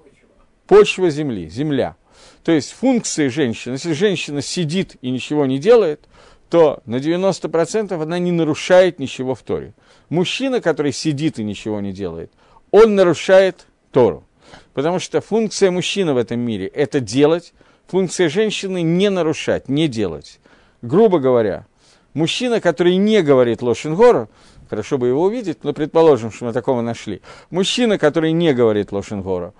Почва 0.68 1.10
земли, 1.10 1.50
земля. 1.50 1.96
То 2.44 2.52
есть 2.52 2.72
функции 2.72 3.28
женщины, 3.28 3.74
если 3.74 3.94
женщина 3.94 4.42
сидит 4.42 4.96
и 5.02 5.12
ничего 5.12 5.46
не 5.46 5.60
делает, 5.60 6.08
то 6.50 6.82
на 6.86 6.98
90% 6.98 8.02
она 8.02 8.20
не 8.20 8.32
нарушает 8.32 9.00
ничего 9.00 9.36
в 9.36 9.42
Торе. 9.42 9.74
Мужчина, 10.10 10.60
который 10.60 10.92
сидит 10.92 11.40
и 11.40 11.44
ничего 11.44 11.80
не 11.80 11.94
делает, 11.94 12.32
он 12.72 12.96
нарушает 12.96 13.68
Тору. 13.92 14.26
Потому 14.74 15.00
что 15.00 15.22
функция 15.22 15.72
мужчины 15.72 16.14
в 16.14 16.18
этом 16.18 16.40
мире– 16.40 16.68
это 16.74 17.00
делать, 17.00 17.54
функция 17.88 18.28
женщины– 18.28 18.82
не 18.84 19.10
нарушать, 19.10 19.70
не 19.70 19.88
делать. 19.88 20.40
Грубо 20.82 21.20
говоря, 21.20 21.68
мужчина, 22.14 22.60
который 22.60 22.98
не 22.98 23.22
говорит 23.22 23.62
Лошенгору, 23.62 24.30
хорошо 24.70 24.98
бы 24.98 25.08
его 25.08 25.24
увидеть, 25.24 25.64
но 25.64 25.74
предположим, 25.74 26.32
что 26.32 26.46
мы 26.46 26.54
такого 26.54 26.82
нашли. 26.82 27.22
Мужчина, 27.50 27.98
который 27.98 28.32
не 28.32 28.54
говорит 28.54 28.92
Лошенгору, 28.92 29.54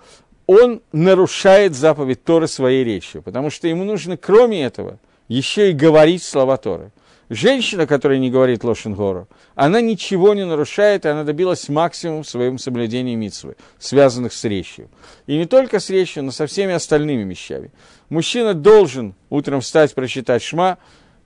он 0.46 0.82
нарушает 0.92 1.74
заповедь 1.74 2.24
Торы 2.24 2.48
своей 2.48 2.84
речью, 2.84 3.22
потому 3.22 3.50
что 3.50 3.68
ему 3.68 3.84
нужно, 3.84 4.16
кроме 4.16 4.64
этого, 4.64 4.98
еще 5.28 5.70
и 5.70 5.74
говорить 5.74 6.22
слова 6.22 6.56
Торы. 6.56 6.92
Женщина, 7.30 7.86
которая 7.86 8.18
не 8.18 8.30
говорит 8.30 8.62
Лошенгору, 8.62 9.26
она 9.54 9.80
ничего 9.80 10.34
не 10.34 10.44
нарушает, 10.44 11.06
и 11.06 11.08
она 11.08 11.24
добилась 11.24 11.70
максимум 11.70 12.24
в 12.24 12.28
своем 12.28 12.58
соблюдении 12.58 13.14
митцвы, 13.14 13.56
связанных 13.78 14.34
с 14.34 14.44
речью. 14.44 14.90
И 15.26 15.38
не 15.38 15.46
только 15.46 15.80
с 15.80 15.88
речью, 15.88 16.24
но 16.24 16.30
со 16.30 16.46
всеми 16.46 16.74
остальными 16.74 17.22
вещами. 17.22 17.70
Мужчина 18.10 18.52
должен 18.52 19.14
утром 19.30 19.62
встать, 19.62 19.94
прочитать 19.94 20.42
шма, 20.42 20.76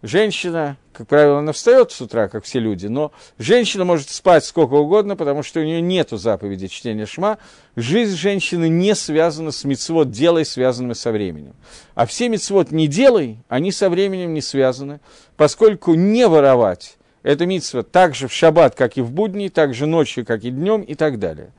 Женщина, 0.07 0.77
как 0.93 1.09
правило, 1.09 1.41
она 1.41 1.51
встает 1.51 1.91
с 1.91 2.01
утра, 2.01 2.29
как 2.29 2.45
все 2.45 2.61
люди, 2.61 2.87
но 2.87 3.11
женщина 3.39 3.85
может 3.85 4.09
спать 4.09 4.45
сколько 4.45 4.75
угодно, 4.75 5.17
потому 5.17 5.43
что 5.43 5.59
у 5.59 5.65
нее 5.65 5.81
нет 5.81 6.11
заповеди 6.13 6.69
чтения 6.69 7.07
шма. 7.07 7.39
Жизнь 7.75 8.17
женщины 8.17 8.69
не 8.69 8.95
связана 8.95 9.51
с 9.51 9.65
мицвод 9.65 10.13
«делай», 10.13 10.45
связанными 10.45 10.93
со 10.93 11.11
временем. 11.11 11.55
А 11.97 12.07
все 12.07 12.29
мицвод 12.29 12.71
«не 12.71 12.87
делай», 12.87 13.39
они 13.49 13.73
со 13.73 13.91
временем 13.91 14.33
не 14.33 14.43
связаны, 14.43 15.01
поскольку 15.37 15.95
не 15.95 16.29
воровать– 16.29 16.99
это 17.25 17.45
митцва 17.45 17.83
так 17.83 18.15
же 18.15 18.29
в 18.29 18.33
шаббат, 18.33 18.77
как 18.77 18.99
и 18.99 19.01
в 19.01 19.11
будни, 19.11 19.49
так 19.49 19.75
же 19.75 19.87
ночью, 19.87 20.25
как 20.25 20.45
и 20.45 20.51
днем 20.51 20.83
и 20.83 20.95
так 20.95 21.19
далее. 21.19 21.51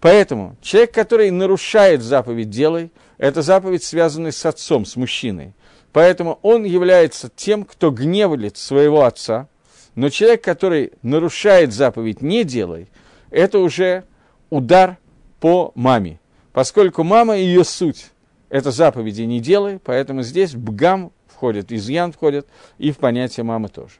Поэтому 0.00 0.56
человек, 0.62 0.94
который 0.94 1.30
нарушает 1.30 2.00
заповедь 2.00 2.48
«делай», 2.48 2.90
это 3.18 3.42
заповедь, 3.42 3.84
связанная 3.84 4.32
с 4.32 4.46
отцом, 4.46 4.86
с 4.86 4.96
мужчиной– 4.96 5.52
Поэтому 5.92 6.38
он 6.42 6.64
является 6.64 7.30
тем, 7.34 7.64
кто 7.64 7.90
гневлит 7.90 8.56
своего 8.56 9.04
отца. 9.04 9.48
Но 9.94 10.08
человек, 10.08 10.42
который 10.42 10.92
нарушает 11.02 11.72
заповедь 11.72 12.22
«не 12.22 12.44
делай», 12.44 12.88
это 13.30 13.58
уже 13.58 14.04
удар 14.48 14.96
по 15.38 15.72
маме. 15.74 16.18
Поскольку 16.52 17.02
мама 17.02 17.36
и 17.36 17.44
ее 17.44 17.64
суть– 17.64 18.10
это 18.48 18.70
заповеди 18.70 19.22
«не 19.22 19.40
делай», 19.40 19.78
поэтому 19.78 20.22
здесь 20.22 20.54
бгам 20.54 21.12
входит, 21.26 21.72
изъян 21.72 22.12
входит, 22.12 22.46
и 22.78 22.90
в 22.90 22.98
понятие 22.98 23.44
мамы 23.44 23.68
тоже. 23.68 23.96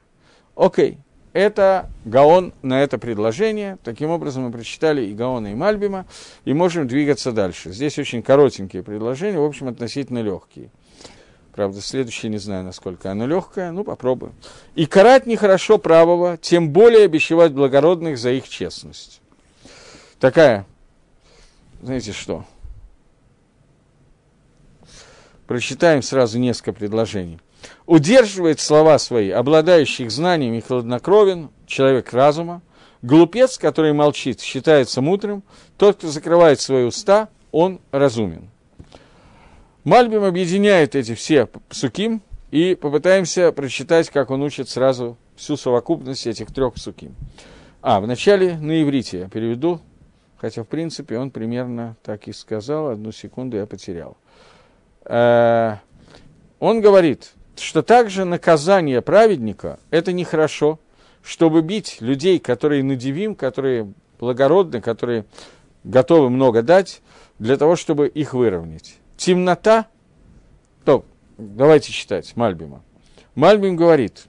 Окей, 0.54 0.98
это 1.32 1.90
Гаон 2.04 2.52
на 2.62 2.82
это 2.82 2.98
предложение. 2.98 3.78
Таким 3.84 4.10
образом, 4.10 4.44
мы 4.44 4.52
прочитали 4.52 5.04
и 5.04 5.14
Гаона, 5.14 5.52
и 5.52 5.54
Мальбима, 5.54 6.06
и 6.44 6.54
можем 6.54 6.86
двигаться 6.86 7.32
дальше. 7.32 7.72
Здесь 7.72 7.98
очень 7.98 8.22
коротенькие 8.22 8.82
предложения, 8.82 9.38
в 9.38 9.44
общем, 9.44 9.68
относительно 9.68 10.22
легкие. 10.22 10.70
Правда, 11.54 11.80
следующее 11.80 12.30
не 12.30 12.38
знаю, 12.38 12.64
насколько 12.64 13.10
оно 13.10 13.26
легкое, 13.26 13.72
ну, 13.72 13.84
попробуем. 13.84 14.34
«И 14.74 14.86
карать 14.86 15.26
нехорошо 15.26 15.78
правого, 15.78 16.38
тем 16.38 16.70
более 16.70 17.04
обещевать 17.04 17.52
благородных 17.52 18.18
за 18.18 18.30
их 18.30 18.48
честность». 18.48 19.20
Такая, 20.18 20.66
знаете 21.82 22.12
что? 22.12 22.44
Прочитаем 25.46 26.02
сразу 26.02 26.38
несколько 26.38 26.72
предложений– 26.72 27.40
удерживает 27.86 28.60
слова 28.60 28.98
свои, 28.98 29.30
обладающих 29.30 30.10
знаниями 30.10 30.60
хладнокровен, 30.60 31.50
человек 31.66 32.12
разума, 32.12 32.62
глупец, 33.02 33.58
который 33.58 33.92
молчит, 33.92 34.40
считается 34.40 35.00
мудрым, 35.00 35.42
тот, 35.78 35.96
кто 35.96 36.08
закрывает 36.08 36.60
свои 36.60 36.84
уста, 36.84 37.28
он 37.50 37.80
разумен. 37.90 38.50
Мальбим 39.84 40.24
объединяет 40.24 40.94
эти 40.94 41.14
все 41.14 41.48
суким, 41.70 42.22
и 42.52 42.74
попытаемся 42.74 43.50
прочитать, 43.50 44.10
как 44.10 44.30
он 44.30 44.42
учит 44.42 44.68
сразу 44.68 45.16
всю 45.34 45.56
совокупность 45.56 46.26
этих 46.26 46.52
трех 46.52 46.76
суким. 46.76 47.16
А, 47.80 47.98
вначале 47.98 48.58
на 48.58 48.80
иврите 48.82 49.20
я 49.20 49.28
переведу, 49.28 49.80
хотя, 50.36 50.62
в 50.62 50.68
принципе, 50.68 51.18
он 51.18 51.30
примерно 51.30 51.96
так 52.02 52.28
и 52.28 52.32
сказал, 52.32 52.90
одну 52.90 53.10
секунду 53.10 53.56
я 53.56 53.66
потерял. 53.66 54.18
Э, 55.06 55.76
он 56.60 56.82
говорит, 56.82 57.32
что 57.56 57.82
также 57.82 58.26
наказание 58.26 59.00
праведника– 59.00 59.80
это 59.90 60.12
нехорошо, 60.12 60.78
чтобы 61.22 61.62
бить 61.62 62.02
людей, 62.02 62.38
которые 62.38 62.84
надевим, 62.84 63.34
которые 63.34 63.90
благородны, 64.20 64.82
которые 64.82 65.24
готовы 65.84 66.28
много 66.28 66.62
дать, 66.62 67.00
для 67.38 67.56
того, 67.56 67.76
чтобы 67.76 68.08
их 68.08 68.34
выровнять. 68.34 68.98
Темнота, 69.22 69.86
то, 70.84 71.04
давайте 71.38 71.92
читать 71.92 72.34
Мальбима. 72.34 72.82
Мальбим 73.36 73.76
говорит, 73.76 74.24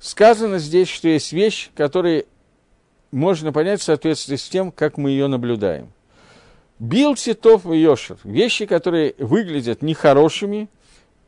сказано 0.00 0.56
здесь, 0.56 0.88
что 0.88 1.08
есть 1.08 1.34
вещь, 1.34 1.68
которую 1.76 2.24
можно 3.10 3.52
понять 3.52 3.82
в 3.82 3.84
соответствии 3.84 4.36
с 4.36 4.48
тем, 4.48 4.72
как 4.72 4.96
мы 4.96 5.10
ее 5.10 5.26
наблюдаем. 5.26 5.92
Бил 6.78 7.16
Титов 7.16 7.66
и 7.66 7.76
Йошер– 7.76 8.16
вещи, 8.24 8.64
которые 8.64 9.14
выглядят 9.18 9.82
нехорошими 9.82 10.70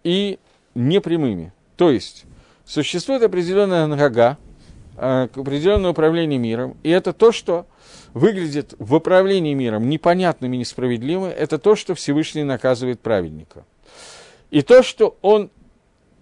и 0.03 0.39
непрямыми. 0.75 1.53
То 1.77 1.91
есть 1.91 2.25
существует 2.65 3.23
определенная 3.23 3.87
нога, 3.89 4.39
э, 4.97 5.29
определенное 5.35 5.91
управление 5.91 6.39
миром, 6.39 6.79
и 6.83 6.89
это 6.89 7.13
то, 7.13 7.31
что 7.31 7.67
выглядит 8.15 8.75
в 8.79 8.95
управлении 8.95 9.55
миром 9.55 9.89
непонятным 9.89 10.53
и 10.53 10.59
несправедливым, 10.59 11.31
это 11.31 11.59
то, 11.59 11.77
что 11.77 11.95
Всевышний 11.95 12.43
наказывает 12.43 13.01
праведника. 13.01 13.65
И 14.51 14.63
то, 14.63 14.83
что 14.83 15.17
он 15.23 15.51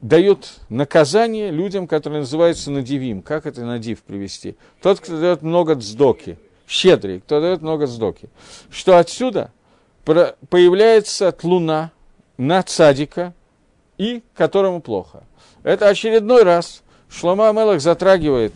дает 0.01 0.55
наказание 0.69 1.51
людям, 1.51 1.87
которые 1.87 2.21
называются 2.21 2.71
надивим. 2.71 3.23
Как 3.23 3.47
это 3.47 3.65
надив 3.65 4.03
привести? 4.03 4.57
Тот, 4.81 5.01
кто 5.01 5.19
дает 5.21 5.43
много 5.43 5.75
дздоки, 5.75 6.39
щедрый, 6.69 7.21
кто 7.21 7.41
дает 7.41 7.63
много 7.63 7.87
дздоки. 7.87 8.29
Что 8.71 8.99
отсюда 8.99 9.51
появляется 10.05 11.33
тлуна 11.33 11.91
на 12.37 12.63
цадика, 12.63 13.35
и 13.99 14.23
которому 14.35 14.81
плохо. 14.81 15.25
Это 15.65 15.89
очередной 15.89 16.45
раз 16.45 16.83
Шлома 17.09 17.49
Амелах 17.49 17.81
затрагивает 17.81 18.53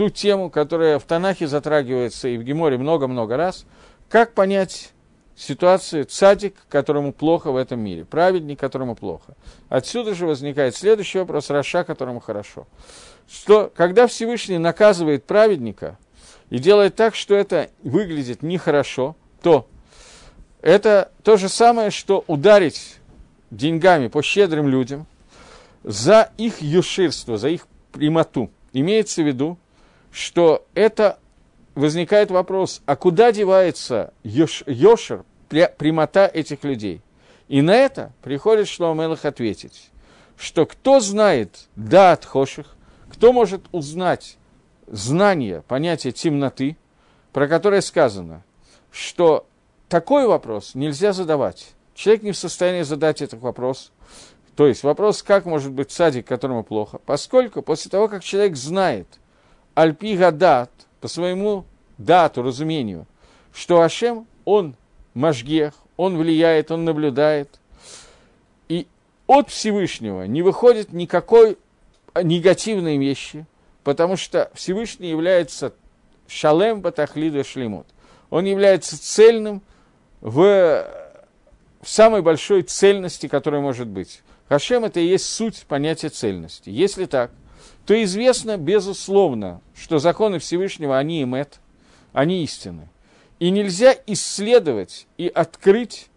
ту 0.00 0.08
тему, 0.08 0.48
которая 0.48 0.98
в 0.98 1.02
Танахе 1.04 1.46
затрагивается 1.46 2.26
и 2.26 2.38
в 2.38 2.42
Геморе 2.42 2.78
много-много 2.78 3.36
раз, 3.36 3.66
как 4.08 4.32
понять 4.32 4.94
ситуацию 5.36 6.06
цадик, 6.06 6.54
которому 6.70 7.12
плохо 7.12 7.52
в 7.52 7.56
этом 7.56 7.80
мире, 7.80 8.06
праведник, 8.06 8.58
которому 8.58 8.96
плохо. 8.96 9.36
Отсюда 9.68 10.14
же 10.14 10.24
возникает 10.24 10.74
следующий 10.74 11.18
вопрос, 11.18 11.50
Раша, 11.50 11.84
которому 11.84 12.18
хорошо. 12.18 12.66
Что, 13.30 13.70
когда 13.76 14.06
Всевышний 14.06 14.56
наказывает 14.56 15.26
праведника 15.26 15.98
и 16.48 16.58
делает 16.58 16.96
так, 16.96 17.14
что 17.14 17.34
это 17.34 17.68
выглядит 17.82 18.42
нехорошо, 18.42 19.16
то 19.42 19.68
это 20.62 21.12
то 21.22 21.36
же 21.36 21.50
самое, 21.50 21.90
что 21.90 22.24
ударить 22.26 22.96
деньгами 23.50 24.08
по 24.08 24.22
щедрым 24.22 24.66
людям 24.66 25.06
за 25.84 26.32
их 26.38 26.62
юширство, 26.62 27.36
за 27.36 27.50
их 27.50 27.66
прямоту. 27.92 28.50
Имеется 28.72 29.22
в 29.22 29.26
виду, 29.26 29.58
что 30.12 30.66
это 30.74 31.18
возникает 31.74 32.30
вопрос, 32.30 32.82
а 32.86 32.96
куда 32.96 33.32
девается 33.32 34.12
йош, 34.22 34.64
йошер, 34.66 35.24
прямота 35.48 36.26
этих 36.26 36.64
людей? 36.64 37.00
И 37.48 37.62
на 37.62 37.74
это 37.74 38.12
приходит 38.22 38.68
Шломелах 38.68 39.24
ответить, 39.24 39.90
что 40.36 40.66
кто 40.66 41.00
знает 41.00 41.68
да 41.76 42.12
от 42.12 42.24
хоших, 42.24 42.76
кто 43.12 43.32
может 43.32 43.62
узнать 43.72 44.36
знание, 44.86 45.62
понятие 45.62 46.12
темноты, 46.12 46.76
про 47.32 47.48
которое 47.48 47.80
сказано, 47.80 48.42
что 48.90 49.46
такой 49.88 50.26
вопрос 50.26 50.74
нельзя 50.74 51.12
задавать. 51.12 51.72
Человек 51.94 52.22
не 52.22 52.32
в 52.32 52.36
состоянии 52.36 52.82
задать 52.82 53.20
этот 53.20 53.40
вопрос. 53.40 53.92
То 54.56 54.66
есть 54.66 54.82
вопрос, 54.82 55.22
как 55.22 55.44
может 55.44 55.72
быть 55.72 55.90
садик, 55.90 56.26
которому 56.26 56.64
плохо, 56.64 56.98
поскольку 56.98 57.62
после 57.62 57.90
того, 57.90 58.08
как 58.08 58.22
человек 58.22 58.56
знает 58.56 59.06
альпи 59.74 60.16
гадат, 60.16 60.70
по 61.00 61.08
своему 61.08 61.64
дату, 61.98 62.42
разумению, 62.42 63.06
что 63.54 63.80
Ашем, 63.80 64.26
он 64.44 64.76
мажгех, 65.14 65.74
он 65.96 66.16
влияет, 66.16 66.70
он 66.70 66.84
наблюдает, 66.84 67.58
и 68.68 68.86
от 69.26 69.50
Всевышнего 69.50 70.24
не 70.24 70.42
выходит 70.42 70.92
никакой 70.92 71.58
негативной 72.20 72.98
вещи, 72.98 73.46
потому 73.82 74.16
что 74.16 74.50
Всевышний 74.54 75.08
является 75.08 75.72
шалем 76.28 76.80
батахлида 76.80 77.44
шлемут. 77.44 77.86
Он 78.30 78.44
является 78.44 79.00
цельным 79.00 79.62
в 80.20 80.86
в 81.80 81.88
самой 81.88 82.22
большой 82.22 82.62
цельности, 82.62 83.26
которая 83.26 83.60
может 83.60 83.88
быть. 83.88 84.22
Хашем– 84.48 84.84
это 84.86 85.00
и 85.00 85.06
есть 85.06 85.26
суть 85.26 85.64
понятия 85.66 86.08
цельности. 86.08 86.70
Если 86.70 87.06
так, 87.06 87.30
то 87.86 88.02
известно, 88.04 88.56
безусловно, 88.56 89.60
что 89.74 89.98
законы 89.98 90.38
Всевышнего, 90.38 90.98
они 90.98 91.22
имет, 91.22 91.60
они 92.12 92.42
истины. 92.44 92.88
И 93.38 93.50
нельзя 93.50 93.94
исследовать 94.06 95.06
и 95.16 95.28
открыть, 95.28 96.08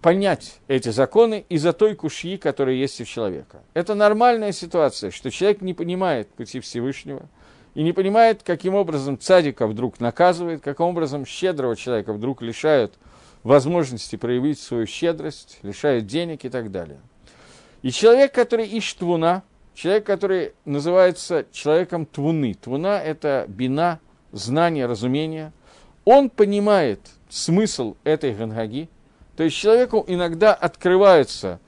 понять 0.00 0.58
эти 0.66 0.88
законы 0.88 1.44
из-за 1.48 1.72
той 1.72 1.94
кушьи, 1.94 2.36
которая 2.36 2.74
есть 2.74 3.00
у 3.00 3.04
человека. 3.04 3.62
Это 3.72 3.94
нормальная 3.94 4.52
ситуация, 4.52 5.12
что 5.12 5.30
человек 5.30 5.60
не 5.62 5.74
понимает 5.74 6.28
пути 6.28 6.58
Всевышнего 6.58 7.28
и 7.74 7.82
не 7.82 7.92
понимает, 7.92 8.42
каким 8.42 8.74
образом 8.74 9.18
цадика 9.18 9.66
вдруг 9.68 10.00
наказывает, 10.00 10.62
каким 10.62 10.86
образом 10.86 11.24
щедрого 11.24 11.76
человека 11.76 12.12
вдруг 12.12 12.42
лишают– 12.42 12.94
возможности 13.42 14.16
проявить 14.16 14.58
свою 14.58 14.86
щедрость, 14.86 15.58
лишают 15.62 16.06
денег 16.06 16.44
и 16.44 16.48
так 16.48 16.70
далее. 16.70 17.00
И 17.82 17.90
человек, 17.90 18.32
который 18.32 18.66
ищет 18.66 18.98
твуна, 18.98 19.42
человек, 19.74 20.04
который 20.04 20.52
называется 20.64 21.46
человеком 21.52 22.06
твуны, 22.06 22.54
твуна– 22.54 23.02
это 23.04 23.44
бина, 23.48 24.00
знание, 24.32 24.86
разумение, 24.86 25.52
он 26.04 26.30
понимает 26.30 27.00
смысл 27.28 27.96
этой 28.04 28.34
гангаги, 28.34 28.88
то 29.36 29.44
есть 29.44 29.56
человеку 29.56 30.04
иногда 30.06 30.52
открывается 30.52 31.60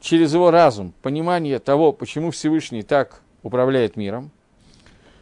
через 0.00 0.34
его 0.34 0.50
разум 0.50 0.92
понимание 1.02 1.58
того, 1.58 1.92
почему 1.92 2.30
Всевышний 2.30 2.82
так 2.82 3.22
управляет 3.42 3.96
миром, 3.96 4.30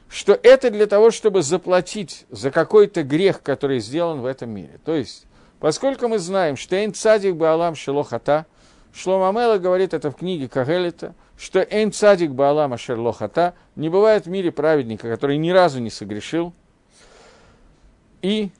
что 0.08 0.38
это 0.40 0.70
для 0.70 0.86
того, 0.86 1.10
чтобы 1.10 1.42
заплатить 1.42 2.26
за 2.30 2.50
какой-то 2.50 3.02
грех, 3.02 3.42
который 3.42 3.80
сделан 3.80 4.20
в 4.20 4.26
этом 4.26 4.50
мире. 4.50 4.78
То 4.84 4.94
есть 4.94 5.26
Поскольку 5.58 6.08
мы 6.08 6.18
знаем, 6.18 6.56
что 6.56 6.76
Эйн 6.76 6.92
Цадик 6.92 7.36
Баалам 7.36 7.74
Шелохата, 7.74 8.46
Шлома 8.92 9.32
Мела 9.38 9.58
говорит 9.58 9.94
это 9.94 10.10
в 10.10 10.16
книге 10.16 10.48
Кагелита, 10.48 11.14
что 11.38 11.60
Эйн 11.60 11.92
Цадик 11.92 12.30
Баалам 12.30 12.76
Шерлохата 12.78 13.54
не 13.74 13.88
бывает 13.88 14.26
в 14.26 14.30
мире 14.30 14.50
праведника, 14.50 15.08
который 15.08 15.36
ни 15.36 15.50
разу 15.50 15.80
не 15.80 15.90
согрешил. 15.90 16.52
И 18.22 18.50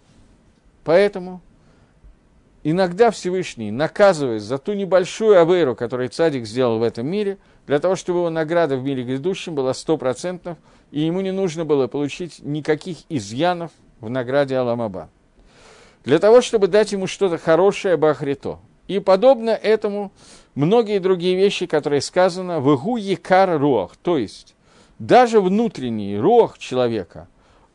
поэтому 0.84 1.40
иногда 2.62 3.10
Всевышний, 3.10 3.70
наказывает 3.70 4.42
за 4.42 4.58
ту 4.58 4.72
небольшую 4.72 5.40
авейру, 5.40 5.76
которую 5.76 6.08
цадик 6.08 6.46
сделал 6.46 6.78
в 6.78 6.82
этом 6.82 7.06
мире, 7.06 7.38
для 7.66 7.78
того, 7.78 7.96
чтобы 7.96 8.20
его 8.20 8.30
награда 8.30 8.76
в 8.76 8.84
мире 8.84 9.04
грядущем 9.04 9.54
была 9.54 9.72
стопроцентных, 9.72 10.58
и 10.90 11.00
ему 11.00 11.20
не 11.20 11.32
нужно 11.32 11.64
было 11.64 11.86
получить 11.86 12.40
никаких 12.42 12.98
изъянов 13.08 13.70
в 14.00 14.10
награде 14.10 14.56
Аламаба. 14.56 15.08
Для 16.04 16.18
того, 16.18 16.40
чтобы 16.40 16.68
дать 16.68 16.92
ему 16.92 17.06
что-то 17.06 17.38
хорошее 17.38 17.96
Бахрито. 17.96 18.58
И 18.86 19.00
подобно 19.00 19.50
этому 19.50 20.12
многие 20.56 20.98
другие 20.98 21.36
вещи, 21.36 21.66
которые 21.66 22.00
сказано 22.00 22.58
в 22.58 22.74
Игу 22.74 22.96
Якар 22.96 23.60
Руах, 23.60 23.96
то 23.96 24.18
есть 24.18 24.56
даже 24.98 25.40
внутренний 25.40 26.18
рух 26.18 26.58
человека, 26.58 27.28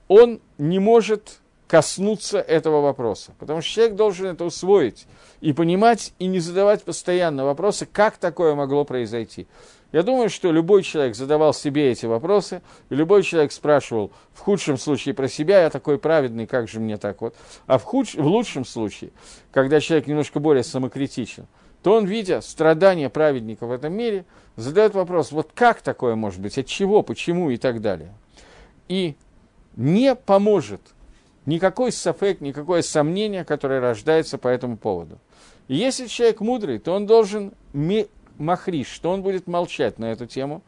он 0.10 0.42
не 0.58 0.80
может 0.80 1.40
коснуться 1.72 2.40
этого 2.40 2.82
вопроса. 2.82 3.32
Потому 3.40 3.62
что 3.62 3.72
человек 3.72 3.96
должен 3.96 4.26
это 4.28 4.44
усвоить 4.44 5.08
и 5.40 5.54
понимать, 5.54 6.14
и 6.20 6.28
не 6.28 6.42
задавать 6.42 6.84
постоянно 6.84 7.46
вопросы, 7.46 7.88
как 7.90 8.18
такое 8.18 8.56
могло 8.56 8.84
произойти. 8.84 9.48
Я 9.94 10.04
думаю, 10.04 10.30
что 10.30 10.52
любой 10.52 10.84
человек 10.84 11.16
задавал 11.16 11.54
себе 11.54 11.92
эти 11.92 12.06
вопросы, 12.06 12.62
и 12.90 12.96
любой 12.96 13.24
человек 13.24 13.54
спрашивал 13.54 14.12
в 14.34 14.40
худшем 14.40 14.78
случае 14.78 15.14
про 15.14 15.30
себя, 15.30 15.62
я 15.62 15.70
такой 15.70 15.98
праведный, 15.98 16.46
как 16.46 16.68
же 16.68 16.82
мне 16.82 16.98
так 16.98 17.22
вот. 17.22 17.36
А 17.68 17.78
в, 17.78 17.84
худш... 17.84 18.16
в 18.16 18.26
лучшем 18.26 18.66
случае, 18.66 19.12
когда 19.52 19.80
человек 19.80 20.08
немножко 20.08 20.40
более 20.40 20.64
самокритичен, 20.64 21.48
то 21.84 21.96
он, 21.96 22.06
видя 22.06 22.42
страдания 22.42 23.10
праведников 23.10 23.70
в 23.70 23.72
этом 23.72 23.94
мире, 23.94 24.26
задает 24.56 24.94
вопрос, 24.94 25.32
вот 25.32 25.52
как 25.54 25.82
такое 25.82 26.16
может 26.16 26.40
быть, 26.40 26.58
от 26.58 26.68
чего, 26.68 27.02
почему 27.02 27.50
и 27.50 27.58
так 27.58 27.82
далее. 27.82 28.14
И 28.88 29.16
не 29.76 30.16
поможет 30.16 30.82
никакой 31.46 31.92
сафек, 31.92 32.42
никакое 32.42 32.82
сомнение, 32.82 33.44
которое 33.44 33.80
рождается 33.80 34.38
по 34.38 34.48
этому 34.48 34.78
поводу. 34.78 35.18
И 35.68 35.76
если 35.76 36.08
человек 36.08 36.42
мудрый, 36.42 36.80
то 36.80 36.94
он 36.94 37.06
должен 37.06 37.54
махриш, 38.38 38.88
что 38.88 39.12
он 39.12 39.22
будет 39.22 39.48
молчать 39.48 40.00
на 40.00 40.12
эту 40.12 40.26
тему 40.26 40.62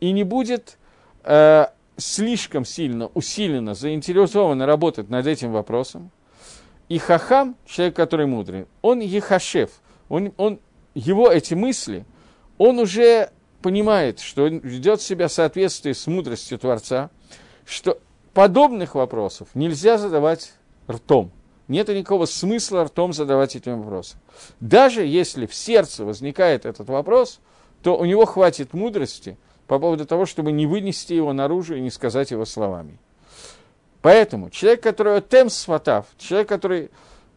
и 0.00 0.12
не 0.12 0.24
будет 0.24 0.76
э, 1.24 1.66
слишком 1.96 2.64
сильно, 2.64 3.10
усиленно, 3.14 3.74
заинтересованно 3.74 4.66
работать 4.66 5.08
над 5.08 5.26
этим 5.26 5.52
вопросом. 5.52 6.10
И 6.88 6.98
хахам, 6.98 7.56
человек, 7.66 7.94
который 7.96 8.26
мудрый, 8.26 8.66
он 8.82 9.00
ехашев, 9.00 9.70
он, 10.10 10.34
он, 10.36 10.60
его 10.92 11.32
эти 11.32 11.54
мысли, 11.54 12.04
он 12.58 12.78
уже 12.78 13.30
понимает, 13.62 14.20
что 14.20 14.44
он 14.44 14.58
ведет 14.58 15.00
себя 15.00 15.28
в 15.28 15.32
соответствии 15.32 15.92
с 15.92 16.06
мудростью 16.06 16.58
Творца, 16.58 17.10
что 17.64 17.98
подобных 18.34 18.94
вопросов 18.94 19.48
нельзя 19.54 19.96
задавать 19.96 20.52
ртом. 20.90 21.30
Нет 21.68 21.88
никакого 21.88 22.26
смысла 22.26 22.84
ртом 22.84 23.12
задавать 23.12 23.54
эти 23.54 23.68
вопросы. 23.68 24.16
Даже 24.58 25.06
если 25.06 25.46
в 25.46 25.54
сердце 25.54 26.04
возникает 26.04 26.66
этот 26.66 26.88
вопрос, 26.88 27.40
то 27.82 27.96
у 27.96 28.04
него 28.04 28.26
хватит 28.26 28.74
мудрости 28.74 29.38
по 29.68 29.78
поводу 29.78 30.04
того, 30.04 30.26
чтобы 30.26 30.50
не 30.50 30.66
вынести 30.66 31.12
его 31.12 31.32
наружу 31.32 31.76
и 31.76 31.80
не 31.80 31.90
сказать 31.90 32.32
его 32.32 32.44
словами. 32.44 32.98
Поэтому 34.02 34.50
человек, 34.50 34.82
который 34.82 35.20
тем 35.20 35.48
сватав, 35.50 36.06
человек, 36.18 36.48
который 36.48 36.90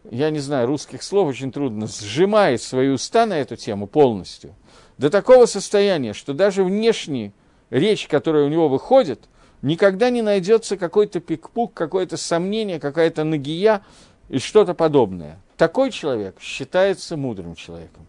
я 0.10 0.30
не 0.30 0.40
знаю, 0.40 0.68
русских 0.68 1.04
слов 1.04 1.30
очень 1.30 1.52
трудно, 1.52 1.88
сжимает 1.88 2.62
свои 2.62 2.90
уста 2.90 3.26
на 3.26 3.34
эту 3.34 3.56
тему 3.56 3.88
полностью, 3.88 4.56
до 4.98 5.10
такого 5.10 5.46
состояния, 5.46 6.14
что 6.14 6.34
даже 6.34 6.64
внешняя 6.64 7.34
речь, 7.70 8.08
которая 8.08 8.46
у 8.46 8.50
него 8.50 8.70
выходит, 8.70 9.22
никогда 9.62 10.10
не 10.10 10.22
найдется 10.22 10.78
какой-то 10.78 11.20
пикпук, 11.20 11.74
какое-то 11.74 12.18
сомнение, 12.18 12.80
какая-то 12.80 13.24
нагия 13.24 13.84
и 14.30 14.40
что-то 14.40 14.74
подобное. 14.74 15.40
Такой 15.58 15.92
человек 15.92 16.40
считается 16.40 17.18
мудрым 17.18 17.56
человеком. 17.56 18.06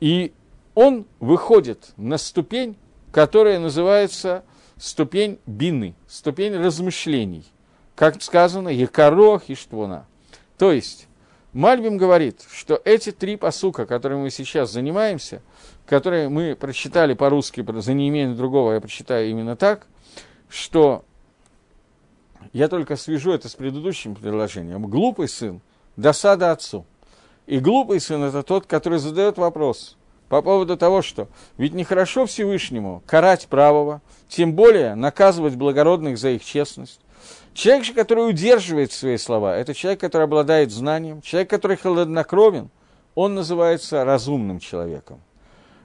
И 0.00 0.32
он 0.74 1.06
выходит 1.20 1.92
на 1.96 2.18
ступень, 2.18 2.76
которая 3.10 3.58
называется 3.58 4.44
ступень 4.76 5.38
бины, 5.46 5.94
ступень 6.06 6.54
размышлений. 6.54 7.44
Как 7.94 8.22
сказано, 8.22 8.68
якорох 8.68 9.48
и 9.48 9.54
штвона– 9.54 10.06
то 10.58 10.72
есть, 10.72 11.05
Мальбим 11.56 11.96
говорит, 11.96 12.44
что 12.52 12.82
эти 12.84 13.12
три 13.12 13.36
посука, 13.36 13.86
которыми 13.86 14.24
мы 14.24 14.30
сейчас 14.30 14.70
занимаемся, 14.70 15.40
которые 15.86 16.28
мы 16.28 16.54
прочитали 16.54 17.14
по-русски, 17.14 17.64
за 17.80 17.94
неимением 17.94 18.36
другого 18.36 18.74
я 18.74 18.80
прочитаю 18.82 19.30
именно 19.30 19.56
так, 19.56 19.86
что 20.50 21.02
я 22.52 22.68
только 22.68 22.96
свяжу 22.96 23.32
это 23.32 23.48
с 23.48 23.54
предыдущим 23.54 24.14
предложением. 24.14 24.82
Глупый 24.86 25.28
сын– 25.28 25.62
досада 25.96 26.52
отцу. 26.52 26.84
И 27.46 27.58
глупый 27.58 28.00
сын– 28.00 28.22
это 28.24 28.42
тот, 28.42 28.66
который 28.66 28.98
задает 28.98 29.38
вопрос 29.38 29.96
по 30.28 30.42
поводу 30.42 30.76
того, 30.76 31.00
что 31.00 31.26
ведь 31.56 31.72
нехорошо 31.72 32.26
Всевышнему 32.26 33.02
карать 33.06 33.46
правого, 33.46 34.02
тем 34.28 34.52
более 34.52 34.94
наказывать 34.94 35.54
благородных 35.54 36.18
за 36.18 36.32
их 36.32 36.44
честность. 36.44 37.00
Человек 37.56 37.94
который 37.94 38.28
удерживает 38.28 38.92
свои 38.92 39.16
слова, 39.16 39.56
это 39.56 39.72
человек, 39.72 39.98
который 39.98 40.24
обладает 40.24 40.70
знанием, 40.70 41.22
человек, 41.22 41.48
который 41.48 41.78
холоднокровен, 41.78 42.68
он 43.14 43.34
называется 43.34 44.04
разумным 44.04 44.58
человеком. 44.58 45.22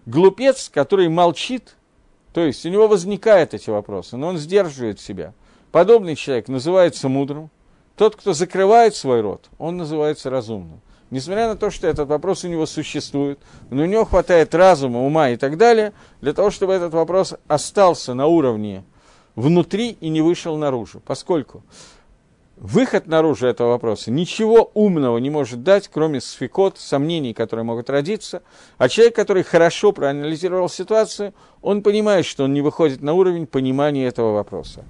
Глупец, 0.05 0.67
который 0.67 1.07
молчит, 1.07 1.77
то 2.33 2.41
есть 2.41 2.65
у 2.65 2.69
него 2.69 2.89
возникают 2.89 3.53
эти 3.53 3.69
вопросы, 3.69 4.17
но 4.17 4.27
он 4.27 4.37
сдерживает 4.37 4.99
себя. 4.99 5.33
Подобный 5.71 6.17
человек 6.17 6.49
называется 6.49 7.07
мудрым. 7.07 7.49
Тот, 7.95 8.17
кто 8.17 8.33
закрывает 8.33 8.93
свой 8.93 9.21
рот, 9.21 9.49
он 9.57 9.77
называется 9.77 10.29
разумным. 10.29 10.81
Несмотря 11.09 11.47
на 11.47 11.55
то, 11.55 11.69
что 11.69 11.87
этот 11.87 12.09
вопрос 12.09 12.43
у 12.43 12.49
него 12.49 12.65
существует, 12.65 13.39
но 13.69 13.83
у 13.83 13.85
него 13.85 14.03
хватает 14.03 14.53
разума, 14.53 15.05
ума 15.05 15.29
и 15.29 15.37
так 15.37 15.55
далее, 15.55 15.93
для 16.19 16.33
того, 16.33 16.51
чтобы 16.51 16.73
этот 16.73 16.93
вопрос 16.93 17.33
остался 17.47 18.13
на 18.13 18.27
уровне 18.27 18.83
внутри 19.35 19.97
и 19.99 20.09
не 20.09 20.21
вышел 20.21 20.57
наружу, 20.57 21.01
поскольку 21.05 21.63
выход 22.57 23.07
наружу 23.07 23.47
этого 23.47 23.69
вопроса 23.69 24.11
ничего 24.11 24.71
умного 24.73 25.17
не 25.17 25.29
может 25.29 25.63
дать, 25.63 25.87
кроме 25.87 26.21
сфикот, 26.21 26.77
сомнений, 26.77 27.33
которые 27.33 27.65
могут 27.65 27.89
родиться. 27.89 28.43
А 28.77 28.87
человек, 28.87 29.15
который 29.15 29.43
хорошо 29.43 29.91
проанализировал 29.91 30.69
ситуацию, 30.69 31.33
он 31.61 31.81
понимает, 31.81 32.25
что 32.25 32.43
он 32.43 32.53
не 32.53 32.61
выходит 32.61 33.01
на 33.01 33.13
уровень 33.13 33.47
понимания 33.47 34.05
этого 34.05 34.33
вопроса. 34.33 34.85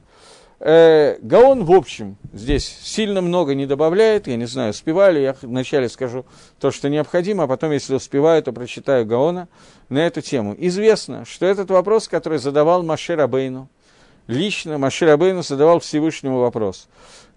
Э, 0.64 1.18
Гаон, 1.22 1.64
в 1.64 1.72
общем, 1.72 2.18
здесь 2.34 2.68
сильно 2.84 3.22
много 3.22 3.56
не 3.56 3.66
добавляет, 3.66 4.28
я 4.28 4.36
не 4.36 4.46
знаю, 4.46 4.72
успеваю 4.72 5.20
я 5.20 5.36
вначале 5.42 5.89
скажу 5.89 6.24
то, 6.60 6.70
что 6.70 6.88
необходимо, 6.88 7.46
а 7.46 7.48
потом, 7.48 7.72
если 7.72 7.96
успеваю, 7.96 8.44
то 8.44 8.54
прочитаю 8.54 9.08
Гаона 9.08 9.48
на 9.89 10.06
эту 10.06 10.22
тему. 10.22 10.56
Известно, 10.56 11.26
что 11.26 11.48
этот 11.48 11.72
вопрос, 11.72 12.08
который 12.08 12.38
задавал 12.38 12.84
Маше 12.84 13.16
Рабейну, 13.16 13.70
лично 14.28 14.78
Машир 14.78 15.09
Абейну 15.09 15.43
задавал 15.43 15.80
Всевышнему 15.80 16.39
вопрос. 16.39 16.88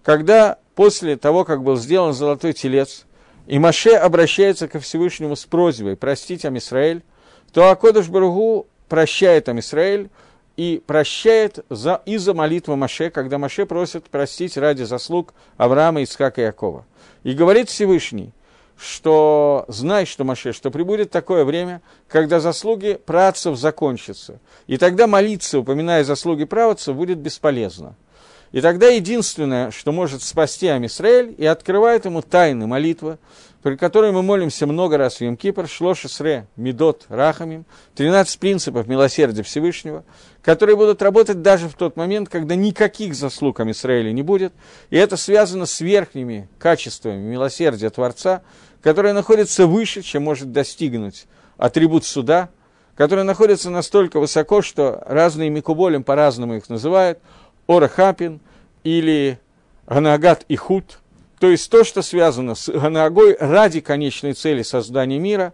Когда 0.03 0.57
после 0.75 1.17
того, 1.17 1.45
как 1.45 1.63
был 1.63 1.77
сделан 1.77 2.13
золотой 2.13 2.53
телец, 2.53 3.05
и 3.47 3.59
Маше 3.59 3.91
обращается 3.91 4.67
ко 4.67 4.79
Всевышнему 4.79 5.35
с 5.35 5.45
просьбой 5.45 5.95
простить 5.95 6.45
Амисраэль, 6.45 7.03
то 7.53 7.69
Акодыш 7.69 8.09
Баругу 8.09 8.67
прощает 8.89 9.49
Амисраэль 9.49 10.09
и 10.57 10.81
прощает 10.85 11.63
за, 11.69 12.01
из-за 12.05 12.33
молитвы 12.33 12.75
Маше, 12.75 13.09
когда 13.09 13.37
Маше 13.37 13.65
просит 13.65 14.05
простить 14.05 14.57
ради 14.57 14.83
заслуг 14.83 15.33
Авраама, 15.57 16.01
Ицхака 16.01 16.41
и 16.41 16.45
Якова. 16.45 16.85
И 17.23 17.33
говорит 17.33 17.69
Всевышний– 17.69 18.31
что 18.77 19.65
знай, 19.67 20.05
что 20.05 20.23
Маше, 20.23 20.53
что 20.53 20.71
прибудет 20.71 21.11
такое 21.11 21.45
время, 21.45 21.81
когда 22.07 22.39
заслуги 22.39 22.99
працев 23.05 23.57
закончатся. 23.57 24.39
И 24.67 24.77
тогда 24.77 25.07
молиться, 25.07 25.59
упоминая 25.59 26.03
заслуги 26.03 26.45
правоцев, 26.45 26.95
будет 26.95 27.17
бесполезно. 27.19 27.95
И 28.55 28.61
тогда 28.61 28.87
единственное, 28.87 29.69
что 29.69 29.91
может 29.91 30.23
спасти 30.23 30.67
Амисраэль, 30.67 31.35
и 31.37 31.45
открывает 31.45 32.05
ему 32.05 32.21
тайны 32.21 32.67
молитвы, 32.67 33.17
при 33.61 33.75
которой 33.75 34.13
мы 34.13 34.23
молимся 34.23 34.65
много 34.65 34.97
раз 34.97 35.17
в 35.17 35.21
Йом-Кипр, 35.21 35.67
Шлошесре, 35.67 36.47
Медот, 36.55 37.03
Рахамим, 37.09 37.65
13 37.95 38.39
принципов 38.39 38.87
милосердия 38.87 39.43
Всевышнего, 39.43 40.05
которые 40.41 40.77
будут 40.77 41.01
работать 41.01 41.41
даже 41.41 41.67
в 41.67 41.73
тот 41.73 41.97
момент, 41.97 42.29
когда 42.29 42.55
никаких 42.55 43.13
заслуг 43.13 43.59
Амисраэля 43.59 44.13
не 44.13 44.21
будет, 44.21 44.53
и 44.89 44.95
это 44.95 45.17
связано 45.17 45.65
с 45.65 45.81
верхними 45.81 46.47
качествами 46.57 47.19
милосердия 47.19 47.89
Творца, 47.89 48.41
которое 48.81 49.11
находится 49.11 49.67
выше, 49.67 50.01
чем 50.01 50.23
может 50.23 50.53
достигнуть 50.53 51.25
атрибут 51.57 52.05
суда, 52.05 52.47
который 52.95 53.25
находится 53.25 53.69
настолько 53.69 54.21
высоко, 54.21 54.61
что 54.61 55.03
разные 55.05 55.49
микуболем 55.49 56.05
по-разному 56.05 56.55
их 56.55 56.69
называют, 56.69 57.19
Орахапин 57.67 58.39
или 58.85 59.39
Ганагат 59.87 60.45
и 60.47 60.55
Худ, 60.55 60.99
то 61.39 61.49
есть 61.49 61.69
то, 61.69 61.83
что 61.83 62.01
связано 62.01 62.55
с 62.55 62.69
Ганагой 62.69 63.35
ради 63.37 63.81
конечной 63.81 64.31
цели 64.33 64.61
создания 64.61 65.19
мира, 65.19 65.53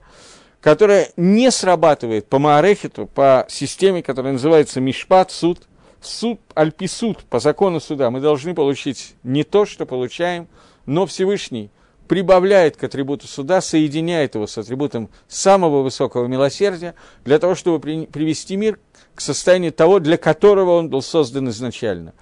которая 0.59 1.09
не 1.17 1.49
срабатывает 1.49 2.27
по 2.27 2.37
Маарехиту, 2.37 3.07
по 3.07 3.47
системе, 3.49 4.03
которая 4.03 4.33
называется 4.33 4.79
Мишпат, 4.79 5.31
суд, 5.31 5.67
суд, 6.01 6.39
альписуд, 6.53 7.23
по 7.23 7.39
закону 7.39 7.79
суда, 7.79 8.11
мы 8.11 8.19
должны 8.19 8.53
получить 8.53 9.15
не 9.23 9.43
то, 9.43 9.65
что 9.65 9.87
получаем, 9.87 10.47
но 10.85 11.07
Всевышний– 11.07 11.71
прибавляет 12.11 12.75
к 12.75 12.83
атрибуту 12.83 13.25
суда, 13.25 13.61
соединяет 13.61 14.35
его 14.35 14.45
с 14.45 14.57
атрибутом 14.57 15.09
самого 15.29 15.81
высокого 15.81 16.27
милосердия, 16.27 16.93
для 17.23 17.39
того, 17.39 17.55
чтобы 17.55 17.79
при, 17.79 18.05
привести 18.05 18.57
мир 18.57 18.79
к 19.15 19.21
состоянию 19.21 19.71
того, 19.71 19.99
для 19.99 20.17
которого 20.17 20.71
он 20.71 20.89
был 20.89 21.01
создан 21.01 21.47
изначально. 21.47 22.13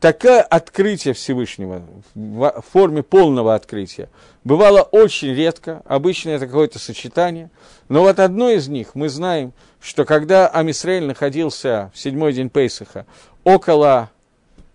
Такое 0.00 0.42
открытие 0.42 1.12
Всевышнего 1.12 1.82
в 2.14 2.64
форме 2.72 3.02
полного 3.02 3.56
открытия 3.56 4.08
бывало 4.44 4.82
очень 4.82 5.34
редко, 5.34 5.82
обычно 5.86 6.30
это 6.30 6.46
какое-то 6.46 6.78
сочетание, 6.78 7.50
но 7.88 8.02
вот 8.02 8.20
одно 8.20 8.48
из 8.50 8.68
них 8.68 8.94
мы 8.94 9.08
знаем, 9.08 9.52
что 9.80 10.04
когда 10.04 10.46
Амисраэль 10.46 11.04
находился 11.04 11.90
в 11.92 11.98
седьмой 11.98 12.32
день 12.32 12.48
Пейсаха 12.48 13.06
около 13.42 14.10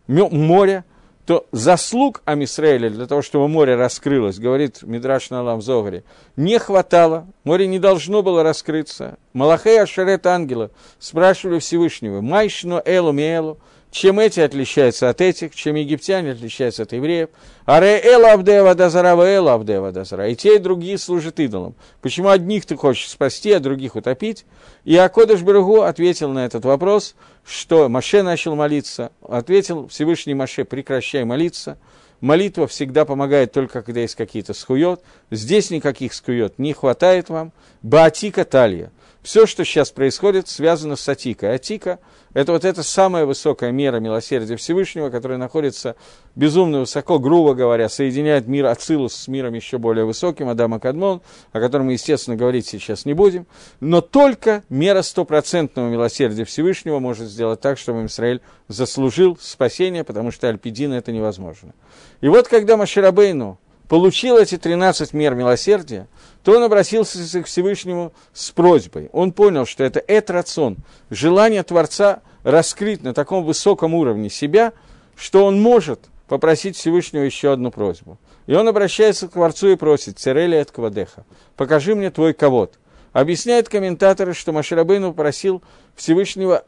моря, 0.08 0.84
то 1.26 1.48
заслуг 1.54 2.22
Амисраэля 2.26 2.90
для 2.90 3.08
того, 3.08 3.22
чтобы 3.22 3.48
море 3.48 3.76
раскрылось, 3.76 4.40
говорит 4.40 4.82
Мидраш 4.82 5.30
Налам 5.30 5.62
Зогаре, 5.62 6.04
не 6.36 6.60
хватало, 6.60 7.28
море 7.46 7.66
не 7.68 7.80
должно 7.80 8.24
было 8.24 8.44
раскрыться. 8.44 9.18
Малахей 9.32 9.82
Ашарет 9.82 10.26
ангела 10.28 10.70
спрашивали 11.00 11.60
Всевышнего, 11.60 12.20
Майшно 12.20 12.82
Элу 12.84 13.14
Миэлу, 13.14 13.58
чем 13.94 14.20
эти 14.20 14.40
отличаются 14.40 15.10
от 15.10 15.22
этих, 15.22 15.54
чем 15.54 15.76
египтяне 15.76 16.32
отличаются 16.32 16.82
от 16.82 16.94
евреев. 16.94 17.30
Аре 17.68 18.02
эл 18.04 18.26
абдева 18.26 18.74
дазара 18.74 19.16
эл 19.16 19.48
абдева 19.48 19.92
дазара. 19.92 20.30
И 20.30 20.36
те, 20.36 20.56
и 20.56 20.60
другие 20.60 20.98
служат 20.98 21.40
идолам. 21.40 21.76
Почему 22.02 22.30
одних 22.30 22.66
ты 22.66 22.76
хочешь 22.76 23.08
спасти, 23.08 23.52
а 23.52 23.60
других 23.60 23.96
утопить? 23.96 24.46
И 24.84 24.98
Акодыш 24.98 25.44
Берегу 25.44 25.82
ответил 25.82 26.32
на 26.32 26.44
этот 26.44 26.66
вопрос, 26.66 27.14
что 27.46 27.88
Маше 27.88 28.24
начал 28.24 28.56
молиться. 28.56 29.12
Ответил 29.22 29.88
Всевышний 29.90 30.34
Маше, 30.34 30.66
прекращай 30.66 31.24
молиться. 31.24 31.78
Молитва 32.20 32.66
всегда 32.66 33.06
помогает 33.06 33.52
только, 33.52 33.84
когда 33.84 34.00
есть 34.00 34.16
какие-то 34.16 34.56
скует. 34.56 35.02
Здесь 35.30 35.70
никаких 35.70 36.16
скует 36.16 36.58
не 36.58 36.74
хватает 36.74 37.30
вам. 37.30 37.52
Баатика 37.84 38.44
талья. 38.44 38.92
Все, 39.24 39.46
что 39.46 39.64
сейчас 39.64 39.90
происходит, 39.90 40.50
связано 40.50 40.98
с 40.98 41.08
Атикой. 41.08 41.56
Атика– 41.56 42.00
это 42.34 42.52
вот 42.52 42.66
эта 42.66 42.84
самая 42.84 43.26
высокая 43.26 43.72
мера 43.72 44.02
милосердия 44.02 44.58
Всевышнего, 44.58 45.10
которая 45.10 45.38
находится 45.38 45.96
безумно 46.36 46.82
высоко, 46.82 47.20
грубо 47.20 47.54
говоря, 47.54 47.88
соединяет 47.88 48.48
мир 48.48 48.66
Ацилус 48.66 49.16
с 49.16 49.30
миром 49.30 49.54
еще 49.54 49.78
более 49.78 50.04
высоким, 50.04 50.50
Адама 50.50 50.82
Кадмон, 50.82 51.22
о 51.54 51.62
котором 51.62 51.86
мы, 51.86 51.94
естественно, 51.94 52.36
говорить 52.36 52.68
сейчас 52.68 53.06
не 53.06 53.14
будем. 53.14 53.48
Но 53.80 54.02
только 54.02 54.64
мера 54.68 55.02
стопроцентного 55.02 55.90
милосердия 55.90 56.44
Всевышнего 56.44 57.00
может 57.00 57.30
сделать 57.30 57.62
так, 57.62 57.78
чтобы 57.78 58.06
Израиль 58.06 58.42
заслужил 58.68 59.38
спасение, 59.40 60.04
потому 60.04 60.32
что 60.32 60.50
Альпидин 60.50 60.92
это 60.92 61.14
невозможно. 61.14 61.74
И 62.20 62.28
вот 62.28 62.50
когда 62.50 62.76
Маширабейну 62.76 63.58
получил 63.88 64.38
эти 64.38 64.58
13 64.58 65.14
мер 65.14 65.36
милосердия, 65.36 66.08
то 66.44 66.58
он 66.58 66.64
обратился 66.64 67.42
к 67.42 67.46
Всевышнему 67.48 68.14
с 68.34 68.52
просьбой. 68.52 69.10
Он 69.14 69.32
понял, 69.32 69.66
что 69.66 69.84
это 69.84 70.04
этрацион, 70.06 70.78
желание 71.10 71.64
Творца 71.64 72.22
раскрыть 72.44 73.02
на 73.02 73.14
таком 73.14 73.46
высоком 73.46 73.94
уровне 73.94 74.30
себя, 74.30 74.74
что 75.16 75.46
он 75.46 75.62
может 75.62 76.02
попросить 76.28 76.76
Всевышнего 76.76 77.24
еще 77.24 77.54
одну 77.54 77.72
просьбу. 77.72 78.18
И 78.46 78.54
он 78.56 78.68
обращается 78.68 79.28
к 79.28 79.32
Творцу 79.32 79.70
и 79.70 79.76
просит, 79.76 80.20
«Церели 80.20 80.56
от 80.56 80.72
Квадеха, 80.72 81.26
покажи 81.56 81.96
мне 81.96 82.12
твой 82.12 82.34
ковод». 82.34 82.78
Объясняют 83.14 83.70
комментаторы, 83.70 84.34
что 84.34 84.52
Маширабейну 84.52 85.14
просил 85.14 85.62
Всевышнего 85.96 86.66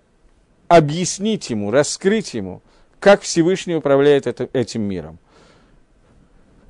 объяснить 0.68 1.50
ему, 1.50 1.72
раскрыть 1.72 2.34
ему, 2.36 2.62
как 3.00 3.22
Всевышний 3.22 3.76
управляет 3.76 4.28
это, 4.28 4.48
этим 4.54 4.84
миром. 4.84 5.18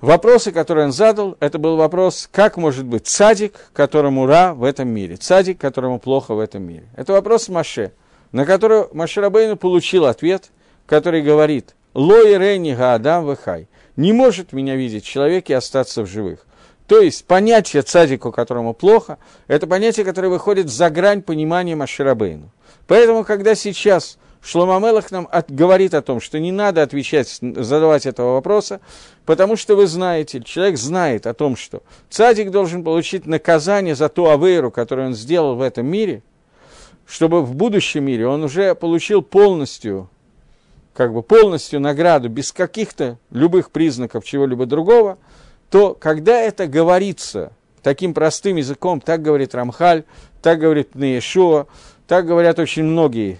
Вопросы, 0.02 0.52
которые 0.52 0.86
он 0.86 0.92
задал, 0.92 1.38
это 1.40 1.58
был 1.58 1.78
вопрос, 1.78 2.28
как 2.32 2.58
может 2.58 2.86
быть 2.86 3.08
цадик, 3.08 3.54
которому 3.74 4.26
ра 4.26 4.54
в 4.54 4.64
этом 4.64 4.90
мире, 4.90 5.16
цадик, 5.16 5.60
которому 5.60 6.00
плохо 6.00 6.34
в 6.34 6.40
этом 6.40 6.64
мире. 6.64 6.86
Это 6.96 7.14
вопрос 7.14 7.48
Маше, 7.48 7.94
на 8.32 8.46
который 8.46 8.86
Маширабейну 8.92 9.56
получил 9.56 10.06
ответ, 10.06 10.52
который 10.86 11.22
говорит, 11.22 11.76
лой 11.94 12.38
рейни 12.38 12.74
гаадам 12.74 13.28
вехай, 13.30 13.68
не 13.96 14.12
может 14.12 14.52
меня 14.52 14.76
видеть 14.76 15.06
человек 15.06 15.50
и 15.50 15.54
остаться 15.54 16.04
в 16.04 16.08
живых. 16.08 16.46
То 16.88 17.00
есть 17.00 17.26
понятие 17.26 17.82
цадику, 17.82 18.32
которому 18.32 18.74
плохо, 18.74 19.18
это 19.48 19.66
понятие, 19.66 20.06
которое 20.06 20.28
выходит 20.28 20.70
за 20.70 20.90
грань 20.90 21.22
понимания 21.22 21.76
Маширабейну. 21.76 22.52
Поэтому, 22.86 23.24
когда 23.24 23.56
сейчас 23.56 24.18
Шломамелах 24.46 25.10
нам 25.10 25.28
от, 25.32 25.52
говорит 25.52 25.96
о 25.96 26.04
том, 26.04 26.22
что 26.22 26.40
не 26.40 26.52
надо 26.52 26.84
отвечать, 26.84 27.40
задавать 27.42 28.06
этого 28.06 28.34
вопроса, 28.34 28.80
потому 29.26 29.56
что 29.56 29.76
вы 29.76 29.88
знаете, 29.88 30.40
человек 30.42 30.78
знает 30.78 31.26
о 31.26 31.34
том, 31.34 31.56
что 31.56 31.82
цадик 32.12 32.52
должен 32.52 32.84
получить 32.84 33.26
наказание 33.26 33.96
за 33.96 34.08
ту 34.08 34.30
авейру, 34.30 34.70
которую 34.70 35.08
он 35.08 35.14
сделал 35.16 35.56
в 35.56 35.64
этом 35.64 35.88
мире, 35.88 36.22
чтобы 37.08 37.42
в 37.42 37.56
будущем 37.56 38.06
мире 38.06 38.28
он 38.28 38.44
уже 38.44 38.76
получил 38.76 39.24
полностью, 39.24 40.12
как 40.94 41.12
бы 41.12 41.24
полностью 41.24 41.80
награду, 41.80 42.30
без 42.30 42.52
каких-то 42.52 43.18
любых 43.32 43.72
признаков 43.72 44.26
чего-либо 44.26 44.68
другого, 44.68 45.18
то 45.72 45.96
когда 45.96 46.40
это 46.40 46.68
говорится 46.68 47.52
таким 47.82 48.14
простым 48.14 48.58
языком, 48.58 49.02
так 49.02 49.24
говорит 49.24 49.56
Рамхаль, 49.56 50.04
так 50.44 50.60
говорит 50.60 50.94
Неешуа, 50.94 51.66
так 52.06 52.28
говорят 52.28 52.60
очень 52.60 52.84
многие 52.84 53.40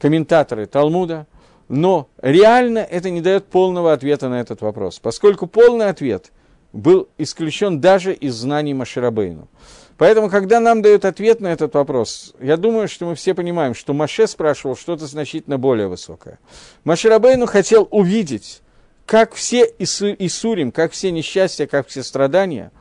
комментаторы 0.00 0.66
Талмуда, 0.66 1.26
но 1.68 2.08
реально 2.20 2.78
это 2.78 3.10
не 3.10 3.20
дает 3.20 3.44
полного 3.46 3.92
ответа 3.92 4.28
на 4.28 4.40
этот 4.40 4.60
вопрос, 4.60 4.98
поскольку 4.98 5.46
полный 5.46 5.88
ответ 5.88 6.32
был 6.72 7.08
исключен 7.18 7.80
даже 7.80 8.12
из 8.12 8.34
знаний 8.34 8.74
Маширабейну. 8.74 9.48
Поэтому, 9.96 10.30
когда 10.30 10.60
нам 10.60 10.80
дают 10.80 11.04
ответ 11.04 11.40
на 11.40 11.48
этот 11.48 11.74
вопрос, 11.74 12.34
я 12.40 12.56
думаю, 12.56 12.88
что 12.88 13.04
мы 13.04 13.14
все 13.14 13.34
понимаем, 13.34 13.74
что 13.74 13.92
Маше 13.92 14.26
спрашивал 14.26 14.74
что-то 14.74 15.06
значительно 15.06 15.58
более 15.58 15.88
высокое. 15.88 16.38
Маширабейну 16.84 17.46
хотел 17.46 17.86
увидеть, 17.90 18.62
как 19.04 19.34
все 19.34 19.70
Исурим, 19.78 20.72
как 20.72 20.92
все 20.92 21.10
несчастья, 21.10 21.66
как 21.66 21.88
все 21.88 22.02
страдания, 22.02 22.72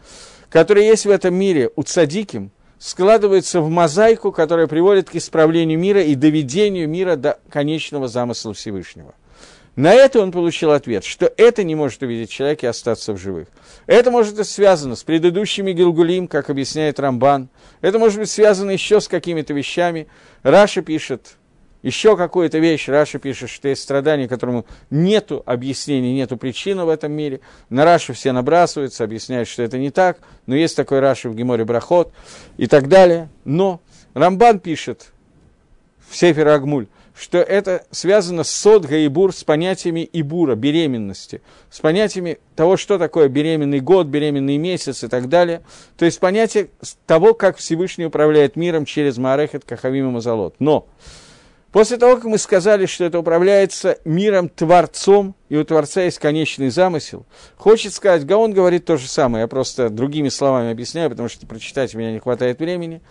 которые 0.50 0.88
есть 0.88 1.06
в 1.06 1.10
этом 1.10 1.36
мире 1.36 1.72
у 1.76 1.84
цадиким, 1.84 2.52
складывается 2.80 3.62
в 3.62 3.70
мозаику, 3.70 4.32
которая 4.32 4.68
приводит 4.68 5.10
к 5.10 5.16
исправлению 5.16 5.78
мира 5.78 6.02
и 6.02 6.16
доведению 6.16 6.90
мира 6.90 7.16
до 7.16 7.40
конечного 7.50 8.08
замысла 8.08 8.54
Всевышнего. 8.54 9.14
На 9.76 9.94
это 9.94 10.20
он 10.20 10.32
получил 10.32 10.72
ответ, 10.72 11.06
что 11.06 11.32
это 11.38 11.64
не 11.64 11.76
может 11.76 12.02
увидеть 12.02 12.30
человек 12.30 12.64
и 12.64 12.68
остаться 12.68 13.14
в 13.14 13.18
живых. 13.18 13.48
Это 13.86 14.12
может 14.12 14.36
быть 14.36 14.48
связано 14.48 14.96
с 14.96 15.04
предыдущими 15.04 15.72
גלגולים, 15.72 16.28
как 16.28 16.50
объясняет 16.50 17.00
Рамбан. 17.00 17.50
Это 17.80 18.00
может 18.00 18.20
быть 18.20 18.30
связано 18.30 18.72
еще 18.72 19.00
с 19.00 19.08
какими-то 19.08 19.54
вещами. 19.54 20.08
Раши 20.44 20.82
пишет, 20.82 21.38
еще 21.82 22.18
какую-то 22.18 22.60
вещь, 22.60 22.88
Раши 22.90 23.20
пишет, 23.20 23.50
что 23.50 23.70
есть 23.70 23.82
страдание, 23.82 24.28
которому 24.28 24.66
нету 24.90 25.42
объяснений, 25.46 26.14
нету 26.14 26.36
причины 26.36 26.84
в 26.84 26.90
этом 26.90 27.12
мире. 27.12 27.40
На 27.70 27.86
Раши 27.86 28.14
все 28.14 28.32
набрасываются, 28.32 29.04
объясняют, 29.04 29.48
что 29.48 29.64
это 29.64 29.78
не 29.78 29.90
так, 29.90 30.20
но 30.46 30.56
есть 30.56 30.76
такой 30.76 31.00
Раши 31.00 31.30
в 31.30 31.36
Гемаре 31.36 31.64
Брахот 31.64 32.12
и 32.58 32.68
так 32.68 32.90
далее. 32.90 33.30
Но 33.46 33.80
Рамбан 34.14 34.60
пишет 34.60 35.14
в 36.10 36.18
Сефер 36.18 36.50
Агмуль, 36.50 36.88
что 37.16 37.38
это 37.38 37.86
связано 37.92 38.44
с 38.44 38.52
סוד 38.52 38.86
העיבור, 38.86 39.34
с 39.34 39.44
понятиями 39.44 40.10
ибура, 40.12 40.56
беременности, 40.56 41.42
с 41.70 41.80
понятиями 41.80 42.40
того, 42.56 42.76
что 42.76 42.98
такое 42.98 43.30
беременный 43.30 43.80
год, 43.80 44.08
беременный 44.08 44.58
месяц 44.58 45.04
и 45.04 45.08
так 45.08 45.30
далее. 45.30 45.62
То 45.98 46.06
есть 46.06 46.20
понятие 46.20 46.70
того, 47.06 47.34
как 47.34 47.58
Всевышний 47.58 48.06
управляет 48.06 48.56
миром 48.56 48.86
через 48.86 49.18
Маарехет, 49.18 49.64
Кахавим 49.66 50.10
и 50.10 50.12
Мазалот. 50.12 50.56
Но 50.60 50.88
После 51.72 51.98
того, 51.98 52.16
как 52.16 52.26
мы 52.26 52.40
сказали, 52.40 52.88
что 52.88 53.04
это 53.04 53.20
управляется 53.20 54.00
миром 54.04 54.50
Творцом, 54.50 55.36
и 55.50 55.56
у 55.56 55.64
Творца 55.64 56.02
есть 56.02 56.18
конечный 56.18 56.70
замысел, 56.70 57.28
хочет 57.58 57.94
сказать, 57.94 58.26
Гаон 58.26 58.54
говорит 58.54 58.86
то 58.86 58.98
же 58.98 59.08
самое, 59.08 59.44
я 59.44 59.48
просто 59.48 59.90
другими 59.90 60.30
словами 60.30 60.72
объясняю, 60.72 61.12
потому 61.12 61.30
что 61.30 61.46
прочитать 61.46 61.94
у 61.94 62.00
меня 62.00 62.12
не 62.12 62.20
хватает 62.20 62.60
времени, 62.60 63.02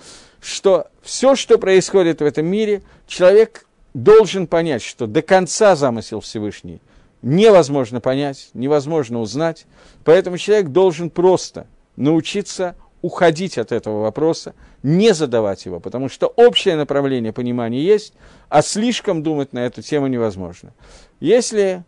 что 0.41 0.89
все, 1.03 1.37
что 1.37 1.59
происходит 1.59 2.21
в 2.21 2.25
этом 2.25 2.47
мире, 2.47 2.83
человек 3.07 3.67
должен 3.95 4.49
понять, 4.49 4.83
что 4.83 5.07
до 5.07 5.23
конца 5.23 5.77
замысел 5.77 6.21
Всевышний 6.21 6.81
невозможно 7.23 8.01
понять, 8.01 8.51
невозможно 8.55 9.21
узнать, 9.21 9.67
поэтому 10.05 10.37
человек 10.37 10.69
должен 10.69 11.11
просто 11.11 11.69
научиться 11.95 12.75
уходить 13.03 13.59
от 13.59 13.73
этого 13.73 14.03
вопроса, 14.03 14.55
не 14.83 15.15
задавать 15.15 15.65
его, 15.67 15.81
потому 15.81 16.09
что 16.09 16.27
общее 16.27 16.77
направление 16.77 17.33
понимания 17.33 17.83
есть, 17.83 18.13
а 18.49 18.63
слишком 18.63 19.23
думать 19.23 19.53
на 19.53 19.61
эту 19.61 19.83
тему 19.83 20.07
невозможно. 20.07 20.73
Если 21.21 21.85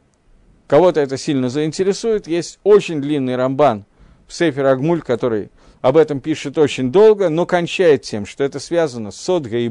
кого-то 0.67 1.01
это 1.01 1.17
сильно 1.17 1.49
заинтересует, 1.49 2.27
есть 2.27 2.59
очень 2.63 3.01
длинный 3.01 3.37
рамбан 3.37 3.85
в 4.27 4.35
Сейфер 4.35 4.67
Агмуль, 4.67 5.03
который 5.03 5.51
об 5.81 5.97
этом 5.97 6.21
пишет 6.21 6.59
очень 6.59 6.93
долго, 6.93 7.29
но 7.29 7.47
кончает 7.47 8.03
тем, 8.03 8.27
что 8.27 8.45
это 8.45 8.61
связано 8.61 9.11
с 9.11 9.17
Содга 9.17 9.57
и 9.57 9.71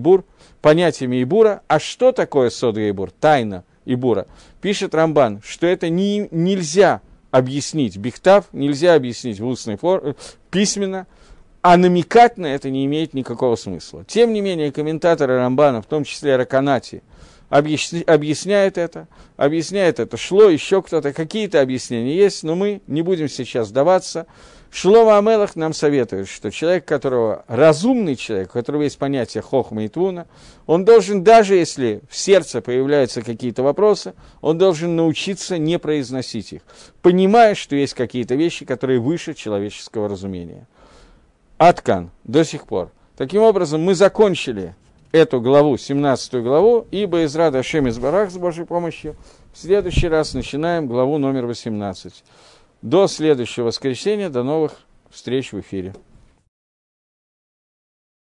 понятиями 0.62 1.22
Ибура. 1.22 1.62
А 1.68 1.80
что 1.80 2.12
такое 2.12 2.50
Содга 2.50 2.90
и? 2.90 2.94
Тайна 3.20 3.64
Ибура. 3.86 4.28
Пишет 4.62 4.96
Рамбан, 4.96 5.42
что 5.46 5.68
это 5.68 5.90
не, 5.90 6.28
нельзя 6.32 7.02
объяснить 7.32 7.98
бихтав, 7.98 8.46
нельзя 8.52 8.96
объяснить 8.96 9.40
в 9.40 9.46
устной 9.46 9.78
форме, 9.78 10.16
письменно, 10.50 11.08
а 11.62 11.78
намекать 11.78 12.38
на 12.38 12.48
это 12.48 12.70
не 12.70 12.86
имеет 12.86 13.14
никакого 13.14 13.56
смысла. 13.56 14.06
Тем 14.06 14.34
не 14.34 14.42
менее, 14.42 14.72
комментаторы 14.72 15.38
Рамбана, 15.38 15.82
в 15.82 15.86
том 15.86 16.04
числе 16.04 16.36
Раканати, 16.38 17.04
объясни, 17.50 18.02
объясняет 18.04 18.78
это, 18.78 19.08
объясняет 19.36 20.00
это 20.00 20.16
Шло, 20.16 20.50
еще 20.50 20.82
кто-то, 20.82 21.12
какие-то 21.12 21.62
объяснения 21.62 22.16
есть, 22.16 22.44
но 22.44 22.56
мы 22.56 22.82
не 22.88 23.02
будем 23.02 23.28
сейчас 23.28 23.70
сдаваться. 23.70 24.26
Шлома 24.72 25.18
Амелах 25.18 25.56
нам 25.56 25.74
советует, 25.74 26.30
что 26.30 26.52
человек, 26.52 26.86
которого 26.86 27.44
разумный 27.48 28.16
человек, 28.16 28.52
у 28.52 28.54
которого 28.54 28.84
есть 28.84 29.00
понятие 29.00 29.42
хохма 29.42 29.86
и 29.86 29.88
туна, 29.88 30.28
он 30.68 30.86
должен, 30.86 31.24
даже 31.24 31.56
если 31.56 32.02
в 32.08 32.16
сердце 32.16 32.62
появляются 32.62 33.24
какие-то 33.24 33.64
вопросы, 33.64 34.14
он 34.42 34.60
должен 34.60 34.96
научиться 34.96 35.58
не 35.58 35.80
произносить 35.80 36.54
их, 36.54 36.62
понимая, 37.02 37.56
что 37.56 37.76
есть 37.76 37.96
какие-то 37.96 38.36
вещи, 38.36 38.64
которые 38.64 39.00
выше 39.00 39.34
человеческого 39.34 40.08
разумения. 40.08 40.68
Аткан 41.60 42.10
до 42.24 42.46
сих 42.46 42.66
пор. 42.66 42.90
Таким 43.18 43.42
образом, 43.42 43.84
мы 43.84 43.94
закончили 43.94 44.76
эту 45.12 45.42
главу, 45.42 45.76
17 45.78 46.42
главу, 46.42 46.88
и 46.90 47.06
Боизрад 47.06 47.54
Ашем 47.54 47.86
из 47.88 48.00
Барах 48.00 48.32
с 48.32 48.38
Божьей 48.38 48.64
помощью. 48.64 49.18
В 49.52 49.58
следующий 49.58 50.08
раз 50.08 50.34
начинаем 50.34 50.88
главу 50.88 51.18
номер 51.18 51.46
18. 51.48 52.24
До 52.82 53.08
следующего 53.08 53.66
воскресенья, 53.66 54.30
до 54.30 54.44
новых 54.44 54.72
встреч 55.10 55.52
в 55.52 55.60
эфире. 55.60 55.94